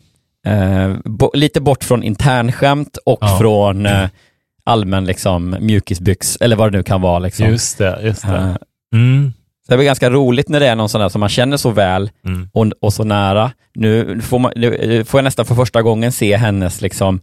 eh, 0.48 0.94
bo, 1.06 1.32
lite 1.34 1.62
bort 1.62 1.84
från 1.84 2.04
internskämt 2.04 2.98
och 3.06 3.18
Ja. 3.22 3.38
från 3.42 3.86
eh, 3.86 4.10
allmän 4.64 5.06
liksom 5.06 5.56
mjukisbyx, 5.60 6.38
eller 6.42 6.56
vad 6.56 6.72
det 6.72 6.78
nu 6.78 6.84
kan 6.84 7.02
vara. 7.02 7.20
Liksom. 7.20 7.46
Just 7.46 7.78
det. 7.78 8.00
Just 8.04 8.22
det. 8.22 8.38
Eh, 8.38 8.56
Mm. 8.94 9.34
Så 9.68 9.74
det 9.74 9.78
blir 9.78 9.86
ganska 9.86 10.10
roligt 10.10 10.50
när 10.50 10.60
det 10.60 10.68
är 10.68 10.76
någon 10.76 10.90
sån 10.90 11.02
där 11.02 11.10
som 11.10 11.20
man 11.20 11.30
känner 11.30 11.58
så 11.58 11.70
väl 11.70 12.10
Mm. 12.26 12.50
och, 12.54 12.68
och 12.82 12.94
så 12.94 13.04
nära. 13.04 13.52
Nu 13.76 14.22
får, 14.22 14.40
man, 14.40 14.52
nu 14.56 15.04
får 15.06 15.18
jag 15.18 15.24
nästan 15.24 15.46
för 15.46 15.56
första 15.56 15.82
gången 15.82 16.12
se 16.12 16.36
hennes 16.38 16.82
liksom 16.82 17.20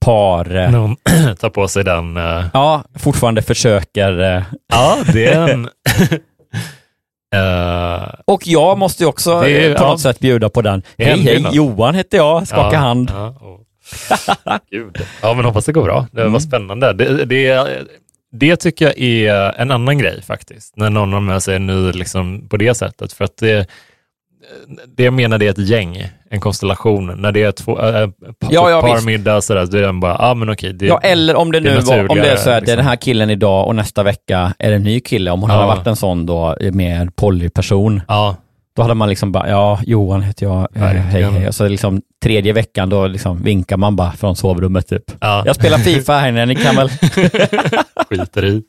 par, 0.00 0.56
eh, 0.56 0.70
När 0.70 0.78
hon 0.78 0.96
tar 1.40 1.50
på 1.50 1.68
sig 1.68 1.84
den. 1.84 2.16
eh, 2.16 2.44
ja, 2.52 2.82
fortfarande 2.98 3.42
försöker 3.42 4.36
eh, 4.36 4.42
Ja, 4.72 4.96
det 5.12 5.26
är 5.26 5.48
en... 5.48 5.68
Eh, 7.34 8.08
Och 8.24 8.46
jag 8.46 8.78
måste 8.78 9.02
ju 9.02 9.08
också 9.08 9.40
Det 9.40 9.50
är- 9.50 9.70
eh, 9.70 9.76
på 9.76 9.82
ja. 9.84 9.88
något 9.90 10.00
sätt 10.00 10.18
bjuda 10.20 10.48
på 10.48 10.62
den. 10.62 10.82
Hej 10.98 11.18
hej. 11.20 11.46
Johan 11.52 11.94
heter 11.94 12.16
jag, 12.18 12.48
skaka 12.48 12.76
ja, 12.76 12.78
hand. 12.80 13.10
Ja, 13.14 13.58
Gud. 14.70 14.98
ja, 15.22 15.34
men 15.34 15.44
hoppas 15.44 15.64
det 15.64 15.72
går 15.72 15.82
bra. 15.84 16.06
Det 16.12 16.20
var 16.20 16.28
Mm. 16.28 16.40
spännande. 16.40 16.92
Det, 16.92 17.24
det, 17.24 17.68
det 18.32 18.56
tycker 18.56 18.84
jag 18.84 18.98
är 19.00 19.60
en 19.60 19.70
annan 19.70 19.98
grej 19.98 20.22
faktiskt, 20.22 20.76
när 20.76 20.90
någon 20.90 21.12
har 21.12 21.20
med 21.20 21.42
sig 21.42 21.56
en 21.56 21.66
ny 21.66 21.92
liksom, 21.92 22.48
på 22.48 22.56
det 22.56 22.74
sättet. 22.74 23.12
För 23.12 23.24
att 23.24 23.36
det, 23.36 23.66
det 24.96 25.02
jag 25.04 25.14
menar 25.14 25.38
det 25.38 25.46
är 25.46 25.50
ett 25.50 25.58
gäng, 25.68 26.08
en 26.30 26.40
konstellation. 26.40 27.06
När 27.22 27.32
det 27.32 27.42
är 27.42 27.52
två, 27.52 27.80
äh, 27.80 28.06
pa, 28.40 28.48
Ja, 28.50 28.70
ja, 28.70 28.80
par 28.80 28.94
visst. 28.94 29.06
middag 29.06 29.40
sådär, 29.40 29.66
då 29.66 29.78
är 29.78 29.82
den 29.82 30.00
bara, 30.00 30.16
ah, 30.18 30.34
men 30.34 30.50
okej. 30.50 30.72
Det, 30.72 30.86
Ja, 30.86 30.98
eller 31.02 31.34
om 31.34 31.52
det 31.52 31.60
det 31.60 31.74
nu 31.74 31.80
var, 31.80 32.10
om 32.10 32.16
det 32.18 32.30
är 32.30 32.36
så 32.36 32.50
här, 32.50 32.60
det 32.60 32.64
är 32.64 32.66
den 32.66 32.76
liksom. 32.76 32.86
här 32.86 32.96
killen 32.96 33.30
idag 33.30 33.66
och 33.66 33.74
nästa 33.76 34.02
vecka 34.02 34.54
är 34.58 34.70
det 34.70 34.76
en 34.76 34.82
ny 34.82 35.00
kille. 35.00 35.30
Om 35.30 35.40
hon 35.40 35.50
Ja. 35.50 35.56
hade 35.56 35.66
varit 35.66 35.86
en 35.86 35.96
sån 35.96 36.26
då 36.26 36.56
med 36.72 37.16
polyperson, 37.16 38.00
ja, 38.08 38.36
då 38.76 38.82
hade 38.82 38.94
man 38.94 39.08
liksom 39.08 39.32
bara, 39.32 39.48
ja, 39.48 39.80
Johan 39.86 40.22
heter 40.22 40.46
jag, 40.46 40.68
eh, 40.76 40.82
hej 40.82 41.22
hej. 41.22 41.48
Och 41.48 41.54
så 41.54 41.68
liksom 41.68 42.02
tredje 42.22 42.52
veckan, 42.52 42.88
då 42.88 43.06
liksom 43.06 43.42
vinkar 43.42 43.76
man 43.76 43.96
bara 43.96 44.12
från 44.12 44.36
sovrummet 44.36 44.88
typ. 44.88 45.02
ja. 45.20 45.42
Jag 45.46 45.56
spelar 45.56 45.78
Fifa 45.78 46.12
här 46.18 46.28
inne, 46.28 46.46
ni 46.46 46.54
kan 46.54 46.76
väl, 46.76 46.88
skiter 48.10 48.44
i. 48.44 48.62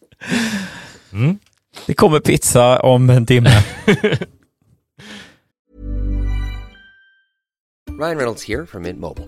Mm. 1.13 1.37
det 1.85 1.93
kommer 1.93 2.19
pizza 2.19 2.79
om 2.79 3.09
en 3.09 3.25
timme. 3.25 3.49
Ryan 7.99 8.17
Reynolds 8.17 8.43
here 8.47 8.65
from 8.65 8.83
Mint 8.83 8.99
Mobile. 8.99 9.27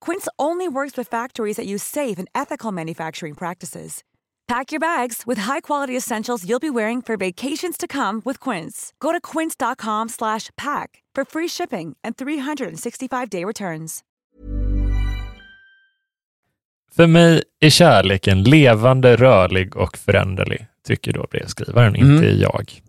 Quince 0.00 0.28
only 0.38 0.68
works 0.68 0.96
with 0.96 1.08
factories 1.08 1.56
that 1.56 1.66
use 1.66 1.82
safe 1.82 2.18
and 2.18 2.28
ethical 2.34 2.72
manufacturing 2.72 3.34
practices. 3.34 4.02
Pack 4.48 4.70
your 4.72 4.80
bags 4.80 5.22
with 5.26 5.38
high-quality 5.40 5.96
essentials 5.96 6.44
you'll 6.48 6.60
be 6.60 6.70
wearing 6.70 7.02
for 7.02 7.16
vacations 7.16 7.76
to 7.78 7.86
come 7.88 8.22
with 8.24 8.38
Quince. 8.50 8.92
Go 9.00 9.12
to 9.12 9.20
quince.com/pack 9.20 11.02
for 11.16 11.24
free 11.24 11.48
shipping 11.48 11.96
and 12.04 12.16
365-day 12.16 13.44
returns. 13.44 14.02
För 16.96 17.06
mig 17.06 17.42
är 17.60 17.70
kärleken 17.70 18.42
levande, 18.42 19.16
rörlig 19.16 19.76
och 19.76 19.96
föränderlig, 19.98 20.66
tycker 20.86 21.12
då 21.12 21.26
brevskrivaren, 21.30 21.96
Mm. 21.96 22.14
inte 22.14 22.26
jag. 22.26 22.82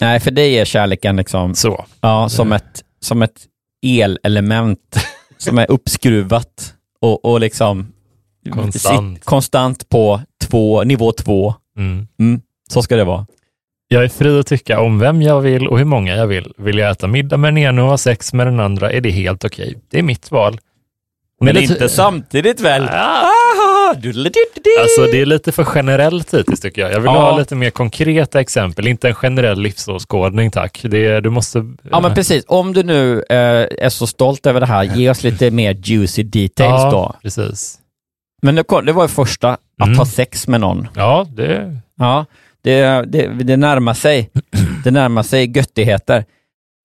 Nej, 0.00 0.20
för 0.20 0.30
dig 0.30 0.58
är 0.58 0.64
kärleken 0.64 1.16
liksom... 1.16 1.54
Så. 1.54 1.86
Ja, 2.00 2.28
som 2.28 2.52
ett, 2.52 2.82
som 3.00 3.22
ett 3.22 3.46
elelement 4.22 4.96
som 5.38 5.58
är 5.58 5.70
uppskruvat 5.70 6.74
och, 7.00 7.24
och 7.24 7.40
liksom 7.40 7.92
Konstant. 8.52 9.18
sit- 9.18 9.24
konstant 9.24 9.88
på 9.88 10.20
två, 10.44 10.84
nivå 10.84 11.12
två. 11.12 11.54
Mm. 11.78 12.06
Mm, 12.20 12.40
så 12.70 12.82
ska 12.82 12.96
det 12.96 13.04
vara. 13.04 13.26
Jag 13.88 14.04
är 14.04 14.08
fri 14.08 14.40
att 14.40 14.46
tycka 14.46 14.80
om 14.80 14.98
vem 14.98 15.22
jag 15.22 15.40
vill 15.40 15.68
och 15.68 15.78
hur 15.78 15.84
många 15.84 16.16
jag 16.16 16.26
vill. 16.26 16.52
Vill 16.56 16.78
jag 16.78 16.90
äta 16.90 17.06
middag 17.06 17.36
med 17.36 17.48
den 17.54 17.58
ena 17.58 17.82
och 17.82 17.88
ha 17.88 17.98
sex 17.98 18.32
med 18.32 18.46
den 18.46 18.60
andra 18.60 18.92
är 18.92 19.00
det 19.00 19.10
helt 19.10 19.44
okej. 19.44 19.78
Det 19.90 19.98
är 19.98 20.02
mitt 20.02 20.30
val. 20.30 20.60
Men 21.40 21.54
det- 21.54 21.62
inte 21.62 21.88
samtidigt 21.88 22.60
väl? 22.60 22.88
Ah. 22.92 23.22
Alltså 24.80 25.02
det 25.12 25.20
är 25.20 25.26
lite 25.26 25.52
för 25.52 25.66
generellt 25.74 26.34
hittills 26.34 26.60
tycker 26.60 26.82
jag. 26.82 26.92
Jag 26.92 27.00
vill 27.00 27.04
Ja. 27.14 27.30
ha 27.30 27.38
lite 27.38 27.54
mer 27.54 27.70
konkreta 27.70 28.40
exempel, 28.40 28.86
inte 28.86 29.08
en 29.08 29.14
generell 29.14 29.60
livsåskådning 29.62 30.50
tack. 30.50 30.80
Det, 30.84 31.20
du 31.20 31.30
måste... 31.30 31.64
Ja 31.90 32.00
men 32.00 32.14
precis, 32.14 32.44
om 32.48 32.72
du 32.72 32.82
nu 32.82 33.18
eh, 33.28 33.36
är 33.84 33.88
så 33.88 34.06
stolt 34.06 34.46
över 34.46 34.60
det 34.60 34.66
här, 34.66 34.84
ge 34.84 35.10
oss 35.10 35.22
lite 35.24 35.50
mer 35.50 35.74
juicy 35.84 36.22
details 36.22 36.82
ja, 36.82 36.90
då. 36.90 37.14
precis. 37.22 37.78
Men 38.42 38.54
det, 38.54 38.62
kom- 38.62 38.86
det 38.86 38.92
var 38.92 39.04
ju 39.04 39.08
första, 39.08 39.48
att 39.52 39.86
Mm. 39.86 39.98
ha 39.98 40.06
sex 40.06 40.48
med 40.48 40.60
någon. 40.60 40.88
Ja, 40.94 41.26
det... 41.36 41.76
Ja, 41.98 42.24
det, 42.62 42.80
det, 43.06 43.26
det 43.28 43.56
närmar 43.56 43.94
sig. 43.94 44.30
Det 44.84 44.90
närmar 44.90 45.22
sig 45.22 45.56
göttigheter. 45.56 46.24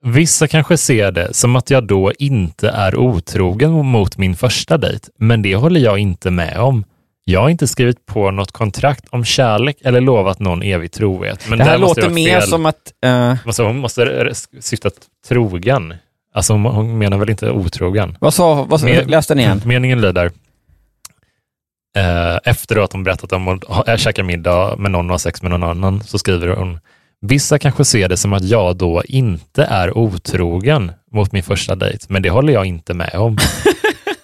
Vissa 0.05 0.47
kanske 0.47 0.77
ser 0.77 1.11
det 1.11 1.33
som 1.33 1.55
att 1.55 1.69
jag 1.69 1.87
då 1.87 2.11
inte 2.19 2.69
är 2.69 2.95
otrogen 2.95 3.71
mot 3.85 4.17
min 4.17 4.35
första 4.35 4.77
dejt, 4.77 5.07
men 5.19 5.41
det 5.41 5.55
håller 5.55 5.79
jag 5.79 5.99
inte 5.99 6.31
med 6.31 6.57
om. 6.59 6.83
Jag 7.25 7.41
har 7.41 7.49
inte 7.49 7.67
skrivit 7.67 8.05
på 8.05 8.31
något 8.31 8.51
kontrakt 8.51 9.05
om 9.09 9.25
kärlek 9.25 9.77
eller 9.83 10.01
lovat 10.01 10.39
någon 10.39 10.63
evig 10.63 10.91
trohet. 10.91 11.45
Men 11.49 11.57
det 11.59 11.63
här 11.65 11.77
låter 11.77 12.09
mer 12.09 12.39
fel. 12.39 12.49
som 12.49 12.65
att... 12.65 12.93
eh, 13.05 13.35
Alltså, 13.45 13.63
hon 13.63 13.77
måste 13.77 14.31
syfta 14.59 14.89
trogen. 15.27 15.93
Alltså 16.33 16.53
hon, 16.53 16.65
hon 16.65 16.97
menar 16.97 17.17
väl 17.17 17.29
inte 17.29 17.51
otrogen? 17.51 18.17
vad 18.19 18.33
sa, 18.33 18.63
vad 18.63 18.79
sa, 18.79 18.85
Men- 18.85 19.07
läs 19.07 19.27
den 19.27 19.39
igen. 19.39 19.61
Meningen 19.65 20.01
lyder, 20.01 20.31
eh, 21.97 22.37
efter 22.43 22.83
att 22.83 22.93
hon 22.93 23.03
berättat 23.03 23.31
om 23.33 23.47
att 23.69 23.99
käka 23.99 24.23
middag 24.23 24.75
med 24.77 24.91
någon 24.91 25.05
och 25.05 25.11
ha 25.13 25.19
sex 25.19 25.41
med 25.41 25.51
någon 25.51 25.63
annan, 25.63 26.03
så 26.03 26.17
skriver 26.19 26.47
hon, 26.47 26.79
vissa 27.21 27.59
kanske 27.59 27.85
ser 27.85 28.09
det 28.09 28.17
som 28.17 28.33
att 28.33 28.43
jag 28.43 28.75
då 28.75 29.03
inte 29.05 29.63
är 29.63 29.97
otrogen 29.97 30.91
mot 31.11 31.31
min 31.31 31.43
första 31.43 31.75
dejt, 31.75 32.05
men 32.09 32.21
det 32.21 32.29
håller 32.29 32.53
jag 32.53 32.65
inte 32.65 32.93
med 32.93 33.13
om. 33.15 33.37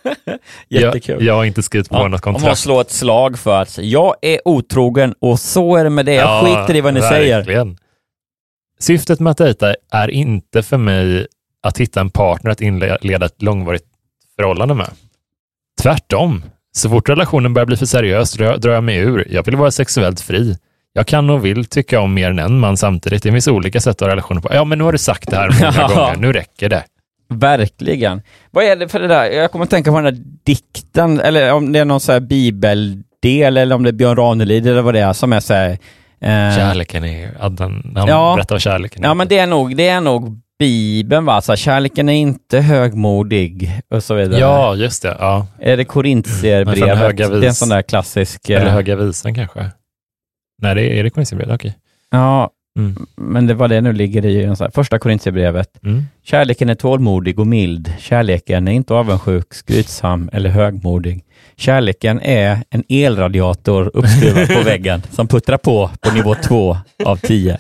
Jättekul. 0.70 1.16
Jag, 1.16 1.22
jag 1.22 1.34
har 1.36 1.46
inte 1.46 1.64
skrivit 1.64 1.90
på 1.90 1.96
Ja, 1.96 2.08
något 2.08 2.26
om 2.26 2.32
man 2.34 2.42
kontrakt. 2.42 2.60
slår 2.60 2.82
ett 2.82 2.92
slag 2.92 3.40
för 3.40 3.62
att 3.62 3.78
jag 3.78 4.16
är 4.22 4.40
otrogen 4.46 5.14
och 5.20 5.40
så 5.40 5.76
är 5.76 5.84
det 5.84 5.90
med 5.90 6.06
det. 6.06 6.14
Jag 6.14 6.28
Ja, 6.48 6.62
skiter 6.66 6.76
i 6.76 6.82
vad 6.82 6.94
ni 6.94 7.02
säger. 7.02 7.36
verkligen. 7.38 7.78
Syftet 8.80 9.20
med 9.20 9.32
att 9.32 9.38
dejta 9.38 9.76
är 9.92 10.08
inte 10.10 10.64
för 10.64 10.78
mig 10.78 11.28
att 11.64 11.78
hitta 11.78 12.02
en 12.02 12.10
partner 12.10 12.52
att 12.52 12.62
inleda 12.62 13.26
ett 13.26 13.42
långvarigt 13.42 13.86
förhållande 14.36 14.74
med. 14.74 14.90
Tvärtom. 15.82 16.44
Så 16.72 16.90
fort 16.90 17.10
relationen 17.10 17.54
börjar 17.54 17.66
bli 17.66 17.78
för 17.78 17.86
seriös 17.86 18.34
drar 18.34 18.72
jag 18.72 18.84
mig 18.84 18.98
ur. 18.98 19.28
Jag 19.32 19.46
vill 19.46 19.56
vara 19.56 19.72
sexuellt 19.72 20.22
fri. 20.22 20.58
Jag 20.94 21.08
kan 21.08 21.30
och 21.30 21.46
vill 21.46 21.66
tycka 21.66 22.00
om 22.00 22.14
mer 22.14 22.30
än 22.30 22.40
en 22.40 22.60
man 22.60 22.78
samtidigt. 22.78 23.24
Det 23.24 23.32
finns 23.32 23.48
olika 23.48 23.80
sätt 23.82 23.96
att 23.96 24.00
ha 24.02 24.08
relationer 24.08 24.42
på. 24.42 24.50
Ja, 24.54 24.64
men 24.64 24.78
nu 24.78 24.84
har 24.84 24.92
du 24.92 24.98
sagt 24.98 25.30
det 25.30 25.36
här 25.38 25.50
många 25.62 25.88
gånger. 25.96 26.16
Nu 26.16 26.34
räcker 26.34 26.70
det. 26.70 26.84
Verkligen. 27.30 28.22
Vad 28.52 28.64
är 28.64 28.76
det 28.76 28.88
för 28.88 29.00
det 29.00 29.08
där? 29.08 29.26
Jag 29.26 29.52
kommer 29.52 29.66
att 29.66 29.70
tänka 29.72 29.92
på 29.92 30.00
den 30.02 30.16
där 30.16 30.24
dikten, 30.44 31.20
eller 31.20 31.54
om 31.54 31.72
det 31.74 31.80
är 31.80 31.86
någon 31.86 32.00
så 32.00 32.12
här 32.12 32.20
bibeldel, 32.20 33.58
eller 33.58 33.76
om 33.76 33.84
det 33.84 33.90
är 33.90 33.94
Björn 33.94 34.16
Ranelid 34.16 34.68
eller 34.68 34.82
vad 34.82 34.94
det 34.94 35.00
är, 35.00 35.14
som 35.14 35.34
är 35.34 35.40
så 35.40 35.54
här... 35.54 35.70
eh, 36.22 36.56
Kärleken 36.56 37.06
är... 37.06 37.32
Att 37.40 37.60
han, 37.60 37.94
Ja. 37.96 38.34
berättar 38.36 38.56
vad 38.56 38.62
kärleken 38.62 39.04
är. 39.04 39.08
Ja, 39.08 39.14
men 39.14 39.28
det 39.28 39.38
är 39.38 39.48
nog, 39.48 39.76
det 39.76 39.88
är 39.88 40.02
nog 40.02 40.40
Bibeln 40.60 41.26
va? 41.26 41.42
Så 41.42 41.52
här, 41.52 41.58
kärleken 41.58 42.10
är 42.10 42.14
inte 42.14 42.60
högmodig 42.60 43.72
och 43.94 44.04
så 44.04 44.14
vidare. 44.14 44.40
Ja, 44.40 44.76
just 44.76 45.02
det. 45.04 45.18
Ja. 45.20 45.48
Är 45.60 45.78
det 45.78 45.86
Korintierbrevet? 45.86 47.18
Det 47.18 47.24
är 47.24 47.44
en 47.44 47.54
sån 47.54 47.70
där 47.70 47.82
klassisk... 47.82 48.50
eh, 48.50 48.62
Eller 48.62 48.72
Höga 48.72 48.96
visan 48.96 49.36
kanske? 49.36 49.66
Nej, 50.62 50.76
det 50.76 50.82
är, 50.82 50.94
är 51.00 51.04
det 51.04 51.10
Korintierbrevet? 51.10 51.56
Okej. 51.56 51.78
Ja, 52.12 52.50
Mm. 52.78 53.06
men 53.16 53.48
det 53.48 53.54
var 53.54 53.68
det 53.68 53.82
nu 53.82 53.94
ligger 53.94 54.26
i 54.26 54.44
en 54.44 54.56
sån 54.56 54.66
här, 54.66 54.72
första 54.72 55.00
Korintierbrevet. 55.00 55.84
Mm. 55.84 56.04
Kärleken 56.24 56.70
är 56.70 56.76
tålmodig 56.76 57.40
och 57.40 57.48
mild. 57.48 57.94
Kärleken 58.00 58.68
är 58.68 58.72
inte 58.72 58.94
avundsjuk, 58.94 59.54
skrytsam 59.54 60.30
eller 60.34 60.50
högmodig. 60.50 61.24
Kärleken 61.56 62.22
är 62.22 62.64
en 62.70 62.84
elradiator 62.90 63.92
uppskruvad 63.94 64.48
på 64.48 64.62
väggen 64.66 65.02
som 65.12 65.28
puttrar 65.28 65.58
på 65.58 65.90
på 66.00 66.12
nivå 66.12 66.36
två 66.36 66.78
av 67.06 67.16
tio. 67.18 67.60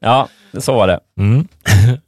Ja, 0.00 0.28
så 0.58 0.72
var 0.74 0.86
det. 0.86 1.00
Mm. 1.18 1.48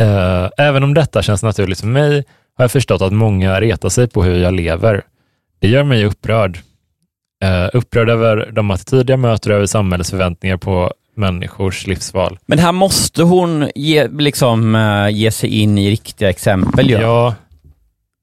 Eh, 0.00 0.50
även 0.58 0.82
om 0.82 0.94
detta 0.94 1.22
känns 1.22 1.42
naturligt 1.42 1.80
för 1.80 1.86
mig 1.86 2.24
har 2.56 2.64
jag 2.64 2.70
förstått 2.70 3.02
att 3.02 3.12
många 3.12 3.60
retar 3.60 3.88
sig 3.88 4.08
på 4.08 4.22
hur 4.22 4.38
jag 4.38 4.54
lever. 4.54 5.02
Det 5.58 5.68
gör 5.68 5.84
mig 5.84 6.04
upprörd. 6.04 6.58
Uh, 7.44 7.68
upprörd 7.76 8.10
över 8.10 8.50
de 8.52 8.70
attityder 8.70 9.12
jag 9.12 9.20
möter 9.20 9.50
och 9.50 9.56
över 9.56 9.66
samhällets 9.66 10.10
förväntningar 10.10 10.56
på 10.56 10.92
människors 11.16 11.86
livsval. 11.86 12.38
Men 12.46 12.58
här 12.58 12.72
måste 12.72 13.22
hon 13.22 13.70
ge, 13.74 14.08
liksom, 14.08 14.74
eh, 14.74 15.08
ge 15.08 15.30
sig 15.30 15.60
in 15.60 15.78
i 15.78 15.90
riktiga 15.90 16.30
exempel. 16.30 16.90
ju. 16.90 16.96
Ja, 16.96 17.34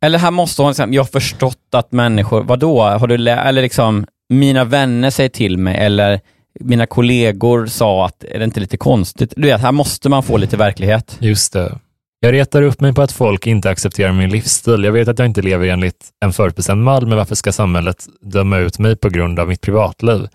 Eller 0.06 0.20
här 0.20 0.32
måste 0.32 0.62
hon 0.62 0.76
säga, 0.76 0.88
jag 0.92 1.02
har 1.04 1.08
förstått 1.08 1.58
att 1.74 1.92
människor, 1.92 2.44
vadå, 2.44 2.82
har 2.84 3.08
du 3.08 3.18
lä- 3.18 3.42
eller 3.42 3.62
liksom, 3.62 4.06
mina 4.30 4.64
vänner 4.64 5.10
säger 5.10 5.30
till 5.30 5.58
mig, 5.58 5.78
eller 5.78 6.20
mina 6.60 6.86
kollegor 6.86 7.66
sa 7.66 8.06
att, 8.06 8.24
är 8.24 8.40
det 8.40 8.46
inte 8.46 8.60
lite 8.60 8.78
konstigt? 8.78 9.34
Du 9.38 9.48
vet, 9.48 9.62
här 9.62 9.72
måste 9.72 10.10
man 10.10 10.24
få 10.24 10.38
lite 10.38 10.58
verklighet. 10.58 11.18
just 11.20 11.54
det. 11.54 11.80
Jag 12.26 12.34
retar 12.34 12.62
upp 12.62 12.82
mig 12.82 12.94
på 12.94 13.02
att 13.02 13.12
folk 13.12 13.48
inte 13.48 13.70
accepterar 13.70 14.12
min 14.12 14.30
livsstil. 14.30 14.84
Jag 14.84 14.92
vet 14.92 15.08
att 15.08 15.20
jag 15.20 15.26
inte 15.26 15.42
lever 15.42 15.68
enligt 15.68 16.10
en 16.26 16.34
förutbestämd 16.34 16.84
mall, 16.84 17.08
men 17.08 17.18
varför 17.18 17.36
ska 17.36 17.52
samhället 17.52 18.08
döma 18.22 18.58
ut 18.58 18.80
mig 18.80 18.96
på 18.96 19.10
grund 19.10 19.40
av 19.40 19.48
mitt 19.48 19.62
privatliv? 19.62 20.28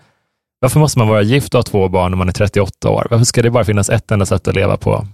Varför 0.59 0.79
måste 0.79 0.99
man 0.99 1.07
vara 1.07 1.21
gift 1.21 1.53
och 1.53 1.57
ha 1.57 1.63
två 1.63 1.89
barn 1.89 2.11
när 2.11 2.17
man 2.17 2.27
är 2.29 2.33
38 2.33 2.89
år? 2.89 3.07
Varför 3.09 3.25
ska 3.25 3.41
det 3.41 3.49
bara 3.49 3.63
finnas 3.63 3.89
ett 3.89 4.11
enda 4.11 4.25
sätt 4.25 4.47
att 4.47 4.55
leva 4.55 4.77
på? 4.77 5.07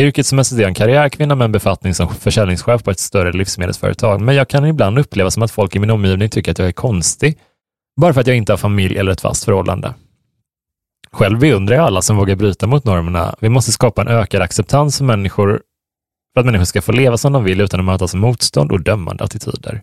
Yrkesmässigt 0.00 0.58
är 0.58 0.62
jag 0.62 0.68
en 0.68 0.74
karriärkvinna 0.74 1.34
med 1.34 1.44
en 1.44 1.52
befattning 1.52 1.94
som 1.94 2.08
försäljningschef 2.08 2.82
på 2.84 2.90
ett 2.90 3.00
större 3.00 3.32
livsmedelsföretag, 3.32 4.20
men 4.20 4.34
jag 4.34 4.48
kan 4.48 4.66
ibland 4.66 4.98
uppleva 4.98 5.30
som 5.30 5.42
att 5.42 5.50
folk 5.50 5.76
i 5.76 5.78
min 5.78 5.90
omgivning 5.90 6.28
tycker 6.28 6.50
att 6.50 6.58
jag 6.58 6.68
är 6.68 6.72
konstig, 6.72 7.38
bara 8.00 8.12
för 8.12 8.20
att 8.20 8.26
jag 8.26 8.36
inte 8.36 8.52
har 8.52 8.56
familj 8.56 8.98
eller 8.98 9.12
ett 9.12 9.20
fast 9.20 9.44
förhållande. 9.44 9.94
Själv 11.12 11.38
beundrar 11.38 11.76
jag 11.76 11.84
alla 11.84 12.02
som 12.02 12.16
vågar 12.16 12.36
bryta 12.36 12.66
mot 12.66 12.84
normerna. 12.84 13.34
Vi 13.40 13.48
måste 13.48 13.72
skapa 13.72 14.02
en 14.02 14.08
ökad 14.08 14.42
acceptans 14.42 14.98
för 14.98 15.04
människor 15.04 15.62
för 16.34 16.40
att 16.40 16.46
människor 16.46 16.64
ska 16.64 16.82
få 16.82 16.92
leva 16.92 17.16
som 17.18 17.32
de 17.32 17.44
vill 17.44 17.60
utan 17.60 17.80
att 17.80 17.86
mötas 17.86 18.14
av 18.14 18.20
motstånd 18.20 18.72
och 18.72 18.80
dömande 18.80 19.24
attityder. 19.24 19.82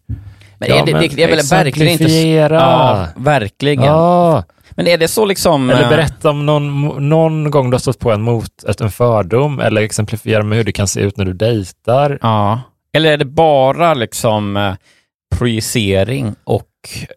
Men 0.57 0.71
är 0.71 0.85
det, 0.85 0.91
det, 0.99 1.07
det 1.07 1.23
är 1.23 1.27
väl 1.27 1.45
verkligen 1.49 1.91
inte... 1.91 2.11
Ja, 2.53 3.07
verkligen. 3.15 3.83
Ja, 3.83 4.43
Men 4.69 4.87
är 4.87 4.97
det 4.97 5.07
så 5.07 5.25
liksom... 5.25 5.69
eller 5.69 5.83
eh, 5.83 5.89
berätta 5.89 6.29
om 6.29 6.45
någon, 6.45 7.09
någon 7.09 7.51
gång 7.51 7.69
du 7.69 7.73
har 7.73 7.79
stått 7.79 7.99
på 7.99 8.11
en 8.11 8.21
mot 8.21 8.63
ett, 8.63 8.81
en 8.81 8.91
fördom 8.91 9.59
eller 9.59 9.81
exemplifiera 9.81 10.43
med 10.43 10.57
hur 10.57 10.65
det 10.65 10.71
kan 10.71 10.87
se 10.87 10.99
ut 11.01 11.17
när 11.17 11.25
du 11.25 11.33
dejtar. 11.33 12.19
Ja. 12.21 12.61
Eller 12.93 13.11
är 13.11 13.17
det 13.17 13.25
bara 13.25 13.93
liksom 13.93 14.57
eh, 14.57 14.73
projicering 15.37 16.35
och 16.43 16.65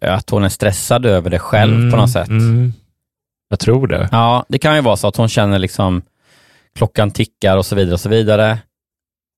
att 0.00 0.30
hon 0.30 0.44
är 0.44 0.48
stressad 0.48 1.06
över 1.06 1.30
det 1.30 1.38
själv 1.38 1.74
Mm, 1.76 1.90
på 1.90 1.96
något 1.96 2.10
sätt? 2.10 2.28
mm. 2.28 2.72
Jag 3.48 3.58
tror 3.58 3.86
det. 3.86 4.08
Ja, 4.12 4.44
det 4.48 4.58
kan 4.58 4.74
ju 4.74 4.80
vara 4.80 4.96
så 4.96 5.08
att 5.08 5.16
hon 5.16 5.28
känner 5.28 5.58
liksom 5.58 6.02
klockan 6.76 7.10
tickar 7.10 7.56
och 7.56 7.66
så 7.66 7.76
vidare 7.76 7.94
och 7.94 8.00
så 8.00 8.08
vidare. 8.08 8.58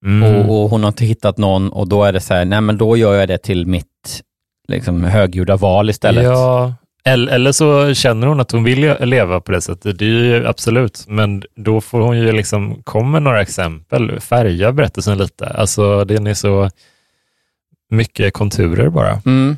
Mm. 0.05 0.23
Och, 0.23 0.65
och 0.65 0.71
hon 0.71 0.83
har 0.83 0.89
inte 0.89 1.05
hittat 1.05 1.39
någon 1.39 1.73
och 1.73 1.89
då 1.89 2.05
är 2.05 2.13
det 2.13 2.21
så 2.21 2.35
här, 2.35 2.45
nej 2.45 2.61
men 2.61 2.79
då 2.79 2.97
gör 2.97 3.15
jag 3.15 3.29
det 3.29 3.39
till 3.39 3.67
mitt 3.67 4.23
liksom, 4.69 5.05
högljudda 5.05 5.57
val 5.57 5.91
istället. 5.91 6.25
Ja, 6.25 6.75
eller, 7.07 7.53
så 7.53 7.95
känner 7.95 8.27
hon 8.27 8.41
att 8.41 8.53
hon 8.53 8.65
vill 8.65 8.95
leva 9.01 9.41
på 9.41 9.53
det 9.53 9.61
sättet. 9.61 9.99
Det 9.99 10.05
är 10.05 10.09
ju 10.09 10.47
absolut, 10.47 11.05
men 11.09 11.43
då 11.57 11.81
får 11.81 12.01
hon 12.01 12.19
ju 12.19 12.33
liksom 12.33 12.83
komma 12.83 13.09
med 13.09 13.23
några 13.23 13.43
exempel, 13.43 14.21
färga 14.21 14.73
berättelsen 14.73 15.19
lite. 15.19 15.47
Alltså 15.47 16.05
den 16.05 16.27
är 16.27 16.35
så 16.35 16.71
mycket 17.91 18.35
konturer 18.35 18.89
bara. 18.89 19.21
Mm. 19.27 19.57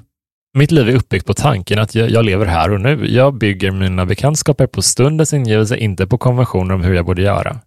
Mitt 0.54 0.70
liv 0.70 0.88
är 0.88 0.94
uppbyggt 0.94 1.26
på 1.26 1.34
tanken 1.34 1.78
att 1.78 1.94
jag, 1.94 2.10
jag 2.10 2.24
lever 2.24 2.46
här 2.46 2.72
och 2.72 2.80
nu. 2.80 3.06
Jag 3.06 3.34
bygger 3.34 3.70
mina 3.70 4.06
bekantskaper 4.06 4.66
på 4.66 4.82
stundens 4.82 5.32
ingivelse, 5.32 5.76
inte 5.76 6.06
på 6.06 6.18
konventioner 6.18 6.74
om 6.74 6.82
hur 6.82 6.94
jag 6.94 7.06
borde 7.06 7.22
göra. 7.22 7.60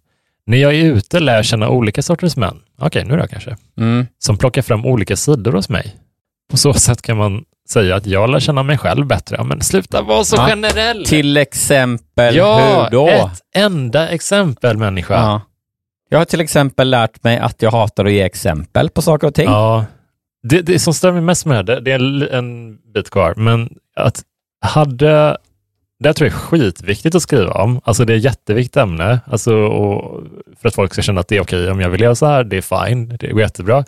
När 0.50 0.58
jag 0.58 0.74
är 0.74 0.84
ute 0.84 1.20
lär 1.20 1.34
jag 1.36 1.44
känna 1.44 1.68
olika 1.68 2.02
sorters 2.02 2.36
män, 2.36 2.58
okej 2.78 3.04
nu 3.04 3.16
då 3.16 3.26
kanske, 3.26 3.56
Mm. 3.78 4.06
som 4.18 4.36
plockar 4.38 4.62
fram 4.62 4.86
olika 4.86 5.16
sidor 5.16 5.52
hos 5.52 5.68
mig. 5.68 5.96
På 6.50 6.56
så 6.56 6.72
sätt 6.72 7.02
kan 7.02 7.16
man 7.16 7.44
säga 7.68 7.96
att 7.96 8.06
jag 8.06 8.30
lär 8.30 8.40
känna 8.40 8.62
mig 8.62 8.78
själv 8.78 9.06
bättre. 9.06 9.36
Ja, 9.36 9.44
men 9.44 9.60
sluta 9.60 10.02
vara 10.02 10.24
så 10.24 10.36
Ja, 10.36 10.46
generell! 10.48 11.04
Till 11.04 11.36
exempel 11.36 12.36
ja, 12.36 12.82
hur 12.84 12.90
då? 12.90 13.08
ett 13.08 13.40
enda 13.54 14.08
exempel 14.08 14.76
människa. 14.78 15.14
Ja. 15.14 15.40
Jag 16.08 16.18
har 16.18 16.24
till 16.24 16.40
exempel 16.40 16.90
lärt 16.90 17.24
mig 17.24 17.38
att 17.38 17.62
jag 17.62 17.70
hatar 17.70 18.04
att 18.04 18.12
ge 18.12 18.22
exempel 18.22 18.90
på 18.90 19.02
saker 19.02 19.26
och 19.26 19.34
ting. 19.34 19.50
Ja. 19.50 19.84
Det, 20.42 20.60
det 20.62 20.78
som 20.78 20.94
stör 20.94 21.12
mig 21.12 21.22
mest 21.22 21.46
med 21.46 21.66
det 21.66 21.72
här, 21.74 21.80
det, 21.80 21.92
är 21.92 21.98
en, 21.98 22.22
en 22.22 22.76
bit 22.94 23.10
kvar, 23.10 23.34
men 23.36 23.70
att 23.96 24.22
hade, 24.64 25.36
det 26.00 26.14
tror 26.14 26.26
jag 26.28 26.34
är 26.34 26.38
skitviktigt 26.38 27.14
att 27.14 27.22
skriva 27.22 27.52
om. 27.52 27.80
Alltså 27.84 28.04
det 28.04 28.12
är 28.12 28.16
ett 28.16 28.24
jätteviktigt 28.24 28.76
ämne, 28.76 29.20
alltså, 29.26 29.54
och 29.54 30.22
för 30.60 30.68
att 30.68 30.74
folk 30.74 30.92
ska 30.92 31.02
känna 31.02 31.20
att 31.20 31.28
det 31.28 31.36
är 31.36 31.40
okej 31.42 31.70
om 31.70 31.80
jag 31.80 31.88
vill 31.90 32.00
leva 32.00 32.14
så 32.14 32.26
här, 32.26 32.44
det 32.44 32.56
är 32.56 32.86
fine, 32.86 33.16
det 33.20 33.26
går 33.32 33.40
jättebra. 33.40 33.84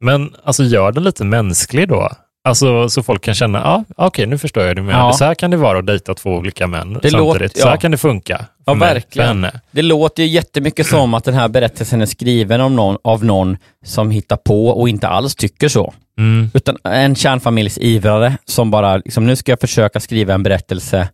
Men 0.00 0.30
alltså 0.44 0.62
gör 0.64 0.92
den 0.92 1.04
lite 1.04 1.24
mänsklig 1.24 1.88
då. 1.88 2.10
Alltså 2.44 2.88
så 2.88 3.02
folk 3.02 3.22
kan 3.22 3.34
känna, 3.34 3.58
ja 3.58 3.84
ah, 3.96 4.06
okej 4.06 4.26
nu 4.26 4.38
förstår 4.38 4.62
jag 4.64 4.76
det 4.76 4.82
menar. 4.82 4.98
Ja. 5.06 5.12
Så 5.12 5.24
här 5.24 5.34
kan 5.34 5.50
det 5.50 5.56
vara 5.56 5.78
att 5.78 5.86
dejta 5.86 6.14
två 6.14 6.30
olika 6.30 6.66
män 6.66 6.88
Det 6.88 6.94
samtidigt. 6.94 7.12
låter- 7.12 7.48
Så 7.54 7.66
här 7.66 7.74
ja. 7.74 7.80
kan 7.80 7.90
det 7.90 7.96
funka. 7.96 8.44
Ja, 8.66 8.74
mig, 8.74 8.94
verkligen. 8.94 9.46
Det 9.70 9.82
låter 9.82 10.22
ju 10.22 10.28
jättemycket 10.28 10.86
som 10.86 11.14
att 11.14 11.24
den 11.24 11.34
här 11.34 11.48
berättelsen 11.48 12.02
är 12.02 12.06
skriven 12.06 12.60
om 12.60 12.76
någon, 12.76 12.98
av 13.04 13.24
någon 13.24 13.56
som 13.84 14.10
hittar 14.10 14.36
på 14.36 14.68
och 14.68 14.88
inte 14.88 15.08
alls 15.08 15.34
tycker 15.34 15.68
så. 15.68 15.94
Mm. 16.18 16.50
Utan 16.54 16.76
en 16.84 17.14
kärnfamiljsivrare 17.14 18.38
som 18.44 18.70
bara, 18.70 18.96
liksom, 18.96 19.26
nu 19.26 19.36
ska 19.36 19.52
jag 19.52 19.60
försöka 19.60 20.00
skriva 20.00 20.34
en 20.34 20.42
berättelse 20.42 21.08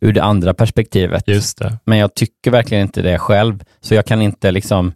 ur 0.00 0.12
det 0.12 0.22
andra 0.22 0.54
perspektivet. 0.54 1.28
Just 1.28 1.58
det. 1.58 1.78
Men 1.84 1.98
jag 1.98 2.14
tycker 2.14 2.50
verkligen 2.50 2.82
inte 2.82 3.02
det 3.02 3.18
själv, 3.18 3.64
så 3.80 3.94
jag 3.94 4.06
kan 4.06 4.22
inte 4.22 4.50
liksom, 4.50 4.92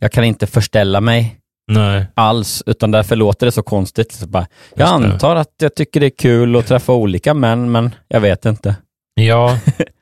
jag 0.00 0.12
kan 0.12 0.24
inte 0.24 0.46
förställa 0.46 1.00
mig 1.00 1.36
Nej. 1.68 2.06
alls, 2.14 2.62
utan 2.66 2.90
därför 2.90 3.16
låter 3.16 3.46
det 3.46 3.52
så 3.52 3.62
konstigt. 3.62 4.12
Så 4.12 4.26
bara, 4.26 4.46
jag 4.74 4.88
antar 4.88 5.36
att 5.36 5.52
jag 5.58 5.74
tycker 5.74 6.00
det 6.00 6.06
är 6.06 6.18
kul 6.18 6.56
att 6.56 6.66
träffa 6.66 6.92
olika 6.92 7.34
män, 7.34 7.72
men 7.72 7.94
jag 8.08 8.20
vet 8.20 8.44
inte. 8.44 8.76
Ja, 9.14 9.58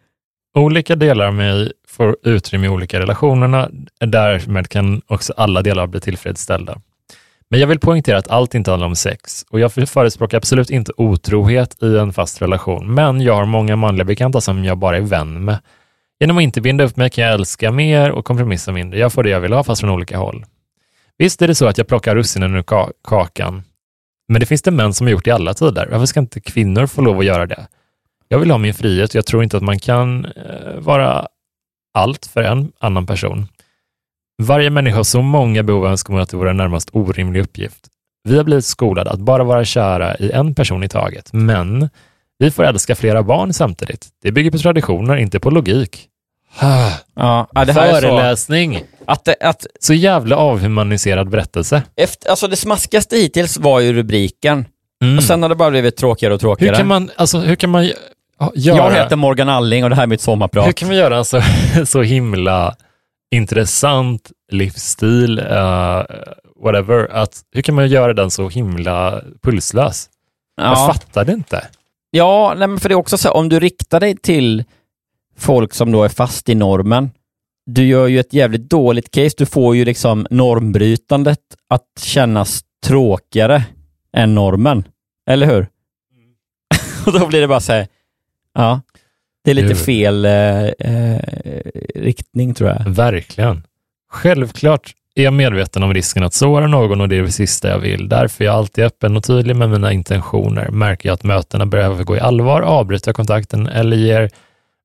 olika 0.55 0.97
delar 0.97 1.27
av 1.27 1.35
mig 1.35 1.73
får 1.89 2.17
utrymme 2.23 2.67
i 2.67 2.71
olika 2.71 3.01
relationerna. 3.01 3.69
Därmed 4.01 4.69
kan 4.69 5.03
också 5.07 5.33
alla 5.37 5.63
delar 5.63 5.87
bli 5.87 6.01
tillfredsställda. 6.01 6.81
Men 7.53 7.61
jag 7.61 7.67
vill 7.67 7.79
poängtera 7.79 8.19
att 8.19 8.29
allt 8.29 8.55
inte 8.55 8.71
handlar 8.71 8.87
om 8.87 8.97
sex 8.97 9.45
och 9.51 9.61
jag 9.61 9.73
förespråkar 9.73 10.37
absolut 10.37 10.71
inte 10.71 10.93
otrohet 10.97 11.83
i 11.83 11.97
en 11.99 12.13
fast 12.13 12.43
relation, 12.43 12.95
men 12.95 13.21
jag 13.21 13.35
har 13.35 13.45
många 13.45 13.77
manliga 13.77 14.05
bekanta 14.05 14.41
som 14.41 14.65
jag 14.65 14.79
bara 14.79 14.97
är 14.97 15.01
vän 15.01 15.45
med. 15.45 15.59
Genom 16.21 16.37
att 16.39 16.43
inte 16.43 16.61
binda 16.61 16.85
upp 16.85 16.97
mig 16.97 17.11
kan 17.11 17.25
jag 17.25 17.35
älska 17.35 17.73
mer 17.73 18.11
och 18.11 18.25
kompromissa 18.25 18.73
mindre. 18.73 18.99
Jag 18.99 19.13
får 19.13 19.23
det 19.23 19.31
jag 19.31 19.41
vill 19.41 19.53
ha, 19.53 19.65
fast 19.65 19.81
från 19.81 19.91
olika 19.91 20.19
håll. 20.19 20.45
Visst 21.19 21.43
är 21.43 21.49
det 21.49 21.55
så 21.55 21.67
att 21.67 21.79
jag 21.79 21.87
plockar 21.87 22.15
russinen 22.15 22.55
ur 22.57 22.63
ka- 22.63 22.93
kakan, 23.09 23.63
men 24.29 24.41
det 24.41 24.47
finns 24.47 24.63
det 24.63 24.71
män 24.71 24.95
som 24.95 25.07
har 25.07 25.13
gjort 25.13 25.27
i 25.27 25.31
alla 25.31 25.55
tider. 25.55 25.89
Varför 25.91 26.07
ska 26.07 26.21
inte 26.21 26.41
kvinnor 26.41 26.87
få 26.87 27.01
lov 27.03 27.19
att 27.19 27.25
göra 27.25 27.47
det? 27.47 27.67
Jag 28.29 28.39
vill 28.39 28.51
ha 28.51 28.59
min 28.59 28.75
frihet 28.75 29.11
och 29.11 29.17
jag 29.17 29.27
tror 29.27 29.43
inte 29.43 29.57
att 29.57 29.63
man 29.63 29.79
kan 29.79 30.25
eh, 30.25 30.79
vara 30.79 31.27
allt 31.95 32.27
för 32.27 32.43
en 32.43 32.73
annan 32.79 33.07
person. 33.07 33.49
Varje 34.43 34.71
människa 34.71 34.97
har 34.97 35.05
så 35.05 35.23
många 35.23 35.63
behov 35.63 35.83
och 35.83 35.89
önskemål 35.91 36.21
att 36.21 36.29
det 36.31 36.37
vore 36.37 36.51
en 36.51 36.57
närmast 36.57 36.89
orimlig 36.93 37.41
uppgift. 37.41 37.87
Vi 38.29 38.37
har 38.37 38.45
blivit 38.45 38.65
skolade 38.65 39.11
att 39.11 39.21
bara 39.21 39.45
vara 39.45 39.65
kära 39.65 40.17
i 40.17 40.31
en 40.31 40.55
person 40.55 40.85
i 40.85 40.89
taget, 40.89 41.33
men 41.33 41.89
vi 42.39 42.51
får 42.51 42.65
älska 42.65 42.95
flera 42.95 43.23
barn 43.23 43.53
samtidigt. 43.53 44.09
Det 44.23 44.33
bygger 44.33 44.51
på 44.51 44.59
traditioner, 44.59 45.17
inte 45.17 45.41
på 45.41 45.51
logik. 45.51 46.09
Ja, 47.15 47.47
det 47.67 47.73
här 47.73 47.89
är 47.89 47.95
så, 47.95 48.01
Föreläsning! 48.01 48.83
att, 49.07 49.25
det- 49.25 49.37
att 49.41 49.67
Så 49.81 49.95
jävla 49.95 50.37
avhumaniserad 50.37 51.29
berättelse. 51.31 51.83
efter, 51.97 52.31
alltså 52.31 52.49
det 52.49 52.57
smaskigaste 52.57 53.17
hittills 53.17 53.59
var 53.59 53.81
ju 53.81 53.93
rubriken, 53.93 54.65
Mm. 55.03 55.17
och 55.19 55.25
sen 55.25 55.43
har 55.43 55.49
det 55.49 55.55
bara 55.55 55.71
blivit 55.71 55.97
tråkigare 55.97 56.35
och 56.35 56.41
tråkigare. 56.41 56.75
Hur 56.75 56.79
kan 56.79 56.87
man, 56.89 57.11
alltså, 57.17 57.39
hur 57.39 57.57
kan 57.57 57.71
man 57.71 57.85
göra... 57.85 57.97
Jag 58.55 58.91
heter 58.91 59.17
Morgan 59.17 59.49
Alling 59.49 59.85
och 59.85 59.91
det 59.91 59.97
här 59.97 60.03
är 60.03 60.07
mitt 60.07 60.21
sommarprat. 60.21 60.67
Hur 60.67 60.73
kan 60.73 60.89
man 60.89 60.97
göra 60.97 61.17
en 61.19 61.25
så, 61.25 61.41
så 61.87 62.03
himla 62.03 62.75
intressant 63.33 64.33
livsstil, 64.53 65.39
eh, 65.39 66.03
whatever, 66.63 67.09
att 67.13 67.43
hur 67.53 67.63
kan 67.63 67.75
man 67.75 67.89
göra 67.89 68.15
den 68.15 68.31
så 68.31 68.49
himla 68.49 69.23
pulslös? 69.43 70.11
Jag 70.57 70.67
ja. 70.67 70.93
fattar 70.93 71.25
det 71.25 71.33
inte. 71.33 71.67
Ja, 72.11 72.55
nej, 72.59 72.69
men 72.69 72.81
för 72.81 72.89
det 72.89 72.93
är 72.93 72.97
också 72.97 73.19
så 73.19 73.29
här, 73.29 73.37
om 73.37 73.49
du 73.49 73.61
riktar 73.61 74.01
dig 74.01 74.17
till 74.17 74.65
folk 75.39 75.75
som 75.75 75.93
då 75.93 76.05
är 76.05 76.09
fast 76.09 76.49
i 76.49 76.55
normen, 76.55 77.11
du 77.67 77.87
gör 77.87 78.07
ju 78.07 78.21
ett 78.21 78.33
jävligt 78.33 78.71
dåligt 78.71 79.11
case. 79.11 79.35
Du 79.39 79.47
får 79.47 79.77
ju 79.77 79.85
liksom 79.85 80.27
normbrytandet 80.31 81.41
att 81.69 81.87
kännas 82.01 82.65
tråkigare 82.85 83.65
än 84.17 84.35
normen. 84.35 84.85
Eller 85.31 85.47
hur? 85.47 85.69
Och 87.07 87.13
då 87.13 87.27
blir 87.27 87.41
det 87.41 87.49
bara 87.49 87.61
så 87.61 87.73
här, 87.73 87.87
ja, 88.55 88.81
det 89.45 89.51
är 89.51 89.55
lite 89.55 89.75
fel 89.75 90.25
eh, 90.25 90.65
eh, 90.65 91.21
riktning 91.95 92.55
tror 92.55 92.71
jag. 92.71 92.89
Verkligen. 92.89 93.63
Självklart 94.13 94.93
är 95.15 95.23
jag 95.23 95.33
medveten 95.33 95.83
om 95.83 95.95
risken 95.95 96.23
att 96.23 96.35
såra 96.35 96.67
någon 96.67 97.01
och 97.01 97.09
det 97.09 97.17
är 97.17 97.23
det 97.23 97.33
sista 97.33 97.69
jag 97.69 97.79
vill. 97.79 98.09
Därför 98.09 98.45
är 98.45 98.49
jag 98.49 98.55
alltid 98.55 98.85
öppen 98.85 99.17
och 99.17 99.25
tydlig 99.25 99.57
med 99.57 99.71
mina 99.71 99.93
intentioner. 99.93 100.69
Märker 100.71 101.09
jag 101.09 101.15
att 101.15 101.25
mötena 101.25 101.67
behöver 101.67 102.05
gå 102.05 102.17
i 102.17 102.21
allvar 102.21 102.63
avbryter 102.63 103.09
jag 103.09 103.17
kontakten 103.17 103.67
eller 103.67 103.97
ger 103.97 104.31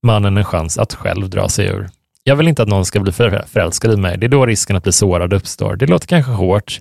mannen 0.03 0.38
en 0.38 0.45
chans 0.45 0.78
att 0.78 0.93
själv 0.93 1.30
dra 1.30 1.49
sig 1.49 1.68
ur. 1.68 1.89
Jag 2.24 2.36
vill 2.36 2.47
inte 2.47 2.62
att 2.64 2.70
någon 2.70 2.86
ska 2.86 2.99
bli 2.99 3.12
för- 3.12 3.45
förälskad 3.47 3.93
i 3.93 3.97
mig. 3.97 4.18
Det 4.18 4.26
är 4.26 4.30
då 4.30 4.45
risken 4.45 4.76
att 4.76 4.84
bli 4.84 4.91
sårad 4.91 5.34
uppstår. 5.34 5.76
Det 5.76 5.88
låter 5.88 6.08
kanske 6.08 6.32
hårt, 6.32 6.80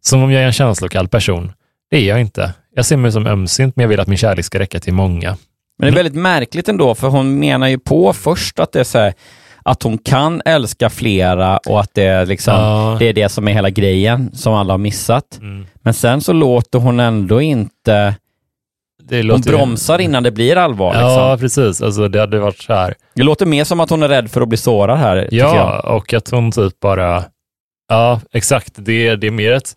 som 0.00 0.22
om 0.22 0.30
jag 0.32 0.42
är 0.42 0.46
en 0.46 0.52
känslokall 0.52 1.08
person. 1.08 1.52
Det 1.90 1.96
är 1.96 2.08
jag 2.08 2.20
inte. 2.20 2.52
Jag 2.74 2.84
ser 2.86 2.96
mig 2.96 3.12
som 3.12 3.26
ömsint, 3.26 3.76
men 3.76 3.82
jag 3.82 3.88
vill 3.88 4.00
att 4.00 4.08
min 4.08 4.18
kärlek 4.18 4.44
ska 4.44 4.58
räcka 4.58 4.80
till 4.80 4.94
många. 4.94 5.36
Men 5.78 5.86
det 5.86 5.92
är 5.92 6.04
väldigt 6.04 6.22
märkligt 6.22 6.68
ändå, 6.68 6.94
för 6.94 7.08
hon 7.08 7.38
menar 7.38 7.66
ju 7.68 7.78
på 7.78 8.12
först 8.12 8.58
att 8.60 8.72
det 8.72 8.80
är 8.80 8.84
så 8.84 8.98
här, 8.98 9.14
att 9.62 9.82
hon 9.82 9.98
kan 9.98 10.42
älska 10.44 10.90
flera 10.90 11.56
och 11.58 11.80
att 11.80 11.90
det 11.94 12.02
är, 12.04 12.26
liksom, 12.26 12.54
Ja. 12.54 12.96
det 12.98 13.04
är 13.08 13.12
det 13.12 13.28
som 13.28 13.48
är 13.48 13.52
hela 13.52 13.70
grejen 13.70 14.30
som 14.34 14.54
alla 14.54 14.72
har 14.72 14.78
missat. 14.78 15.38
Mm. 15.40 15.66
Men 15.82 15.94
sen 15.94 16.20
så 16.20 16.32
låter 16.32 16.78
hon 16.78 17.00
ändå 17.00 17.40
inte... 17.40 18.14
Hon 19.10 19.40
bromsar 19.40 19.98
innan 19.98 20.22
det 20.22 20.30
blir 20.30 20.56
allvar. 20.56 20.94
Ja, 20.94 21.32
Liksom. 21.34 21.40
precis. 21.40 21.82
Alltså, 21.82 22.08
det 22.08 22.20
hade 22.20 22.38
varit 22.38 22.58
så 22.62 22.72
här. 22.74 22.94
Det 23.14 23.22
låter 23.22 23.46
mer 23.46 23.64
som 23.64 23.80
att 23.80 23.90
hon 23.90 24.02
är 24.02 24.08
rädd 24.08 24.30
för 24.30 24.40
att 24.40 24.48
bli 24.48 24.58
sårad 24.58 24.98
här, 24.98 25.28
Ja, 25.30 25.80
och 25.80 26.14
att 26.14 26.30
hon 26.30 26.52
typ 26.52 26.80
bara... 26.80 27.24
Ja, 27.88 28.20
exakt. 28.32 28.72
Det, 28.76 29.08
är- 29.08 29.16
det 29.16 29.26
är 29.26 29.30
mer 29.30 29.52
ett, 29.52 29.76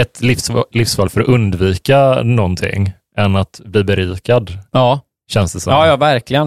ett 0.00 0.20
livsval, 0.22 0.64
livsval 0.72 1.08
för 1.08 1.20
att 1.20 1.26
undvika 1.28 2.22
någonting 2.22 2.92
än 3.16 3.36
att 3.36 3.60
bli 3.64 3.84
berikad, 3.84 4.50
Ja, 4.72 5.00
känns 5.28 5.52
det 5.52 5.60
som. 5.60 5.72
ja, 5.72 5.86
ja 5.86 5.96
verkligen. 5.96 6.46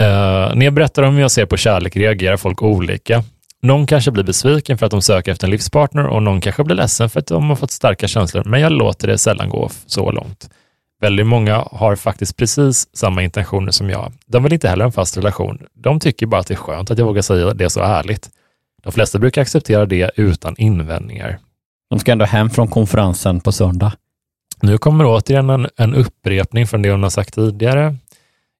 Eh, 0.00 0.54
när 0.54 0.64
jag 0.64 0.74
berättar 0.74 1.02
om 1.02 1.14
hur 1.14 1.20
jag 1.20 1.30
ser 1.30 1.46
på 1.46 1.56
kärlek 1.56 1.96
reagerar 1.96 2.36
folk 2.36 2.62
olika. 2.62 3.24
Någon 3.62 3.86
kanske 3.86 4.10
blir 4.10 4.24
besviken 4.24 4.78
för 4.78 4.86
att 4.86 4.92
de 4.92 5.02
söker 5.02 5.32
efter 5.32 5.46
en 5.46 5.50
livspartner 5.50 6.06
och 6.06 6.22
någon 6.22 6.40
kanske 6.40 6.64
blir 6.64 6.76
ledsen 6.76 7.10
för 7.10 7.20
att 7.20 7.26
de 7.26 7.48
har 7.48 7.56
fått 7.56 7.70
starka 7.70 8.08
känslor, 8.08 8.44
men 8.44 8.60
jag 8.60 8.72
låter 8.72 9.08
det 9.08 9.18
sällan 9.18 9.48
gå 9.48 9.70
så 9.86 10.10
långt. 10.10 10.50
Väldigt 11.00 11.26
många 11.26 11.64
har 11.70 11.96
faktiskt 11.96 12.36
precis 12.36 12.96
samma 12.96 13.22
intentioner 13.22 13.70
som 13.70 13.90
jag. 13.90 14.12
De 14.26 14.42
vill 14.42 14.52
inte 14.52 14.68
heller 14.68 14.84
ha 14.84 14.88
en 14.88 14.92
fast 14.92 15.16
relation. 15.16 15.58
De 15.74 16.00
tycker 16.00 16.26
bara 16.26 16.40
att 16.40 16.46
det 16.46 16.54
är 16.54 16.58
skönt 16.58 16.90
att 16.90 16.98
jag 16.98 17.06
vågar 17.06 17.22
säga 17.22 17.54
det 17.54 17.70
så 17.70 17.80
ärligt. 17.80 18.30
De 18.82 18.92
flesta 18.92 19.18
brukar 19.18 19.42
acceptera 19.42 19.86
det 19.86 20.10
utan 20.16 20.54
invändningar. 20.58 21.38
De 21.90 21.98
ska 21.98 22.12
ändå 22.12 22.24
hem 22.24 22.50
från 22.50 22.68
konferensen 22.68 23.40
på 23.40 23.52
söndag. 23.52 23.92
Nu 24.62 24.78
kommer 24.78 25.04
återigen 25.06 25.50
en, 25.50 25.66
en 25.76 25.94
upprepning 25.94 26.66
från 26.66 26.82
det 26.82 26.90
hon 26.90 27.02
har 27.02 27.10
sagt 27.10 27.34
tidigare. 27.34 27.96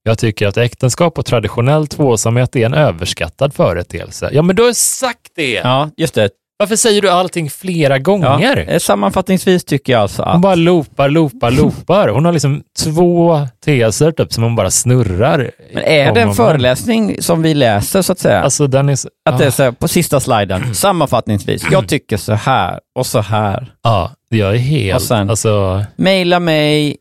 Jag 0.03 0.19
tycker 0.19 0.47
att 0.47 0.57
äktenskap 0.57 1.19
och 1.19 1.27
traditionell 1.27 1.87
tvåsamhet 1.87 2.57
är 2.57 2.67
en 2.67 2.75
överskattad 2.75 3.55
företeelse. 3.55 4.31
Ja, 4.33 4.43
men 4.43 4.57
du 4.57 4.63
har 4.63 4.73
sagt 4.73 5.33
det! 5.37 5.53
Ja, 5.53 5.91
just 5.97 6.15
det. 6.15 6.31
Varför 6.59 6.77
säger 6.77 7.03
du 7.03 7.11
allting 7.11 7.51
flera 7.51 7.95
Ja, 7.95 7.99
gånger? 7.99 8.65
eh, 8.69 8.79
sammanfattningsvis 8.79 9.65
tycker 9.65 9.93
jag 9.93 10.03
alltså 10.03 10.23
Hon 10.23 10.33
att... 10.33 10.41
bara 10.41 10.55
loopar, 10.55 11.09
loopar, 11.09 11.51
loopar. 11.51 12.09
Hon 12.09 12.25
har 12.25 12.33
liksom 12.33 12.63
två 12.85 13.47
teser 13.65 14.13
typ 14.13 14.33
som 14.33 14.43
hon 14.43 14.57
bara 14.57 14.71
snurrar. 14.71 15.51
Men 15.75 15.83
är 15.83 16.13
det 16.15 16.21
en 16.21 16.35
föreläsning 16.35 17.23
som 17.23 17.43
vi 17.43 17.55
läser 17.55 18.03
så 18.03 18.13
att 18.13 18.19
säga? 18.19 18.43
Alltså 18.43 18.67
den 18.67 18.89
är... 18.89 18.93
att 19.31 19.39
det 19.39 19.45
är 19.45 19.47
ja. 19.47 19.51
så 19.51 19.63
här, 19.63 19.73
på 19.73 19.89
sista 19.89 20.21
sliden, 20.21 20.75
sammanfattningsvis, 20.75 21.67
jag 21.71 21.89
tycker 21.89 22.17
så 22.17 22.33
här 22.35 22.81
och 22.99 23.07
så 23.07 23.21
här. 23.21 23.73
Ja, 23.83 24.11
jag 24.37 24.55
är 24.55 24.59
helt... 24.59 24.97
Och 24.97 25.03
sen- 25.03 25.31
alltså, 25.31 25.85
Maila 25.97 26.41
mig 26.41 26.97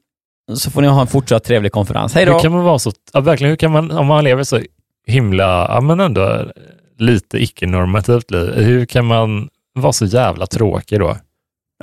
så 0.53 0.71
får 0.71 0.81
ni 0.81 0.87
ha 0.87 1.01
en 1.01 1.07
fortsatt 1.07 1.43
trevlig 1.43 1.71
konferens. 1.71 2.13
Hej 2.13 2.25
hur 2.25 2.31
då! 2.33 2.39
kan 2.39 2.51
man 2.51 2.63
vara 2.63 2.79
så... 2.79 2.91
Ja, 3.13 3.19
verkligen, 3.19 3.49
hur 3.49 3.57
kan 3.57 3.71
man, 3.71 3.91
om 3.91 4.07
man 4.07 4.23
lever 4.23 4.43
så 4.43 4.59
himla, 5.07 5.43
ja 5.69 5.81
men 5.81 5.99
ändå 5.99 6.45
lite 6.97 7.43
icke-normativt 7.43 8.31
liv, 8.31 8.53
hur 8.55 8.85
kan 8.85 9.05
man 9.05 9.49
vara 9.75 9.93
så 9.93 10.05
jävla 10.05 10.47
tråkig 10.47 10.99
då? 10.99 11.17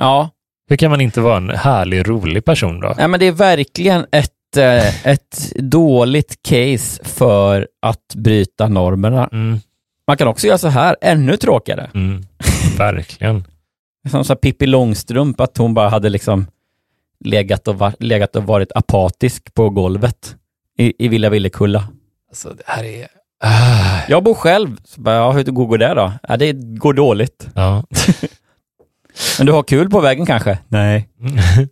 Ja, 0.01 0.29
Hur 0.69 0.75
kan 0.75 0.91
man 0.91 1.01
inte 1.01 1.21
vara 1.21 1.37
en 1.37 1.49
härlig, 1.49 2.09
rolig 2.09 2.45
person 2.45 2.79
då? 2.79 2.93
nej, 2.97 3.07
men 3.07 3.19
det 3.19 3.25
är 3.27 3.31
verkligen 3.31 4.05
ett, 4.11 4.57
eh, 4.57 5.07
ett 5.07 5.51
dåligt 5.55 6.35
case 6.47 7.03
för 7.03 7.67
att 7.81 8.15
bryta 8.15 8.67
normerna. 8.67 9.29
Mm, 9.31 9.59
Man 10.07 10.17
kan 10.17 10.27
också 10.27 10.47
göra 10.47 10.57
så 10.57 10.67
här, 10.67 10.95
ännu 11.01 11.37
tråkigare. 11.37 11.89
mm, 11.93 12.23
verkligen. 12.77 13.43
Som 14.11 14.23
så 14.23 14.35
Pippi 14.35 14.65
Långstrump, 14.65 15.39
att 15.39 15.57
hon 15.57 15.73
bara 15.73 15.89
hade 15.89 16.09
liksom 16.09 16.47
legat 17.25 17.67
och, 17.67 17.77
var, 17.79 17.93
legat 17.99 18.35
och 18.35 18.43
varit 18.43 18.71
apatisk 18.75 19.53
på 19.53 19.69
golvet 19.69 20.35
i, 20.77 21.05
i 21.05 21.07
Villa 21.07 21.29
Villekulla. 21.29 21.87
Alltså, 22.29 22.49
det 22.49 22.63
här 22.65 22.83
är... 22.83 23.07
Ah, 23.45 23.99
Jag 24.07 24.23
bor 24.23 24.33
själv, 24.33 24.77
så 24.85 25.01
bara, 25.01 25.15
ja, 25.15 25.31
hur 25.31 25.43
går 25.43 25.77
det 25.77 25.93
då? 25.93 26.11
Ja, 26.23 26.37
det 26.37 26.51
går 26.53 26.93
dåligt. 26.93 27.47
ja. 27.55 27.83
Men 29.37 29.45
du 29.47 29.51
har 29.53 29.63
kul 29.63 29.89
på 29.89 29.99
vägen 30.01 30.25
kanske? 30.25 30.57
Nej. 30.67 31.09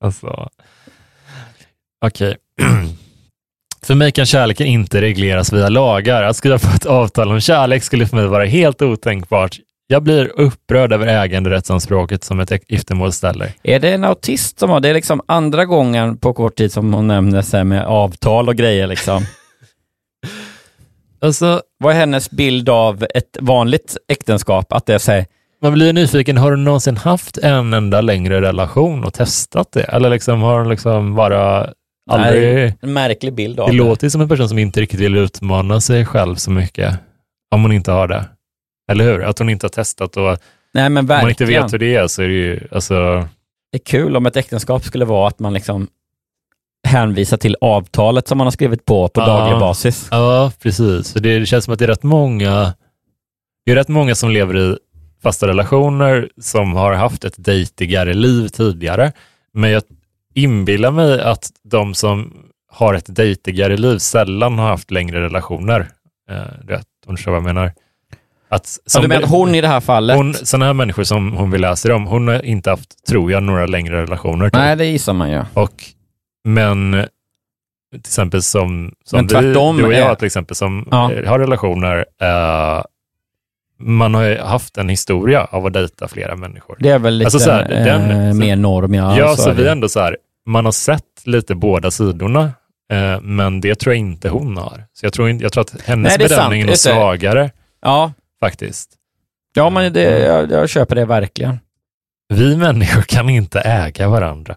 alltså, 0.00 0.48
okej. 2.04 2.36
För 3.82 3.94
mig 3.94 4.12
kan 4.12 4.26
kärleken 4.26 4.66
inte 4.66 5.00
regleras 5.00 5.52
via 5.52 5.68
lagar. 5.68 6.22
Att 6.22 6.36
skriva 6.36 6.58
på 6.58 6.68
ett 6.74 6.86
avtal 6.86 7.32
om 7.32 7.40
kärlek 7.40 7.82
skulle 7.82 8.06
för 8.06 8.16
mig 8.16 8.26
vara 8.26 8.44
helt 8.44 8.82
otänkbart. 8.82 9.58
Jag 9.88 10.02
blir 10.02 10.32
upprörd 10.40 10.92
över 10.92 11.06
äganderättsanspråket 11.06 12.24
som 12.24 12.40
ett 12.40 12.52
giftermål 12.70 13.12
ställer. 13.12 13.52
Är 13.62 13.80
det 13.80 13.90
en 13.94 14.04
autist 14.04 14.58
som 14.58 14.70
har, 14.70 14.80
det 14.80 14.88
är 14.88 14.94
liksom 14.94 15.20
andra 15.26 15.64
gången 15.64 16.16
på 16.16 16.32
kort 16.32 16.56
tid 16.56 16.72
som 16.72 16.94
hon 16.94 17.06
nämner 17.06 17.52
här 17.56 17.64
med 17.64 17.84
avtal 17.86 18.48
och 18.48 18.56
grejer 18.56 18.86
liksom. 18.86 19.22
Alltså, 21.20 21.62
Vad 21.78 21.94
är 21.94 21.98
hennes 21.98 22.30
bild 22.30 22.68
av 22.68 23.06
ett 23.14 23.36
vanligt 23.40 23.96
äktenskap? 24.08 24.72
Att 24.72 24.86
det 24.86 24.94
är 24.94 24.98
så 24.98 25.12
här, 25.12 25.26
man 25.62 25.72
blir 25.72 25.92
nyfiken, 25.92 26.36
har 26.36 26.50
du 26.50 26.56
någonsin 26.56 26.96
haft 26.96 27.38
en 27.38 27.72
enda 27.74 28.00
längre 28.00 28.40
relation 28.40 29.04
och 29.04 29.14
testat 29.14 29.72
det? 29.72 29.82
Eller 29.82 30.10
liksom, 30.10 30.42
har 30.42 30.58
hon 30.58 30.68
liksom 30.68 31.14
bara 31.14 31.70
aldrig... 32.10 32.54
nej, 32.54 32.76
en 32.80 32.92
märklig 32.92 33.34
bild 33.34 33.60
av 33.60 33.66
Det 33.66 33.72
det. 33.72 33.76
låter 33.78 34.08
som 34.08 34.20
en 34.20 34.28
person 34.28 34.48
som 34.48 34.58
inte 34.58 34.80
riktigt 34.80 35.00
vill 35.00 35.16
utmana 35.16 35.80
sig 35.80 36.04
själv 36.06 36.34
så 36.36 36.50
mycket. 36.50 36.94
Om 37.54 37.62
hon 37.62 37.72
inte 37.72 37.92
har 37.92 38.08
det. 38.08 38.24
Eller 38.88 39.04
hur? 39.04 39.24
Att 39.24 39.38
hon 39.38 39.48
inte 39.48 39.64
har 39.64 39.70
testat 39.70 40.16
och 40.16 40.38
Nej 40.74 40.88
men 40.88 40.96
om 40.98 41.06
man 41.06 41.28
inte 41.28 41.44
vet 41.44 41.72
hur 41.72 41.78
det 41.78 41.94
är 41.94 42.06
så 42.06 42.22
är 42.22 42.28
det 42.28 42.34
ju, 42.34 42.60
alltså, 42.72 42.94
Det 43.72 43.76
är 43.78 43.84
kul 43.84 44.16
om 44.16 44.26
ett 44.26 44.36
äktenskap 44.36 44.84
skulle 44.84 45.04
vara 45.04 45.28
att 45.28 45.38
man 45.38 45.52
liksom 45.54 45.88
hänvisar 46.88 47.36
till 47.36 47.56
avtalet 47.60 48.28
som 48.28 48.38
man 48.38 48.46
har 48.46 48.50
skrivit 48.52 48.84
på 48.84 49.08
på 49.08 49.20
Ja. 49.20 49.26
daglig 49.26 49.60
basis. 49.60 50.08
ja 50.10 50.52
precis. 50.62 51.12
För 51.12 51.20
det, 51.20 51.38
det 51.38 51.46
känns 51.46 51.64
som 51.64 51.72
att 51.72 51.78
det 51.78 51.84
är 51.84 51.88
rätt 51.88 52.02
många, 52.02 52.74
det 53.66 53.72
är 53.72 53.76
rätt 53.76 53.88
många 53.88 54.14
som 54.14 54.30
lever 54.30 54.56
i 54.56 54.76
fasta 55.22 55.46
relationer 55.48 56.28
som 56.40 56.72
har 56.72 56.92
haft 56.92 57.24
ett 57.24 57.34
dejtigare 57.36 58.14
liv 58.14 58.48
tidigare. 58.48 59.12
Men 59.54 59.70
jag 59.70 59.82
inbillar 60.34 60.90
mig 60.90 61.20
att 61.20 61.50
de 61.64 61.94
som 61.94 62.36
har 62.72 62.94
ett 62.94 63.16
dejtigare 63.16 63.76
liv 63.76 63.98
sällan 63.98 64.58
har 64.58 64.68
haft 64.68 64.90
längre 64.90 65.20
relationer. 65.20 65.88
Eh, 66.30 66.66
vet, 66.66 66.86
om 67.06 67.14
du 67.14 67.16
förstår 67.16 67.32
vad 67.32 67.38
jag 67.38 67.44
menar. 67.54 67.72
Att, 68.48 68.78
Ja, 68.94 69.00
du 69.00 69.08
menar 69.08 69.26
hon 69.28 69.54
i 69.54 69.60
det 69.60 69.68
här 69.68 69.80
fallet? 69.80 70.16
Hon, 70.16 70.34
sådana 70.34 70.66
här 70.66 70.72
människor 70.72 71.04
som 71.04 71.32
hon 71.32 71.50
vill 71.50 71.60
läsa 71.60 71.94
om, 71.94 72.06
hon 72.06 72.28
har 72.28 72.44
inte 72.44 72.70
haft, 72.70 73.06
tror 73.06 73.32
jag, 73.32 73.42
några 73.42 73.66
längre 73.66 74.02
relationer. 74.02 74.44
Typ. 74.46 74.52
Nej, 74.54 74.76
det 74.76 74.84
gissar 74.86 75.12
man 75.12 75.30
ju. 75.30 75.42
Och, 75.54 75.84
men 76.44 76.92
till 77.92 77.98
exempel 78.00 78.42
som, 78.42 78.92
som 79.04 79.16
Men 79.16 79.26
vi, 79.26 79.32
tvärtom 79.32 79.76
du 79.76 79.84
och 79.84 79.92
jag 79.92 80.10
är- 80.10 80.14
till 80.14 80.26
exempel, 80.26 80.56
som 80.56 80.88
Ja. 80.90 81.12
eh, 81.12 81.28
har 81.28 81.38
relationer, 81.38 82.04
eh, 82.22 82.82
man 83.80 84.14
har 84.14 84.22
ju 84.22 84.38
haft 84.38 84.78
en 84.78 84.88
historia 84.88 85.44
av 85.44 85.66
att 85.66 85.72
dejta 85.72 86.08
flera 86.08 86.36
människor. 86.36 86.76
Det 86.80 86.88
är 86.90 86.98
väl 86.98 87.14
lite 87.14 87.26
Alltså 87.26 87.38
så 87.38 87.50
här, 87.50 87.68
den- 87.68 88.10
eh, 88.10 88.32
så- 88.32 88.38
mer 88.38 88.56
norm, 88.56 88.94
ja. 88.94 89.18
ja, 89.18 89.36
så 89.36 89.42
så 89.42 89.52
vi 89.52 89.62
det. 89.62 89.70
ändå 89.72 89.88
så 89.88 90.00
här, 90.00 90.16
man 90.46 90.64
har 90.64 90.72
sett 90.72 91.02
lite 91.24 91.54
båda 91.54 91.90
sidorna, 91.90 92.50
eh, 92.92 93.20
men 93.20 93.60
det 93.60 93.74
tror 93.74 93.94
jag 93.94 94.00
inte 94.00 94.28
hon 94.28 94.56
har. 94.56 94.84
Så 94.92 95.06
jag 95.06 95.12
tror, 95.12 95.30
jag 95.30 95.52
tror 95.52 95.60
att 95.60 95.80
hennes 95.84 96.08
Nej, 96.08 96.18
det 96.18 96.24
är 96.24 96.28
sant. 96.28 96.38
bedömning 96.40 96.62
är 96.62 96.66
nog 96.66 96.76
svagare 96.76 97.50
Ja, 97.82 98.12
faktiskt. 98.40 98.94
ja 99.54 99.70
men 99.70 99.92
det, 99.92 100.18
jag, 100.18 100.50
jag 100.50 100.68
köper 100.68 100.94
det 100.94 101.04
verkligen. 101.04 101.58
Vi 102.28 102.56
människor 102.56 103.02
kan 103.02 103.28
inte 103.30 103.60
äga 103.60 104.08
varandra. 104.08 104.56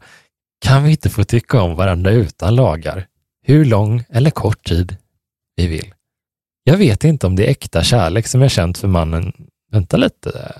Kan 0.65 0.83
vi 0.83 0.91
inte 0.91 1.09
få 1.09 1.23
tycka 1.23 1.61
om 1.61 1.75
varandra 1.75 2.11
utan 2.11 2.55
lagar? 2.55 3.07
Hur 3.45 3.65
lång 3.65 4.03
eller 4.09 4.31
kort 4.31 4.63
tid 4.63 4.97
vi 5.55 5.67
vill. 5.67 5.93
Jag 6.63 6.77
vet 6.77 7.03
inte 7.03 7.27
om 7.27 7.35
det 7.35 7.45
är 7.47 7.51
äkta 7.51 7.83
kärlek 7.83 8.27
som 8.27 8.41
jag 8.41 8.51
känt 8.51 8.77
för 8.77 8.87
mannen. 8.87 9.33
Vänta 9.71 9.97
lite. 9.97 10.53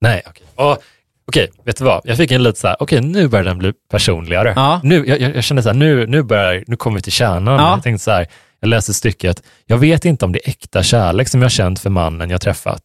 Nej, 0.00 0.22
okej. 0.26 0.46
Åh, 0.56 0.76
Okej, 1.28 1.50
vet 1.64 1.76
du 1.76 1.84
vad? 1.84 2.00
Jag 2.04 2.16
fick 2.16 2.30
en 2.30 2.42
lite 2.42 2.60
så 2.60 2.68
här, 2.68 2.76
okej 2.80 3.00
nu 3.00 3.28
börjar 3.28 3.44
den 3.44 3.58
bli 3.58 3.72
personligare. 3.90 4.52
Ja. 4.56 4.80
Nu, 4.82 5.06
jag 5.06 5.20
jag 5.20 5.44
kände 5.44 5.62
så 5.62 5.68
här, 5.68 5.76
nu, 5.76 6.06
nu, 6.06 6.22
börjar, 6.22 6.64
nu 6.66 6.76
kommer 6.76 6.96
vi 6.96 7.02
till 7.02 7.12
kärnan. 7.12 7.54
Ja. 7.54 7.70
Jag 7.70 7.82
tänkte 7.82 8.04
så 8.04 8.10
här, 8.10 8.26
Jag 8.66 8.70
läste 8.70 8.94
stycket, 8.94 9.42
jag 9.66 9.78
vet 9.78 10.04
inte 10.04 10.24
om 10.24 10.32
det 10.32 10.48
är 10.48 10.50
äkta 10.50 10.82
kärlek 10.82 11.28
som 11.28 11.42
jag 11.42 11.50
känt 11.50 11.78
för 11.80 11.90
mannen 11.90 12.30
jag 12.30 12.40
träffat. 12.40 12.82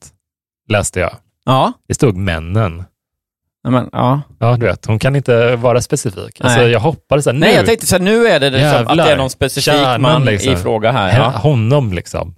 Läste 0.69 0.99
jag. 0.99 1.15
Ja. 1.45 1.73
Det 1.88 1.93
stod 1.93 2.17
männen. 2.17 2.84
Men, 3.67 3.89
ja. 3.91 4.21
Ja, 4.39 4.57
du 4.57 4.65
vet, 4.65 4.86
hon 4.86 4.99
kan 4.99 5.15
inte 5.15 5.55
vara 5.55 5.82
specifik. 5.82 6.41
Alltså, 6.41 6.61
jag 6.61 6.79
hoppades 6.79 7.27
att 7.27 7.34
nu... 7.34 7.39
Nej, 7.39 7.55
jag 7.55 7.65
tänkte 7.65 7.86
så 7.86 7.95
här, 7.95 8.03
nu 8.03 8.27
är 8.27 8.39
det 8.39 8.49
liksom, 8.49 8.88
att 8.88 8.97
det 8.97 9.11
är 9.11 9.17
någon 9.17 9.29
specifik 9.29 9.63
Kärnan, 9.63 10.01
man 10.01 10.25
liksom. 10.25 10.53
i 10.53 10.55
fråga 10.55 10.91
här. 10.91 11.19
Ja. 11.19 11.29
Honom 11.29 11.93
liksom. 11.93 12.36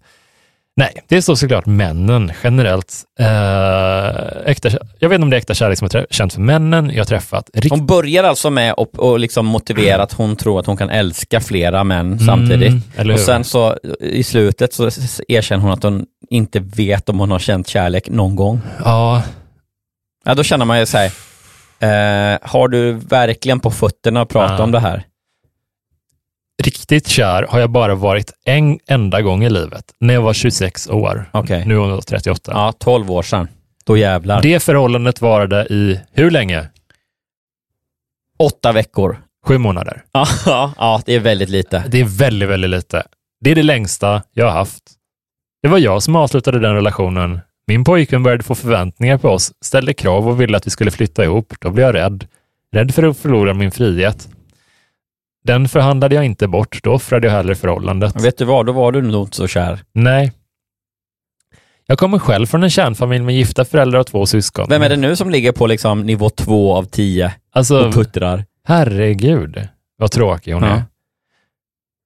Nej, 0.76 0.94
det 1.08 1.18
är 1.18 1.22
så 1.22 1.36
såklart 1.36 1.66
männen 1.66 2.32
generellt. 2.44 2.94
Eh, 3.20 4.50
äkta, 4.52 4.70
jag 5.00 5.10
vet 5.10 5.16
inte 5.16 5.24
om 5.24 5.30
det 5.30 5.36
är 5.36 5.38
äkta 5.38 5.54
kärlek 5.54 5.78
som 5.80 5.88
trä- 5.90 6.06
känt 6.10 6.34
för 6.34 6.42
männen 6.42 6.90
jag 6.90 6.98
har 6.98 7.06
träffat. 7.06 7.50
Rikt- 7.54 7.70
Hon 7.76 7.86
börjar 7.86 8.24
alltså 8.24 8.50
med 8.50 8.72
att 8.78 8.98
och 8.98 9.20
liksom 9.20 9.46
motivera 9.46 10.04
att 10.04 10.14
hon 10.14 10.36
tror 10.36 10.60
att 10.60 10.66
hon 10.66 10.78
kan 10.78 10.90
älska 10.90 11.40
flera 11.40 11.84
män 11.84 12.20
samtidigt. 12.20 12.70
Mm, 12.70 12.82
eller 12.96 13.14
och 13.14 13.20
sen 13.20 13.44
så 13.44 13.78
i 14.00 14.24
slutet 14.24 14.74
så 14.74 14.90
erkänner 15.28 15.64
hon 15.64 15.72
att 15.72 15.84
hon 15.84 16.06
inte 16.30 16.60
vet 16.60 17.10
om 17.10 17.20
hon 17.20 17.32
har 17.32 17.40
känt 17.40 17.68
kärlek 17.68 18.10
någon 18.10 18.36
gång. 18.36 18.62
ja, 18.86 19.22
Ja, 20.26 20.34
då 20.36 20.44
känner 20.44 20.66
man 20.66 20.80
ju 20.80 20.86
så 20.86 20.98
här, 20.98 21.06
eh, 21.80 22.40
har 22.42 22.68
du 22.68 22.92
verkligen 22.94 23.60
på 23.60 23.72
fötterna 23.72 24.22
att 24.22 24.30
prata 24.30 24.54
Ja. 24.54 24.64
om 24.64 24.72
det 24.72 24.80
här? 24.80 25.04
Riktigt 26.64 27.08
kär 27.08 27.44
har 27.50 27.60
jag 27.60 27.70
bara 27.70 27.96
varit 27.96 28.32
en 28.46 28.80
enda 28.88 29.22
gång 29.22 29.44
i 29.44 29.50
livet, 29.50 29.86
när 30.00 30.14
jag 30.14 30.22
var 30.22 30.34
26 30.34 30.90
år. 30.90 31.30
Okej. 31.32 31.66
Nu 31.66 31.76
är 31.76 31.80
hon 31.80 32.02
38. 32.02 32.52
Ja, 32.56 32.74
12 32.80 33.12
år 33.12 33.24
sedan. 33.24 33.48
Då 33.86 33.98
jävlar. 33.98 34.42
Det 34.42 34.60
förhållandet 34.60 35.22
varade 35.22 35.68
i 35.70 36.00
hur 36.12 36.32
länge? 36.32 36.68
Åtta 38.40 38.72
veckor. 38.72 39.18
Sju 39.46 39.58
månader. 39.58 40.04
Ja, 40.12 40.28
ja, 40.46 40.74
ja, 40.78 41.02
det 41.06 41.14
är 41.14 41.20
väldigt 41.20 41.50
lite. 41.50 41.84
Det 41.88 42.00
är 42.00 42.06
väldigt, 42.06 42.50
väldigt 42.50 42.70
lite. 42.70 43.04
Det 43.42 43.52
är 43.52 43.56
det 43.56 43.64
längsta 43.64 44.24
jag 44.34 44.46
har 44.46 44.52
haft. 44.52 44.84
Det 45.62 45.68
var 45.68 45.78
jag 45.78 46.04
som 46.04 46.16
avslutade 46.16 46.60
den 46.60 46.76
relationen. 46.76 47.40
Min 47.68 47.84
pojkvän 47.84 48.24
började 48.24 48.44
få 48.44 48.56
förväntningar 48.56 49.18
på 49.18 49.30
oss, 49.30 49.54
ställde 49.62 49.94
krav 49.94 50.28
och 50.28 50.42
ville 50.42 50.58
att 50.58 50.68
vi 50.68 50.72
skulle 50.72 50.92
flytta 50.92 51.24
ihop. 51.24 51.54
Då 51.60 51.70
blev 51.70 51.86
jag 51.86 51.96
rädd. 51.96 52.28
Rädd 52.72 52.94
för 52.94 53.04
att 53.04 53.18
förlora 53.18 53.54
min 53.54 53.72
frihet. 53.72 54.30
Den 55.44 55.68
förhandlade 55.70 56.16
jag 56.16 56.26
inte 56.26 56.48
bort. 56.48 56.80
Då 56.84 56.92
offrade 56.94 57.28
jag 57.28 57.34
hellre 57.34 57.56
förhållandet. 57.56 58.26
Vet 58.26 58.38
du 58.38 58.46
vad, 58.46 58.66
då 58.66 58.72
var 58.72 58.92
du 58.92 59.02
nog 59.02 59.24
inte 59.26 59.36
så 59.38 59.48
kär. 59.48 59.80
Nej. 59.94 60.32
Jag 61.88 61.98
kommer 61.98 62.20
själv 62.20 62.46
från 62.46 62.64
en 62.64 62.70
kärnfamilj 62.70 63.24
med 63.24 63.36
gifta 63.36 63.66
föräldrar 63.66 64.00
och 64.00 64.08
två 64.08 64.26
syskon. 64.26 64.66
Vem 64.70 64.82
är 64.82 64.90
det 64.90 64.96
nu 64.98 65.16
som 65.16 65.30
ligger 65.30 65.52
på 65.52 65.68
liksom 65.68 66.02
nivå 66.02 66.30
två 66.30 66.76
av 66.76 66.84
tio 66.84 67.34
Alltså, 67.52 67.88
och 67.88 67.94
puttrar? 67.94 68.46
herregud 68.68 69.68
vad 69.98 70.12
tråkig 70.12 70.52
hon 70.54 70.64
Ja. 70.64 70.70
är. 70.70 70.84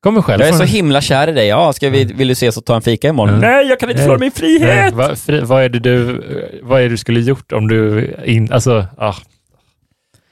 Kommer 0.03 0.21
själv 0.21 0.41
Jag 0.41 0.47
är 0.47 0.51
från 0.51 0.57
så 0.57 0.63
en- 0.63 0.69
himla 0.69 1.01
kär 1.01 1.27
i 1.27 1.31
dig. 1.31 1.47
Ja, 1.47 1.73
ska 1.73 1.89
vi, 1.89 2.03
vill 2.05 2.27
du 2.27 2.31
ses 2.31 2.57
och 2.57 2.65
ta 2.65 2.75
en 2.75 2.81
fika 2.81 3.07
imorgon? 3.07 3.29
Mm. 3.35 3.41
Nej, 3.51 3.67
jag 3.67 3.79
kan 3.79 3.89
inte 3.89 4.01
förlora 4.01 4.19
min 4.19 4.31
Nej, 4.41 4.59
frihet! 4.59 4.93
vad, 4.93 5.17
fri, 5.17 5.39
vad, 5.39 5.63
är 5.63 5.69
det 5.69 5.79
du, 5.79 6.21
vad 6.63 6.79
är 6.79 6.83
det 6.83 6.89
du 6.89 6.97
skulle 6.97 7.19
gjort 7.19 7.51
om 7.51 7.67
du... 7.67 8.11
In, 8.25 8.51
alltså, 8.51 8.85
ah, 8.97 9.15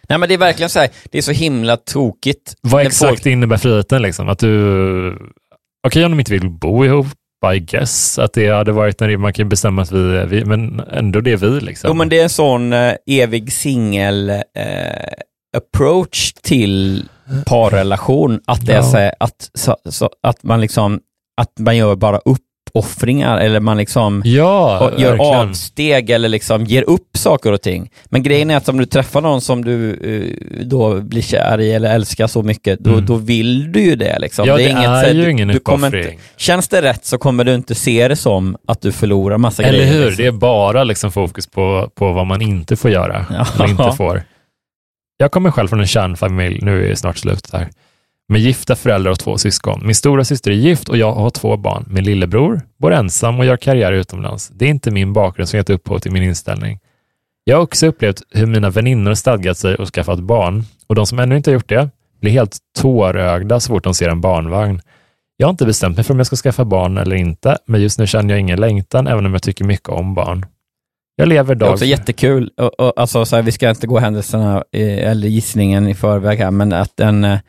Nej, 0.09 0.17
men 0.19 0.29
det 0.29 0.33
är 0.35 0.37
verkligen 0.37 0.69
så 0.69 0.79
här, 0.79 0.89
det 1.11 1.17
är 1.17 1.21
så 1.21 1.31
himla 1.31 1.77
tokigt. 1.77 2.53
vad 2.61 2.81
exakt 2.85 3.09
folk- 3.09 3.25
innebär 3.25 3.57
friheten? 3.57 4.01
Liksom? 4.01 4.29
Att 4.29 4.39
du... 4.39 5.17
Okej 5.87 6.05
om 6.05 6.11
de 6.11 6.19
inte 6.19 6.31
vill 6.31 6.49
bo 6.49 6.85
ihop, 6.85 7.07
I 7.55 7.59
guess. 7.59 8.19
Att 8.19 8.33
det 8.33 8.49
hade 8.49 8.71
varit 8.71 8.99
när 8.99 9.17
man 9.17 9.33
kan 9.33 9.49
bestämma 9.49 9.81
att 9.81 9.91
vi 9.91 10.17
är 10.17 10.25
vi, 10.25 10.45
men 10.45 10.79
ändå 10.79 11.21
det 11.21 11.31
är 11.31 11.37
vi. 11.37 11.59
Liksom. 11.59 11.87
Jo, 11.87 11.93
men 11.93 12.09
det 12.09 12.19
är 12.19 12.23
en 12.23 12.29
sån 12.29 12.73
eh, 12.73 12.93
evig 13.07 13.53
singel 13.53 14.29
eh, 14.29 14.35
approach 15.57 16.33
till 16.33 17.05
parrelation. 17.45 18.39
Att 18.47 18.65
det 18.65 18.71
är 18.73 18.77
Ja. 18.77 18.83
så 18.83 18.97
här, 18.97 19.13
att, 19.19 19.49
så, 19.53 19.77
så, 19.89 20.09
att 20.23 20.43
man 20.43 20.61
liksom, 20.61 20.99
att 21.41 21.51
man 21.59 21.77
gör 21.77 21.95
bara 21.95 22.19
uppoffringar 22.80 23.38
eller 23.38 23.59
man 23.59 23.78
liksom 23.78 24.21
ja, 24.26 24.91
gör 24.97 25.09
verkligen. 25.11 25.19
avsteg 25.49 26.09
eller 26.09 26.30
liksom 26.30 26.63
ger 26.65 26.84
upp 26.84 27.17
saker 27.17 27.51
och 27.51 27.61
ting. 27.61 27.89
Men 28.05 28.23
grejen 28.23 28.51
är 28.51 28.57
att 28.57 28.69
om 28.69 28.78
du 28.78 28.86
träffar 28.86 29.21
någon 29.21 29.41
som 29.41 29.65
du 29.65 29.91
eh, 29.93 30.65
då 30.65 31.01
blir 31.01 31.21
kär 31.21 31.59
i 31.61 31.71
eller 31.73 31.95
älskar 31.95 32.28
så 32.28 32.43
mycket, 32.43 32.80
då, 32.80 32.91
Mm. 32.93 33.05
då 33.05 33.15
vill 33.15 33.71
du 33.71 33.82
ju 33.82 33.95
det. 33.95 34.19
Liksom. 34.19 34.47
Ja, 34.47 34.57
det 34.57 34.63
det 34.63 34.69
inget, 34.69 34.86
är 34.88 35.13
ju 35.13 35.21
du, 35.26 35.32
ingen 35.32 35.47
du 35.47 35.55
uppoffring. 35.55 36.03
inte, 36.03 36.15
Känns 36.38 36.67
det 36.67 36.82
rätt 36.82 37.05
så 37.05 37.17
kommer 37.17 37.43
du 37.43 37.55
inte 37.55 37.76
se 37.76 38.07
det 38.07 38.15
som 38.15 38.57
att 38.67 38.82
du 38.82 38.91
förlorar 38.91 39.38
massa 39.38 39.63
Eller 39.63 39.80
grejer. 39.80 39.93
hur? 39.93 40.05
liksom. 40.05 40.23
Det 40.23 40.28
är 40.28 40.32
bara 40.32 40.84
liksom 40.84 41.11
fokus 41.11 41.47
på, 41.47 41.89
på 41.95 42.11
vad 42.11 42.28
man 42.28 42.41
inte 42.41 42.76
får 42.76 42.91
göra. 42.91 43.26
Ja. 43.30 43.45
Eller 43.55 43.69
inte 43.69 43.91
får. 43.97 44.23
Jag 45.17 45.32
kommer 45.32 45.51
själv 45.51 45.67
från 45.67 45.80
en 45.80 45.88
kärnfamilj, 45.88 46.59
nu 46.61 46.86
är 46.86 46.89
det 46.89 46.95
snart 46.95 47.17
slut 47.17 47.49
här, 47.53 47.67
med 48.28 48.41
gifta 48.41 48.76
föräldrar 48.76 49.11
och 49.11 49.19
två 49.19 49.38
syskon. 49.38 49.82
Min 49.86 49.95
stora 49.95 50.23
syster 50.23 50.51
är 50.51 50.55
gift 50.55 50.89
och 50.89 50.97
jag 50.97 51.13
har 51.13 51.30
två 51.30 51.57
barn. 51.57 51.86
Min 51.89 52.03
lillebror 52.03 52.61
bor 52.78 52.93
ensam 52.93 53.39
och 53.39 53.45
gör 53.45 53.57
karriär 53.57 53.91
utomlands. 53.91 54.51
Det 54.53 54.65
är 54.65 54.69
inte 54.69 54.91
min 54.91 55.13
bakgrund 55.13 55.49
som 55.49 55.57
gett 55.57 55.69
upphov 55.69 55.99
till 55.99 56.11
min 56.11 56.23
inställning. 56.23 56.80
Jag 57.43 57.55
har 57.57 57.63
också 57.63 57.88
upplevt 57.88 58.21
hur 58.32 58.45
mina 58.45 58.69
väninnor 58.69 59.13
stadgat 59.13 59.57
sig 59.57 59.76
och 59.76 59.88
skaffat 59.88 60.19
barn 60.19 60.63
och 60.88 60.95
de 60.95 61.05
som 61.05 61.19
ännu 61.19 61.38
inte 61.38 61.49
har 61.49 61.53
gjort 61.53 61.69
det 61.69 61.89
blir 62.21 62.32
helt 62.32 62.57
tårögda 62.78 63.59
så 63.59 63.73
fort 63.73 63.84
de 63.84 63.93
ser 63.93 64.09
en 64.09 64.21
barnvagn. 64.21 64.82
Jag 65.38 65.47
har 65.47 65.51
inte 65.51 65.65
bestämt 65.65 65.95
mig 65.97 66.03
för 66.03 66.13
om 66.13 66.19
jag 66.19 66.28
ska 66.28 66.36
skaffa 66.36 66.65
barn 66.65 66.97
eller 66.97 67.15
inte, 67.15 67.57
men 67.65 67.82
just 67.82 67.99
nu 67.99 68.07
känner 68.07 68.34
jag 68.34 68.41
ingen 68.41 68.59
längtan, 68.59 69.07
även 69.07 69.26
om 69.26 69.34
jag 69.34 69.43
tycker 69.43 69.65
mycket 69.65 69.89
om 69.89 70.13
barn. 70.13 70.45
Jag 71.15 71.28
lever 71.28 71.55
Det 71.55 71.57
är 71.57 71.65
dag 71.65 71.73
också 71.73 71.86
jättekul, 71.86 72.51
och, 72.57 72.80
och, 72.80 72.93
alltså, 72.95 73.26
så 73.26 73.36
här, 73.36 73.43
vi 73.43 73.51
ska 73.51 73.69
inte 73.69 73.88
gå 73.88 73.99
händelserna 73.99 74.63
eller 74.71 75.28
gissningen 75.28 75.88
i 75.88 75.95
förväg 75.95 76.39
här, 76.39 76.51
men 76.51 76.73
att 76.73 76.99
en, 76.99 77.23
eh, 77.23 77.39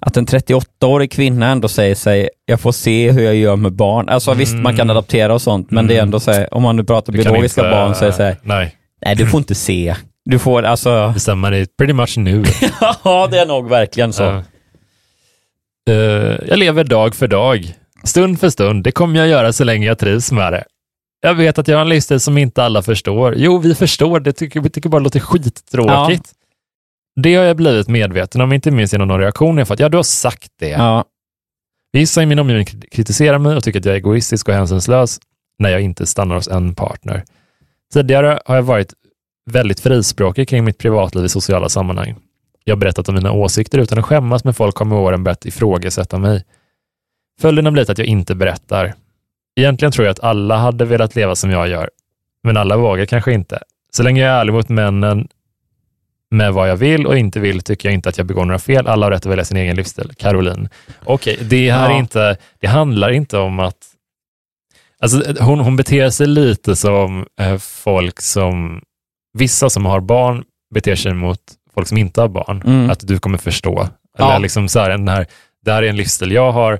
att 0.00 0.16
en 0.16 0.26
38-årig 0.26 1.12
kvinna 1.12 1.46
ändå 1.46 1.68
säger 1.68 1.94
sig, 1.94 2.28
jag 2.46 2.60
får 2.60 2.72
se 2.72 3.10
hur 3.10 3.22
jag 3.22 3.34
gör 3.34 3.56
med 3.56 3.72
barn. 3.72 4.08
Alltså 4.08 4.34
visst, 4.34 4.54
man 4.54 4.76
kan 4.76 4.86
Mm. 4.86 4.96
adoptera 4.96 5.34
och 5.34 5.42
sånt, 5.42 5.70
men 5.70 5.86
det 5.86 5.94
är 5.94 5.98
Mm. 5.98 6.06
ändå 6.08 6.20
så 6.20 6.32
här, 6.32 6.54
om 6.54 6.62
man 6.62 6.76
nu 6.76 6.84
pratar 6.84 7.12
Du 7.12 7.18
biologiska 7.18 7.60
inte- 7.60 7.70
barn 7.70 7.94
så 7.94 8.04
är 8.04 8.08
det 8.08 8.12
så 8.14 8.22
här, 8.22 8.36
Nej, 8.42 8.74
nej 9.06 9.16
du 9.16 9.26
får 9.26 9.38
inte 9.38 9.54
se. 9.54 9.94
Du 10.24 10.38
får 10.38 10.62
alltså, 10.62 11.10
bestämma 11.14 11.50
dig 11.50 11.66
pretty 11.78 11.92
much 11.92 12.16
nu. 12.18 12.44
ja 13.04 13.28
det 13.30 13.38
är 13.38 13.46
nog 13.46 13.68
verkligen 13.68 14.12
så. 14.12 14.22
Ja. 14.22 14.42
Eh, 15.90 16.38
jag 16.48 16.58
lever 16.58 16.84
dag 16.84 17.14
för 17.14 17.28
dag, 17.28 17.74
stund 18.04 18.40
för 18.40 18.50
stund. 18.50 18.84
Det 18.84 18.92
kommer 18.92 19.18
jag 19.18 19.28
göra 19.28 19.52
så 19.52 19.64
länge 19.64 19.86
jag 19.86 19.98
trivs 19.98 20.32
med 20.32 20.52
det. 20.52 20.64
Jag 21.20 21.34
vet 21.34 21.58
att 21.58 21.68
jag 21.68 21.76
har 21.76 21.82
en 21.82 21.88
livsstil 21.88 22.20
som 22.20 22.38
inte 22.38 22.64
alla 22.64 22.82
förstår. 22.82 23.34
Jo, 23.36 23.58
vi 23.58 23.74
förstår 23.74 24.20
det. 24.20 24.32
Tycker, 24.32 24.60
vi 24.60 24.70
tycker 24.70 24.88
bara 24.88 24.98
det 24.98 25.04
låter 25.04 25.20
skittråkigt. 25.20 26.32
Det 27.22 27.34
har 27.34 27.44
jag 27.44 27.56
blivit 27.56 27.88
medveten 27.88 28.40
om, 28.40 28.52
inte 28.52 28.70
minst 28.70 28.92
genom 28.92 29.08
någon 29.08 29.20
reaktion 29.20 29.58
jag 29.58 29.68
fått. 29.68 29.80
Ja, 29.80 29.88
du 29.88 29.96
har 29.96 30.02
sagt 30.02 30.52
det. 30.58 30.68
Ja. 30.68 31.04
Vissa 31.92 32.22
i 32.22 32.26
min 32.26 32.38
omgivning 32.38 32.66
kritiserar 32.66 33.38
mig 33.38 33.56
och 33.56 33.64
tycker 33.64 33.78
att 33.78 33.84
jag 33.84 33.92
är 33.92 33.96
egoistisk 33.96 34.48
och 34.48 34.54
hänsynslös 34.54 35.18
när 35.58 35.70
jag 35.70 35.80
inte 35.80 36.06
stannar 36.06 36.34
hos 36.34 36.48
en 36.48 36.74
partner. 36.74 37.24
Tidigare 37.92 38.40
har 38.44 38.56
jag 38.56 38.62
varit 38.62 38.94
väldigt 39.50 39.80
frispråkig 39.80 40.48
kring 40.48 40.64
mitt 40.64 40.78
privatliv 40.78 41.24
i 41.24 41.28
sociala 41.28 41.68
sammanhang. 41.68 42.16
Jag 42.64 42.74
har 42.74 42.80
berättat 42.80 43.08
om 43.08 43.14
mina 43.14 43.32
åsikter 43.32 43.78
utan 43.78 43.98
att 43.98 44.04
skämmas, 44.04 44.44
men 44.44 44.54
folk 44.54 44.76
har 44.76 44.86
med 44.86 44.98
åren 44.98 45.24
börjat 45.24 45.46
ifrågasätta 45.46 46.18
mig. 46.18 46.44
Följden 47.40 47.64
har 47.64 47.72
blivit 47.72 47.90
att 47.90 47.98
jag 47.98 48.06
inte 48.06 48.34
berättar. 48.34 48.94
Egentligen 49.56 49.92
tror 49.92 50.06
jag 50.06 50.12
att 50.12 50.24
alla 50.24 50.56
hade 50.56 50.84
velat 50.84 51.14
leva 51.16 51.34
som 51.34 51.50
jag 51.50 51.68
gör, 51.68 51.90
men 52.42 52.56
alla 52.56 52.76
vågar 52.76 53.06
kanske 53.06 53.32
inte. 53.32 53.58
Så 53.90 54.02
länge 54.02 54.22
jag 54.22 54.30
är 54.30 54.40
ärlig 54.40 54.52
mot 54.52 54.68
männen 54.68 55.28
med 56.30 56.52
vad 56.52 56.70
jag 56.70 56.76
vill 56.76 57.06
och 57.06 57.18
inte 57.18 57.40
vill 57.40 57.60
tycker 57.60 57.88
jag 57.88 57.94
inte 57.94 58.08
att 58.08 58.18
jag 58.18 58.26
begår 58.26 58.44
några 58.44 58.58
fel. 58.58 58.86
Alla 58.86 59.06
har 59.06 59.10
rätt 59.10 59.26
att 59.26 59.32
välja 59.32 59.44
sin 59.44 59.56
egen 59.56 59.76
livsstil. 59.76 60.12
Caroline. 60.16 60.68
Okej, 61.04 61.38
det 61.42 61.70
här 61.70 61.88
Ja. 61.90 61.94
är 61.94 61.98
inte, 61.98 62.36
det 62.60 62.66
handlar 62.66 63.10
inte 63.10 63.38
om 63.38 63.58
att 63.60 63.76
Alltså, 65.00 65.34
hon, 65.40 65.60
hon 65.60 65.76
beter 65.76 66.10
sig 66.10 66.26
lite 66.26 66.76
som 66.76 67.26
eh, 67.40 67.58
folk 67.58 68.20
som, 68.20 68.82
vissa 69.38 69.70
som 69.70 69.86
har 69.86 70.00
barn 70.00 70.44
beter 70.74 70.94
sig 70.96 71.14
mot 71.14 71.38
folk 71.74 71.88
som 71.88 71.98
inte 71.98 72.20
har 72.20 72.28
barn. 72.28 72.62
Mm. 72.66 72.90
Att 72.90 73.06
du 73.06 73.18
kommer 73.18 73.38
förstå. 73.38 73.80
Eller 74.18 74.30
Ja. 74.32 74.38
liksom 74.38 74.68
så 74.68 74.80
här, 74.80 74.90
den 74.90 75.08
här, 75.08 75.26
det 75.64 75.72
här 75.72 75.82
är 75.82 75.88
en 75.88 75.96
livsstil 75.96 76.32
jag 76.32 76.52
har, 76.52 76.78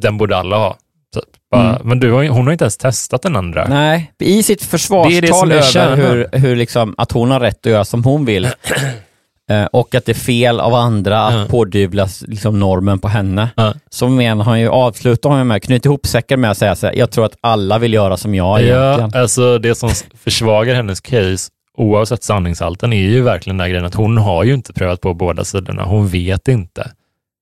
den 0.00 0.18
borde 0.18 0.36
alla 0.36 0.56
ha. 0.56 0.76
Typ. 1.14 1.24
Bara, 1.50 1.70
Mm. 1.70 1.88
Men 1.88 2.00
du, 2.00 2.12
hon 2.28 2.44
har 2.46 2.52
inte 2.52 2.64
ens 2.64 2.76
testat 2.76 3.22
den 3.22 3.36
andra. 3.36 3.66
Nej, 3.68 4.12
i 4.18 4.42
sitt 4.42 4.60
Det 4.60 4.66
försvarstal 4.66 5.48
det 5.48 5.58
är 5.58 5.76
över 5.78 5.96
hur, 5.96 6.38
hur 6.38 6.56
liksom, 6.56 6.94
att 6.98 7.12
hon 7.12 7.30
har 7.30 7.40
rätt 7.40 7.66
att 7.66 7.72
göra 7.72 7.84
som 7.84 8.04
hon 8.04 8.24
vill 8.24 8.44
eh, 9.50 9.64
och 9.64 9.94
att 9.94 10.04
det 10.06 10.12
är 10.12 10.14
fel 10.14 10.60
av 10.60 10.74
andra 10.74 11.22
att 11.22 11.34
Ja. 11.34 11.44
pådyvla 11.50 12.08
liksom, 12.26 12.60
normen 12.60 12.98
på 12.98 13.08
henne. 13.08 13.48
Ja. 13.56 13.74
Så 13.90 14.08
menar 14.08 14.44
han 14.44 14.60
ju, 14.60 14.68
avslutar 14.68 15.30
han 15.30 15.38
ju 15.38 15.44
med, 15.44 15.62
knyter 15.62 15.88
ihop 15.90 16.06
säcken 16.06 16.40
med 16.40 16.50
att 16.50 16.58
säga 16.58 16.76
så 16.76 16.86
här, 16.86 16.94
jag 16.94 17.10
tror 17.10 17.24
att 17.24 17.36
alla 17.40 17.78
vill 17.78 17.94
göra 17.94 18.16
som 18.16 18.34
jag 18.34 18.62
Ja, 18.62 18.66
egentligen. 18.94 19.22
alltså 19.22 19.58
det 19.58 19.74
som 19.74 19.90
försvagar 20.24 20.74
hennes 20.74 21.00
case, 21.00 21.50
oavsett 21.76 22.22
sanningshalten, 22.22 22.92
är 22.92 23.02
ju 23.02 23.22
verkligen 23.22 23.56
den 23.58 23.68
grejen 23.70 23.84
att 23.84 23.94
hon 23.94 24.18
har 24.18 24.44
ju 24.44 24.54
inte 24.54 24.72
prövat 24.72 25.00
på 25.00 25.14
båda 25.14 25.44
sidorna. 25.44 25.82
Hon 25.84 26.08
vet 26.08 26.48
inte 26.48 26.90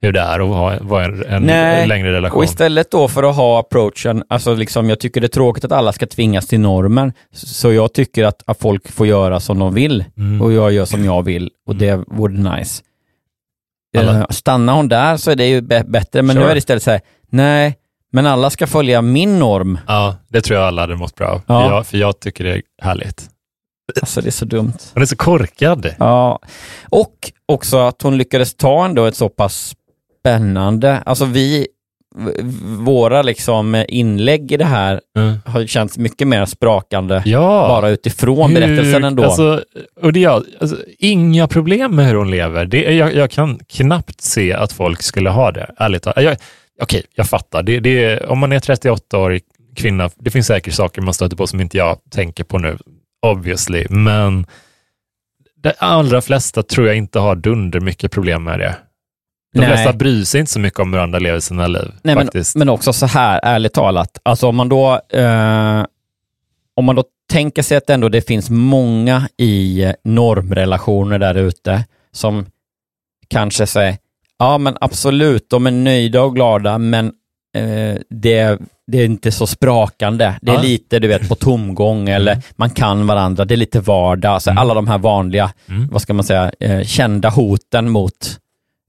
hur 0.03 0.13
det 0.13 0.21
är 0.21 0.41
att 0.41 0.47
ha, 0.49 0.75
vara 0.81 1.05
en, 1.05 1.25
en 1.25 1.43
Nej, 1.43 1.87
längre 1.87 2.13
relation. 2.13 2.39
Och 2.39 2.45
istället 2.45 2.91
då 2.91 3.09
för 3.09 3.23
att 3.31 3.37
ha 3.37 3.61
approachen, 3.61 4.23
alltså 4.29 4.55
liksom, 4.55 4.89
jag 4.89 5.01
tycker 5.01 5.21
det 5.21 5.27
är 5.27 5.29
tråkigt 5.29 5.65
att 5.65 5.73
alla 5.73 5.93
ska 5.93 6.07
tvingas 6.07 6.47
till 6.47 6.61
normen, 6.61 7.13
så 7.33 7.73
jag 7.73 7.93
tycker 7.93 8.25
att, 8.25 8.43
att 8.47 8.59
folk 8.59 8.93
får 8.93 9.07
göra 9.07 9.41
som 9.41 9.59
de 9.59 9.75
vill 9.75 10.05
Mm. 10.17 10.43
och 10.43 10.53
jag 10.53 10.73
gör 10.73 10.85
som 10.85 11.05
jag 11.05 11.23
vill 11.23 11.51
och 11.67 11.77
det 11.77 11.97
vore 12.07 12.33
nice. 12.57 12.83
Alla- 13.99 14.19
Eh, 14.19 14.27
Stannar 14.31 14.75
hon 14.75 14.89
där 14.89 15.17
så 15.17 15.31
är 15.31 15.37
det 15.37 15.47
ju 15.47 15.61
bä- 15.61 15.91
bättre, 15.91 16.23
men 16.23 16.37
nu 16.37 16.43
Sure. 16.43 16.51
är 16.51 16.55
det 16.55 16.59
istället 16.59 16.83
så 16.83 16.91
här, 16.91 17.01
nej, 17.31 17.75
Men 18.13 18.27
alla 18.27 18.51
ska 18.51 18.67
följa 18.67 19.03
min 19.03 19.39
norm. 19.39 19.79
Ja, 19.87 20.17
det 20.29 20.41
tror 20.41 20.59
jag 20.59 20.67
alla 20.69 20.83
hade 20.83 20.97
mått 20.97 21.15
bra 21.15 21.29
av. 21.29 21.41
Ja. 21.47 21.61
För, 21.69 21.75
jag, 21.77 21.87
för 21.87 21.99
jag 21.99 22.21
tycker 22.21 22.45
det 22.45 22.51
är 22.55 22.63
härligt. 22.83 23.29
Alltså 24.01 24.21
det 24.21 24.29
är 24.29 24.31
så 24.31 24.45
dumt. 24.45 24.73
Hon 24.95 25.03
är 25.03 25.07
så 25.07 25.17
korkad. 25.17 25.95
Ja, 25.99 26.39
och 26.89 27.33
också 27.47 27.79
att 27.79 28.03
hon 28.03 28.17
lyckades 28.19 28.55
ta 28.55 28.85
ändå 28.85 29.05
ett 29.05 29.17
så 29.17 29.29
pass 29.29 29.75
spännande, 30.21 30.99
alltså 30.99 31.25
vi, 31.25 31.67
våra 32.79 33.23
liksom 33.23 33.85
inlägg 33.89 34.53
i 34.53 34.57
det 34.57 34.65
här 34.65 35.01
Mm. 35.17 35.37
har 35.47 35.67
känts 35.67 35.99
mycket 35.99 36.29
mer 36.29 36.45
sprakande 36.47 37.23
Ja. 37.25 37.67
bara 37.69 37.89
utifrån 37.91 38.55
berättelsen 38.55 39.05
ändå. 39.05 39.25
Alltså, 39.25 39.63
och 40.03 40.13
det 40.13 40.27
alltså, 40.27 40.77
inga 40.99 41.49
problem 41.49 41.97
med 41.97 42.07
hur 42.07 42.15
hon 42.15 42.31
lever. 42.31 42.67
Det, 42.67 42.95
jag, 42.95 43.15
jag 43.15 43.31
kan 43.31 43.59
knappt 43.69 44.21
se 44.21 44.53
att 44.53 44.73
folk 44.73 45.03
skulle 45.03 45.31
ha 45.31 45.53
det, 45.53 45.71
ärligt 45.79 46.03
talat. 46.03 46.25
Jag- 46.25 46.37
Okej, 46.83 47.03
jag 47.15 47.27
fattar. 47.27 47.63
Det, 47.63 47.81
det, 47.81 48.21
om 48.21 48.39
man 48.39 48.53
är 48.53 48.59
38-årig 48.59 49.43
kvinna, 49.77 50.11
det 50.17 50.31
finns 50.31 50.47
säkert 50.47 50.75
saker 50.75 51.03
man 51.03 51.15
stöter 51.15 51.37
på 51.37 51.47
som 51.47 51.61
inte 51.61 51.77
jag 51.77 51.99
tänker 52.11 52.45
på 52.45 52.59
nu, 52.59 52.79
obviously, 53.27 53.87
men 53.91 54.47
de 55.63 55.73
allra 55.79 56.21
flesta 56.21 56.63
tror 56.63 56.87
jag 56.87 56.97
inte 56.97 57.19
har 57.19 57.37
dunder 57.37 57.81
mycket 57.81 58.13
problem 58.13 58.45
med 58.45 58.59
det. 58.59 58.77
De 59.53 59.59
Nej. 59.61 59.69
flesta 59.69 59.93
bryr 59.93 60.25
sig 60.25 60.41
inte 60.41 60.53
så 60.53 60.61
mycket 60.61 60.81
om 60.81 60.93
hur 60.93 61.01
andra 61.01 61.19
lever 61.19 61.41
sina 61.41 61.67
liv. 61.67 61.91
Nej, 62.03 62.15
men, 62.15 62.25
faktiskt. 62.27 62.57
men 62.57 62.69
också 62.69 62.93
så 62.93 63.07
här, 63.07 63.41
ärligt 63.43 63.75
talat, 63.75 64.19
alltså 64.23 64.47
om 64.49 64.57
man 64.57 64.69
då, 64.69 65.01
eh, 65.13 65.85
om 66.77 66.85
man 66.85 66.97
då 66.97 67.05
tänker 67.33 67.63
sig 67.63 67.77
att 67.77 67.91
ändå 67.91 68.09
det 68.09 68.27
finns 68.27 68.51
många 68.51 69.29
i 69.37 69.87
normrelationer 70.05 71.19
där 71.19 71.35
ute 71.35 71.85
som 72.13 72.47
kanske 73.29 73.67
säger, 73.67 73.97
ja 74.39 74.59
men 74.59 74.77
absolut, 74.81 75.51
de 75.51 75.67
är 75.67 75.71
nöjda 75.71 76.23
och 76.23 76.35
glada, 76.35 76.79
men 76.79 77.07
eh, 77.57 77.97
det, 78.11 78.59
det 78.87 78.99
är 79.01 79.05
inte 79.05 79.33
så 79.33 79.47
sprakande. 79.47 80.35
Det 80.43 80.51
är 80.51 80.55
Ja. 80.55 80.63
lite, 80.63 80.99
du 80.99 81.09
vet, 81.09 81.29
på 81.29 81.35
tomgång 81.35 82.09
eller 82.09 82.43
man 82.57 82.71
kan 82.71 83.07
varandra, 83.07 83.45
det 83.45 83.55
är 83.55 83.57
lite 83.57 83.81
vardag. 83.81 84.33
Alltså, 84.33 84.51
Alla 84.51 84.75
de 84.75 84.89
här 84.89 84.99
vanliga, 84.99 85.51
Mm. 85.69 85.89
vad 85.89 86.03
ska 86.03 86.15
man 86.15 86.25
säga, 86.25 86.53
eh, 86.61 86.85
kända 86.85 87.29
hoten 87.29 87.91
mot 87.91 88.39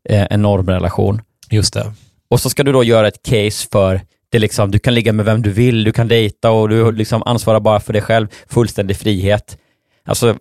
en 0.10 0.42
normrelation. 0.42 1.22
Just 1.50 1.74
det. 1.74 1.94
Och 2.30 2.40
så 2.40 2.50
ska 2.50 2.64
du 2.64 2.72
då 2.72 2.84
göra 2.84 3.08
ett 3.08 3.24
case 3.24 3.68
för 3.72 4.02
det 4.32 4.40
liksom, 4.40 4.72
du 4.72 4.80
kan 4.80 4.94
ligga 4.94 5.14
med 5.14 5.26
vem 5.26 5.42
du 5.42 5.52
vill, 5.52 5.84
du 5.84 5.92
kan 5.92 6.08
dejta 6.08 6.52
och 6.52 6.70
du 6.70 6.92
liksom 6.92 7.24
ansvarar 7.24 7.60
bara 7.60 7.80
för 7.80 7.94
dig 7.94 8.02
själv, 8.02 8.28
fullständig 8.48 8.98
frihet. 8.98 9.58
Alltså, 10.06 10.38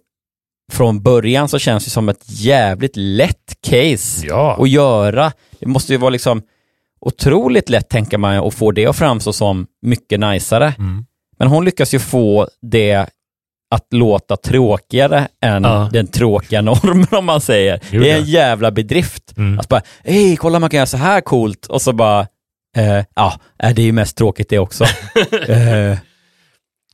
från 0.72 1.02
början 1.02 1.48
så 1.48 1.59
känns 1.59 1.84
det 1.84 1.90
som 1.90 2.09
ett 2.09 2.22
jävligt 2.26 2.96
lätt 2.96 3.56
case 3.61 4.26
Ja. 4.26 4.56
att 4.62 4.68
göra. 4.68 5.32
Det 5.61 5.66
måste 5.66 5.92
ju 5.92 5.98
vara 5.98 6.11
liksom 6.11 6.42
otroligt 7.00 7.68
lätt, 7.68 7.88
tänker 7.88 8.18
man, 8.18 8.36
att 8.36 8.54
få 8.54 8.70
det 8.72 8.86
att 8.86 8.96
framstå 8.96 9.32
som 9.32 9.66
mycket 9.82 10.20
najsare. 10.20 10.74
Mm. 10.78 11.04
Men 11.38 11.48
hon 11.48 11.64
lyckas 11.64 11.94
ju 11.94 11.98
få 11.98 12.48
det 12.62 13.06
att 13.70 13.86
låta 13.90 14.36
tråkigare 14.36 15.28
än 15.42 15.64
Ja. 15.64 15.88
den 15.92 16.06
tråkiga 16.06 16.62
normen 16.62 17.06
om 17.18 17.24
man 17.24 17.40
säger. 17.40 17.80
Jo, 17.90 18.00
det 18.02 18.10
är 18.10 18.16
en 18.18 18.24
jävla 18.24 18.70
bedrift. 18.70 19.36
Mm. 19.36 19.58
Att 19.58 19.68
bara, 19.68 19.82
hej, 20.04 20.36
kolla 20.36 20.58
man 20.58 20.70
kan 20.70 20.76
göra 20.78 20.86
så 20.86 20.96
här 20.96 21.20
coolt 21.20 21.66
och 21.66 21.82
så 21.82 21.92
bara, 21.92 22.20
eh, 22.76 23.04
ja, 23.16 23.32
äh, 23.62 23.70
det 23.74 23.82
är 23.82 23.86
ju 23.86 23.92
mest 23.92 24.16
tråkigt 24.16 24.48
det 24.48 24.58
också. 24.58 24.84
eh, 25.48 25.98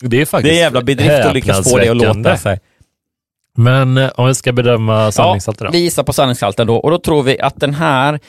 Det 0.01 0.21
är 0.21 0.25
faktiskt 0.25 0.43
det 0.43 0.51
är 0.51 0.53
en 0.53 0.57
jävla 0.57 0.83
bedrift 0.83 1.25
att 1.27 1.35
lyckas 1.35 1.71
få 1.71 1.79
det 1.79 1.89
att 1.89 1.97
låta 1.97 2.09
häpnadsväckande. 2.09 2.39
sig. 2.39 2.59
Men 3.59 3.99
eh, 3.99 4.11
om 4.15 4.27
vi 4.27 4.35
ska 4.35 4.53
bedöma 4.53 5.13
sanningshalten 5.13 5.65
Ja, 5.65 5.71
då? 5.71 5.73
vi 5.73 5.79
gissar 5.83 6.03
på 6.03 6.13
sanningshalten 6.13 6.67
då 6.67 6.77
och 6.77 6.91
då 6.91 6.99
tror 6.99 7.23
vi 7.23 7.41
att 7.41 7.61
den 7.61 7.75
här, 7.75 8.21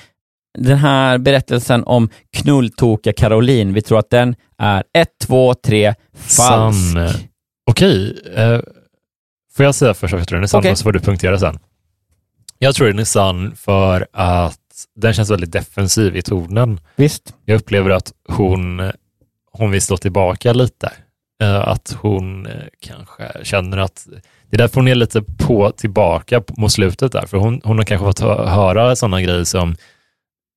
den 0.58 0.78
här 0.78 1.18
berättelsen 1.18 1.84
om 1.84 2.10
knulltokiga 2.38 3.14
Caroline, 3.14 3.74
vi 3.74 3.82
tror 3.82 4.00
att 4.00 4.10
den 4.10 4.36
är 4.58 4.84
1, 4.94 5.08
2, 5.24 5.54
3, 5.54 5.94
falsk. 6.18 6.94
Sann. 6.94 7.10
Okej, 7.66 8.20
eh, 8.36 8.60
får 9.54 9.66
jag 9.66 9.76
säga 9.76 9.94
först 9.94 10.14
att 10.14 10.20
jag 10.20 10.28
tror 10.28 10.36
den 10.38 10.44
är 10.44 10.48
sann 10.48 10.60
Okej. 10.60 10.72
och 10.72 10.78
så 10.78 10.84
får 10.84 10.92
du 10.92 11.00
punktera 11.00 11.40
sen. 11.40 11.60
Jag 12.60 12.76
tror 12.76 12.88
den 12.88 13.00
är 13.00 13.04
sann 13.04 13.56
för 13.56 14.08
att 14.14 14.60
den 14.96 15.14
känns 15.14 15.32
väldigt 15.32 15.52
defensiv 15.52 16.16
i 16.16 16.22
tonen. 16.22 16.80
Visst. 16.96 17.34
Jag 17.46 17.56
upplever 17.56 17.90
att 17.90 18.14
hon, 18.30 18.92
hon 19.52 19.72
vill 19.72 19.82
slå 19.82 19.98
tillbaka 19.98 20.54
lite. 20.54 20.92
Eh, 21.42 21.68
Att 21.68 21.98
hon 22.02 22.46
eh, 22.46 22.54
kanske 22.80 23.32
känner 23.44 23.78
att 23.78 24.08
det 24.50 24.56
är 24.56 24.58
därför 24.58 24.76
hon 24.76 24.88
är 24.88 24.96
lite 24.96 25.22
på 25.22 25.72
tillbaka 25.72 26.44
mot 26.58 26.72
slutet 26.72 27.12
där. 27.12 27.26
För 27.26 27.38
hon, 27.38 27.62
hon 27.64 27.78
har 27.78 27.86
kanske 27.86 28.06
fått 28.06 28.20
hö- 28.20 28.46
höra 28.46 28.96
sådana 28.96 29.22
grejer 29.22 29.44
som 29.44 29.76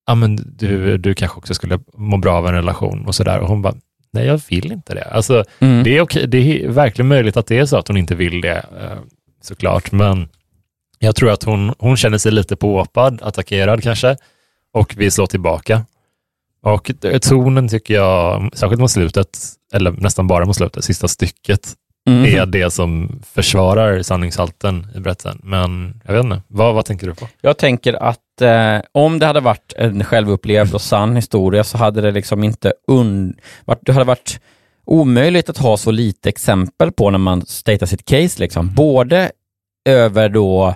ja, 0.06 0.14
men 0.14 0.36
du, 0.56 0.98
du 0.98 1.14
kanske 1.14 1.38
också 1.38 1.54
skulle 1.54 1.80
må 1.96 2.16
bra 2.16 2.34
av 2.36 2.46
en 2.46 2.54
relation 2.54 3.06
och 3.06 3.14
sådär. 3.14 3.38
Och 3.38 3.48
hon 3.48 3.62
bara, 3.62 3.74
nej 4.12 4.26
jag 4.26 4.40
vill 4.50 4.72
inte 4.72 4.94
det. 4.94 5.04
Alltså, 5.04 5.44
Mm. 5.60 5.84
det, 5.84 5.96
är 5.96 6.00
okej, 6.00 6.26
det 6.26 6.38
är 6.64 6.68
verkligen 6.68 7.08
möjligt 7.08 7.36
att 7.36 7.46
det 7.46 7.58
är 7.58 7.66
så 7.66 7.76
att 7.76 7.88
hon 7.88 7.96
inte 7.96 8.14
vill 8.14 8.40
det, 8.40 8.56
eh, 8.80 8.98
såklart. 9.42 9.92
Men 9.92 10.28
jag 10.98 11.16
tror 11.16 11.30
att 11.30 11.42
hon, 11.42 11.74
hon 11.78 11.96
känner 11.96 12.18
sig 12.18 12.32
lite 12.32 12.56
påhoppad, 12.56 13.22
attackerad 13.22 13.82
kanske, 13.82 14.16
och 14.72 14.94
vill 14.96 15.12
slå 15.12 15.26
tillbaka. 15.26 15.84
Och 16.62 16.90
tonen 17.22 17.68
tycker 17.68 17.94
jag, 17.94 18.50
särskilt 18.54 18.80
mot 18.80 18.90
slutet, 18.90 19.38
eller 19.72 19.90
nästan 19.92 20.26
bara 20.26 20.44
mot 20.44 20.56
slutet, 20.56 20.84
sista 20.84 21.08
stycket, 21.08 21.74
Mm. 22.08 22.24
är 22.24 22.46
det 22.46 22.70
som 22.70 23.20
försvarar 23.34 24.02
sanningshalten 24.02 24.86
i 24.94 25.00
berättelsen. 25.00 25.40
Men 25.42 26.00
jag 26.06 26.14
vet 26.14 26.24
inte, 26.24 26.42
vad, 26.46 26.74
vad 26.74 26.84
tänker 26.84 27.06
du 27.06 27.14
på? 27.14 27.28
Jag 27.40 27.58
tänker 27.58 27.94
att 28.02 28.18
eh, 28.42 28.80
om 28.92 29.18
det 29.18 29.26
hade 29.26 29.40
varit 29.40 29.72
en 29.76 30.04
självupplevd 30.04 30.74
och 30.74 30.82
sann 30.82 31.16
historia 31.16 31.64
så 31.64 31.78
hade 31.78 32.00
det 32.00 32.10
liksom 32.10 32.44
inte 32.44 32.72
un... 32.88 33.36
varit, 33.64 33.80
det 33.82 33.92
hade 33.92 34.04
varit 34.04 34.40
omöjligt 34.86 35.48
att 35.48 35.58
ha 35.58 35.76
så 35.76 35.90
lite 35.90 36.28
exempel 36.28 36.92
på 36.92 37.10
när 37.10 37.18
man 37.18 37.46
statar 37.46 37.86
sitt 37.86 38.04
case. 38.04 38.40
Liksom. 38.40 38.74
Både 38.74 39.30
över 39.84 40.28
då 40.28 40.74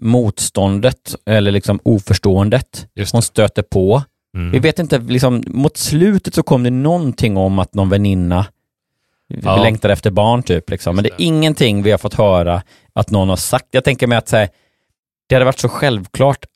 motståndet 0.00 1.14
eller 1.26 1.52
liksom 1.52 1.80
oförståendet 1.82 2.86
hon 3.12 3.22
stöter 3.22 3.62
på. 3.62 4.02
Mm. 4.36 4.50
Vi 4.50 4.58
vet 4.58 4.78
inte, 4.78 4.98
liksom, 4.98 5.44
mot 5.46 5.76
slutet 5.76 6.34
så 6.34 6.42
kom 6.42 6.62
det 6.62 6.70
någonting 6.70 7.36
om 7.36 7.58
att 7.58 7.74
någon 7.74 7.88
väninna 7.88 8.46
Ja. 9.28 9.62
längtar 9.62 9.88
efter 9.88 10.10
barn 10.10 10.42
typ. 10.42 10.70
Liksom. 10.70 10.96
Men 10.96 11.04
det 11.04 11.10
är 11.10 11.14
ingenting 11.18 11.82
vi 11.82 11.90
har 11.90 11.98
fått 11.98 12.14
höra 12.14 12.62
att 12.92 13.10
någon 13.10 13.28
har 13.28 13.36
sagt. 13.36 13.66
Jag 13.70 13.84
tänker 13.84 14.06
mig 14.06 14.18
att 14.18 14.30
här, 14.30 14.48
det 15.28 15.34
hade 15.34 15.44
varit 15.44 15.58
så 15.58 15.68
självklart 15.68 16.46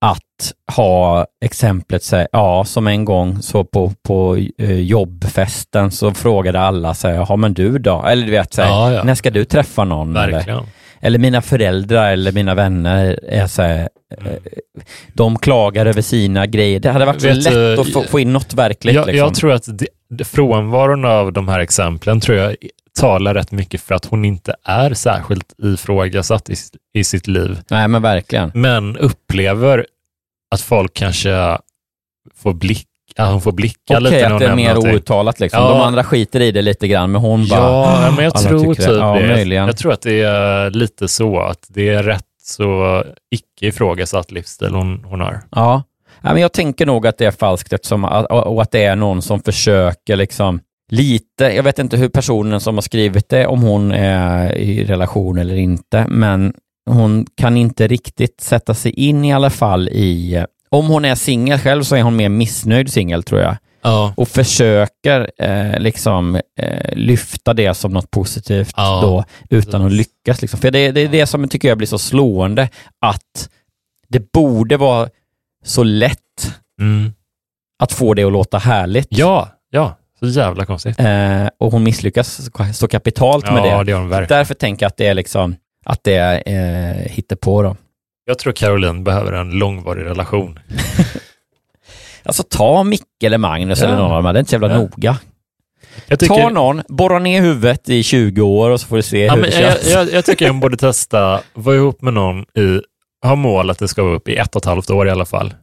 att 0.00 0.52
ha 0.76 1.26
exemplet, 1.44 2.02
så 2.02 2.26
ja, 2.32 2.64
som 2.64 2.86
en 2.86 3.04
gång 3.04 3.42
så 3.42 3.64
på, 3.64 3.92
på 4.02 4.36
eh, 4.58 4.80
jobbfesten 4.80 5.90
så 5.90 6.14
frågade 6.14 6.60
alla, 6.60 6.94
så 6.94 7.08
här, 7.08 7.14
ja 7.28 7.36
men 7.36 7.54
du 7.54 7.78
då? 7.78 8.02
Eller 8.06 8.24
du 8.26 8.30
vet, 8.32 8.54
så 8.54 8.62
här, 8.62 8.68
Ja, 8.68 8.92
ja. 8.92 9.02
när 9.04 9.14
ska 9.14 9.30
du 9.30 9.44
träffa 9.44 9.84
någon? 9.84 10.16
Eller, 10.16 10.32
Verkligen. 10.32 10.62
eller 11.00 11.18
mina 11.18 11.42
föräldrar 11.42 12.12
eller 12.12 12.32
mina 12.32 12.54
vänner 12.54 13.20
är 13.28 13.46
så 13.46 13.62
här, 13.62 13.88
eh, 14.20 14.32
de 15.12 15.38
klagar 15.38 15.86
över 15.86 16.02
sina 16.02 16.46
grejer. 16.46 16.80
Det 16.80 16.90
hade 16.90 17.04
varit 17.04 17.20
så 17.20 17.26
Vet 17.28 17.36
lätt 17.44 17.52
du, 17.52 17.80
att 17.80 17.92
få, 17.92 18.02
få 18.02 18.20
in 18.20 18.32
något 18.32 18.54
verkligt. 18.54 18.94
Jag, 18.94 19.06
liksom. 19.06 19.18
jag 19.26 19.34
tror 19.34 19.52
att 19.52 19.68
det- 19.78 20.24
frånvaron 20.24 21.04
av 21.04 21.32
de 21.32 21.48
här 21.48 21.60
exemplen 21.60 22.20
tror 22.20 22.38
jag 22.38 22.56
talar 22.96 23.34
rätt 23.34 23.52
mycket 23.52 23.80
för 23.80 23.94
att 23.94 24.04
hon 24.04 24.24
inte 24.24 24.54
är 24.64 24.94
särskilt 24.94 25.54
ifrågasatt 25.58 26.50
i, 26.50 26.54
i 26.94 27.04
sitt 27.04 27.26
liv, 27.26 27.58
Nej 27.70 27.88
men 27.88 28.02
verkligen. 28.02 28.50
men 28.54 28.96
upplever 28.96 29.86
att 30.54 30.60
folk 30.60 30.94
kanske 30.94 31.58
får 32.34 32.52
blick, 32.54 32.86
ja, 33.16 33.30
hon 33.30 33.40
får 33.40 33.52
blicka 33.52 33.78
Okej, 33.98 34.00
lite 34.00 34.28
när 34.28 34.34
att 34.34 34.40
det 34.40 34.46
är 34.46 34.56
mer 34.56 34.68
någonting. 34.68 34.94
outtalat 34.94 35.40
liksom. 35.40 35.62
Ja. 35.62 35.68
De 35.68 35.80
andra 35.80 36.04
skiter 36.04 36.40
i 36.40 36.50
det 36.52 36.62
lite 36.62 36.88
grann, 36.88 37.12
men 37.12 37.20
hon 37.20 37.48
bara... 37.48 37.60
Ja, 37.60 38.02
ja, 38.06 38.10
men 38.16 38.24
jag 38.24 38.36
alla 38.36 38.48
tror 38.48 38.74
typ 38.74 38.86
Ja, 38.88 39.14
det. 39.20 39.26
möjligen. 39.28 39.66
Jag 39.66 39.76
tror 39.76 39.92
att 39.92 40.02
det 40.02 40.22
är 40.22 40.70
lite 40.70 41.08
så, 41.08 41.40
att 41.40 41.66
det 41.68 41.88
är 41.88 42.02
rätt 42.02 42.22
så 42.42 43.04
icke 43.30 43.66
ifrågasatt 43.66 44.30
livsstil 44.30 44.74
hon, 44.74 45.04
hon 45.04 45.20
har. 45.20 45.40
Ja. 45.50 45.82
ja, 46.22 46.32
men 46.32 46.42
jag 46.42 46.52
tänker 46.52 46.86
nog 46.86 47.06
att 47.06 47.18
det 47.18 47.26
är 47.26 47.30
falskt 47.30 47.72
eftersom, 47.72 48.04
och 48.30 48.62
att 48.62 48.70
det 48.70 48.84
är 48.84 48.96
någon 48.96 49.22
som 49.22 49.42
försöker 49.42 50.16
liksom 50.16 50.60
lite, 50.92 51.44
jag 51.44 51.62
vet 51.62 51.78
inte 51.78 51.96
hur 51.96 52.08
personen 52.08 52.60
som 52.60 52.74
har 52.74 52.82
skrivit 52.82 53.28
det, 53.28 53.46
om 53.46 53.62
hon 53.62 53.92
är 53.92 54.54
i 54.54 54.84
relation 54.84 55.38
eller 55.38 55.56
inte, 55.56 56.06
men 56.08 56.54
hon 56.90 57.26
kan 57.36 57.56
inte 57.56 57.86
riktigt 57.86 58.40
sätta 58.40 58.74
sig 58.74 58.92
in 58.92 59.24
i 59.24 59.32
alla 59.32 59.50
fall 59.50 59.88
i, 59.88 60.44
om 60.70 60.86
hon 60.86 61.04
är 61.04 61.14
singel 61.14 61.58
själv 61.58 61.82
så 61.82 61.96
är 61.96 62.02
hon 62.02 62.16
mer 62.16 62.28
missnöjd 62.28 62.92
singel 62.92 63.22
tror 63.22 63.40
jag. 63.40 63.56
Ja. 63.82 64.14
och 64.16 64.28
försöker 64.28 65.30
eh, 65.38 65.80
liksom 65.80 66.34
eh, 66.60 66.94
lyfta 66.96 67.54
det 67.54 67.74
som 67.74 67.92
något 67.92 68.10
positivt 68.10 68.72
Ja, 68.76 69.00
då 69.02 69.24
utan 69.56 69.82
att 69.86 69.92
lyckas. 69.92 70.40
Liksom. 70.42 70.60
För 70.60 70.70
det, 70.70 70.92
det 70.92 71.00
är 71.00 71.08
det 71.08 71.26
som 71.26 71.48
tycker 71.48 71.68
jag 71.68 71.78
blir 71.78 71.88
så 71.88 71.98
slående, 71.98 72.68
att 73.00 73.48
det 74.08 74.32
borde 74.32 74.76
vara 74.76 75.08
så 75.64 75.82
lätt 75.82 76.18
Mm. 76.80 77.12
att 77.82 77.92
få 77.92 78.14
det 78.14 78.24
att 78.24 78.32
låta 78.32 78.58
härligt. 78.58 79.06
Ja, 79.10 79.48
ja, 79.70 79.96
så 80.20 80.26
jävla 80.26 80.66
konstigt. 80.66 81.00
Eh, 81.00 81.46
och 81.58 81.72
hon 81.72 81.82
misslyckas 81.82 82.50
så- 82.74 82.88
kapitalt 82.88 83.44
med 83.52 83.66
Ja, 83.66 83.78
det. 83.78 83.84
det 83.84 83.90
gör 83.90 83.98
hon 83.98 84.08
verkligen. 84.08 84.38
Därför 84.38 84.54
tänker 84.54 84.84
jag 84.84 84.88
att 84.88 84.96
det 84.96 85.06
är 85.06 85.14
liksom 85.14 85.56
att 85.84 86.04
det 86.04 86.14
är 86.14 86.42
eh, 87.32 87.36
på 87.40 87.62
då. 87.62 87.76
Jag 88.24 88.38
tror 88.38 88.52
Caroline 88.52 89.04
behöver 89.04 89.32
en 89.32 89.50
långvarig 89.50 90.04
relation. 90.04 90.58
Alltså 92.22 92.42
ta 92.42 92.84
Micke 92.84 93.02
eller 93.24 93.38
Magnus 93.38 93.80
Ja. 93.80 93.86
eller 93.86 93.96
någon 93.96 94.12
av 94.12 94.22
dem, 94.22 94.32
det 94.34 94.38
är 94.38 94.40
inte 94.40 94.50
så 94.50 94.54
jävla 94.54 94.70
Ja. 94.70 94.78
noga. 94.78 95.18
Jag 96.06 96.18
tycker- 96.18 96.34
Ta 96.34 96.48
någon, 96.50 96.82
borra 96.88 97.18
ner 97.18 97.40
huvudet 97.42 97.88
i 97.88 98.02
20 98.02 98.40
år 98.42 98.70
och 98.70 98.80
så 98.80 98.86
får 98.86 98.96
du 98.96 99.02
se 99.02 99.24
Ja, 99.24 99.34
hur 99.34 99.42
det 99.42 99.48
jag, 99.60 99.72
känns. 99.72 99.90
jag, 99.92 100.12
jag 100.12 100.24
tycker 100.24 100.46
man 100.46 100.60
borde 100.60 100.76
testa, 100.76 101.40
vara 101.54 101.76
ihop 101.76 102.02
med 102.02 102.14
någon 102.14 102.40
i, 102.42 102.80
ha 103.26 103.34
mål 103.34 103.70
att 103.70 103.78
det 103.78 103.88
ska 103.88 104.02
vara 104.02 104.14
upp 104.14 104.28
i 104.28 104.36
ett 104.36 104.56
och 104.56 104.62
ett 104.62 104.66
halvt 104.66 104.90
år 104.90 105.08
i 105.08 105.10
alla 105.10 105.24
fall. 105.24 105.54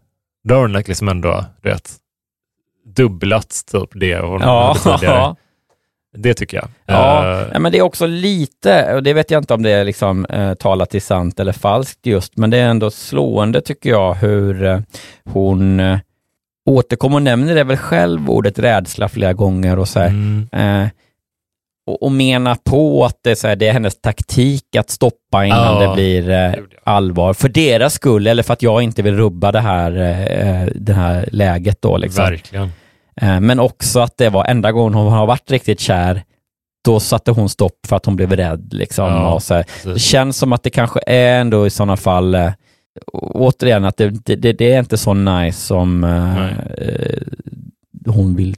Då 0.47 0.55
har 0.55 0.61
hon 0.61 0.73
liksom 0.73 1.09
ändå, 1.09 1.45
du 1.61 1.69
vet, 1.69 1.91
dubblat 2.86 3.61
typ 3.71 3.89
det 3.93 4.19
hon 4.19 4.41
Ja. 4.41 4.75
tidigare. 4.84 5.36
Det 6.17 6.34
tycker 6.34 6.57
jag. 6.57 6.67
Ja, 6.86 7.43
nej, 7.51 7.59
men 7.59 7.71
det 7.71 7.77
är 7.77 7.81
också 7.81 8.05
lite, 8.07 8.93
och 8.95 9.03
det 9.03 9.13
vet 9.13 9.31
jag 9.31 9.41
inte 9.41 9.53
om 9.53 9.63
det 9.63 9.69
är 9.71 9.84
liksom 9.84 10.25
eh, 10.25 10.53
talat 10.53 10.89
till 10.89 11.01
sant 11.01 11.39
eller 11.39 11.51
falskt 11.51 12.05
just, 12.05 12.38
men 12.38 12.49
det 12.49 12.57
är 12.57 12.67
ändå 12.69 12.91
slående 12.91 13.61
tycker 13.61 13.89
jag 13.89 14.13
hur 14.13 14.63
eh, 14.65 14.79
hon 15.25 15.79
eh, 15.79 15.97
återkommer 16.69 17.15
och 17.15 17.21
nämner 17.21 17.55
det 17.55 17.63
väl 17.63 17.77
själv, 17.77 18.29
ordet 18.29 18.59
rädsla 18.59 19.09
flera 19.09 19.34
gånger 19.34 19.79
och 19.79 19.88
så 19.88 19.99
här, 19.99 20.07
mm, 20.07 20.47
och, 21.88 22.03
och 22.03 22.11
menar 22.11 22.55
på 22.63 23.05
att 23.05 23.17
det, 23.23 23.31
är 23.31 23.36
så 23.36 23.47
här, 23.47 23.55
det 23.55 23.67
är 23.67 23.73
hennes 23.73 24.01
taktik 24.01 24.75
att 24.75 24.89
stoppa 24.89 25.45
innan 25.45 25.81
Ja, 25.84 25.88
det 25.89 25.95
blir 25.95 26.29
eh, 26.29 26.53
allvar. 26.84 27.34
För 27.34 27.49
deras 27.49 27.93
skull, 27.93 28.27
eller 28.27 28.43
för 28.43 28.53
att 28.53 28.61
jag 28.61 28.81
inte 28.81 29.01
vill 29.01 29.15
rubba 29.17 29.51
det 29.51 29.59
här, 29.59 29.91
eh, 29.91 30.67
det 30.75 30.93
här 30.93 31.29
läget 31.31 31.81
då. 31.81 31.97
Liksom. 31.97 32.23
Verkligen. 32.23 32.71
Eh, 33.21 33.39
Men 33.39 33.59
också 33.59 33.99
att 33.99 34.17
det 34.17 34.29
var 34.29 34.45
enda 34.45 34.71
gången 34.71 34.93
hon 34.93 35.13
har 35.13 35.25
varit 35.25 35.51
riktigt 35.51 35.79
kär, 35.79 36.23
då 36.86 36.99
satte 36.99 37.31
hon 37.31 37.49
stopp 37.49 37.79
för 37.88 37.95
att 37.95 38.05
hon 38.05 38.15
blev 38.15 38.36
rädd. 38.36 38.73
Liksom. 38.73 39.05
Ja, 39.09 39.34
och 39.34 39.43
så 39.43 39.53
här. 39.53 39.65
Det 39.84 39.99
känns 39.99 40.38
som 40.38 40.53
att 40.53 40.63
det 40.63 40.69
kanske 40.69 40.99
är 41.07 41.39
ändå 41.41 41.67
i 41.67 41.69
sådana 41.69 41.97
fall, 41.97 42.36
eh, 42.36 42.51
återigen, 43.13 43.86
att 43.86 43.97
det, 43.97 44.09
det, 44.09 44.53
det 44.53 44.73
är 44.73 44.79
inte 44.79 44.97
så 44.97 45.13
nice 45.13 45.59
som 45.59 46.03
eh, 46.03 46.47
eh, 46.88 47.21
hon 48.05 48.36
vill 48.36 48.55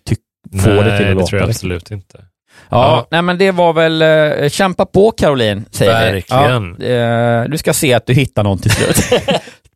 få 0.64 0.70
Nej, 0.70 0.84
det 0.84 0.84
till 0.84 0.92
att 0.92 0.98
det 1.00 1.14
låta. 1.14 1.28
tror 1.28 1.42
jag 1.42 1.48
liksom. 1.48 1.50
absolut 1.50 1.92
inte. 1.92 2.26
Ja, 2.70 3.08
nej 3.12 3.22
men 3.22 3.38
det 3.38 3.52
var 3.52 3.74
väl, 3.74 4.02
eh, 4.02 4.50
kämpa 4.50 4.86
på 4.86 5.12
Caroline, 5.12 5.66
säger 5.72 5.92
Verkligen. 6.12 6.76
vi. 6.80 6.94
Ja, 6.94 7.44
eh, 7.44 7.50
du 7.50 7.58
ska 7.58 7.74
se 7.74 7.94
att 7.94 8.06
du 8.06 8.14
hittar 8.14 8.44
någon 8.44 8.60
till 8.60 8.72
slut. 8.72 9.22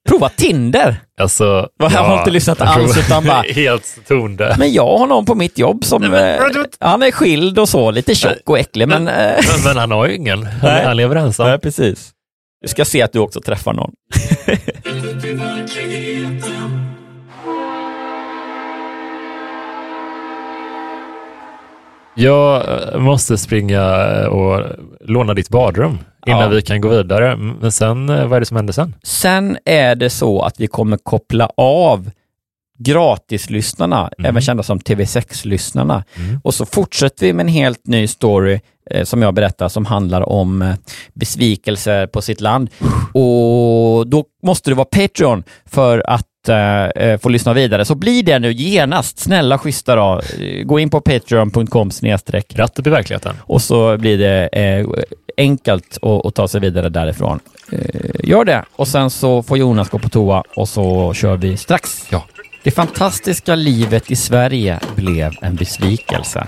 Prova 0.10 0.30
Tinder. 0.30 0.96
Alltså, 1.22 1.68
jag 1.80 1.90
har 1.90 2.18
inte 2.20 2.32
lyssnat 2.32 2.62
alls, 2.62 2.98
utan 2.98 3.26
bara- 3.26 3.42
Helt 3.56 4.08
tondöv. 4.08 4.56
Men 4.60 4.74
jag 4.74 4.98
har 4.98 5.08
någon 5.08 5.26
på 5.26 5.36
mitt 5.36 5.58
jobb 5.58 5.86
som, 5.86 6.02
Nej, 6.02 6.12
men- 6.12 6.36
eh, 6.36 6.42
han 6.80 7.04
är 7.04 7.12
skild 7.12 7.60
och 7.60 7.70
så, 7.70 7.92
lite 7.92 8.16
tjock 8.16 8.34
och 8.46 8.60
äcklig, 8.60 8.88
men... 8.88 9.04
Men, 9.04 9.30
eh, 9.30 9.36
men, 9.56 9.64
men 9.66 9.78
han 9.78 9.92
har 9.92 10.08
ju 10.08 10.16
ingen. 10.16 10.46
Han, 10.46 10.86
han 10.86 10.98
lever 10.98 11.16
ensam. 11.16 11.48
Nej, 11.48 11.60
precis. 11.60 12.12
Du 12.62 12.68
ska 12.68 12.86
se 12.86 13.02
att 13.02 13.14
du 13.14 13.20
också 13.20 13.42
träffar 13.42 13.74
någon. 13.74 13.92
Jag 22.20 22.70
eh, 22.94 23.00
måste 23.00 23.38
springa 23.38 23.82
eh, 24.22 24.26
och 24.26 24.66
låna 25.02 25.34
ditt 25.34 25.50
badrum 25.50 25.98
innan 26.28 26.42
Ja. 26.42 26.48
vi 26.50 26.62
kan 26.62 26.82
gå 26.82 26.90
vidare. 26.90 27.36
Men 27.36 27.72
sen, 27.72 28.10
eh, 28.10 28.26
vad 28.28 28.36
är 28.36 28.40
det 28.40 28.46
som 28.46 28.58
händer 28.58 28.74
sen? 28.74 28.96
Sen 29.04 29.58
är 29.66 29.96
det 29.96 30.10
så 30.10 30.42
att 30.42 30.60
vi 30.60 30.68
kommer 30.68 30.98
koppla 30.98 31.50
av 31.58 32.10
gratislyssnarna, 32.80 34.12
även 34.24 34.42
kända 34.42 34.64
som 34.64 34.80
TV6-lyssnarna. 34.80 36.04
Och 36.44 36.54
så 36.54 36.66
fortsätter 36.66 37.26
vi 37.26 37.34
med 37.34 37.44
en 37.44 37.48
helt 37.54 37.88
ny 37.88 38.08
story 38.08 38.60
eh, 38.92 39.04
som 39.04 39.22
jag 39.22 39.34
berättar 39.34 39.70
som 39.70 39.86
handlar 39.86 40.30
om 40.30 40.62
eh, 40.62 40.74
besvikelser 41.14 42.08
på 42.08 42.22
sitt 42.22 42.42
land. 42.42 42.70
Och 43.14 44.08
då 44.08 44.24
måste 44.44 44.70
du 44.72 44.76
vara 44.76 44.86
Patreon 44.86 45.44
för 45.66 46.04
att 46.10 46.26
eh, 46.48 46.86
eh, 46.86 47.20
få 47.20 47.30
lyssna 47.30 47.54
vidare. 47.54 47.86
Så 47.86 47.96
bli 47.96 48.22
det 48.22 48.40
nu 48.40 48.52
genast. 48.52 49.20
Snälla 49.20 49.58
schyssta 49.58 49.96
då. 49.96 50.22
Gå 50.64 50.80
in 50.80 50.90
på 50.90 51.02
patreon.com 51.02 51.92
snedstreck 51.92 52.60
upp 52.60 52.88
i 52.88 52.90
verkligheten. 52.90 53.36
och 53.42 53.62
så 53.62 53.98
blir 53.98 54.18
det 54.18 54.48
eh, 54.48 54.88
enkelt 55.38 55.98
att, 56.02 56.26
att 56.26 56.36
ta 56.36 56.48
sig 56.48 56.62
vidare 56.62 56.90
därifrån. 56.90 57.40
Eh, 57.72 57.80
gör 58.24 58.46
det 58.46 58.66
och 58.76 58.88
sen 58.88 59.10
så 59.10 59.44
får 59.44 59.58
Jonas 59.58 59.90
gå 59.90 60.00
på 60.00 60.10
toa 60.10 60.44
och 60.56 60.70
så 60.70 61.14
kör 61.14 61.38
vi 61.38 61.58
strax. 61.58 62.08
Ja. 62.10 62.24
Det 62.64 62.72
fantastiska 62.72 63.56
livet 63.56 64.12
i 64.12 64.16
Sverige 64.16 64.80
blev 64.96 65.32
en 65.42 65.56
besvikelse. 65.56 66.48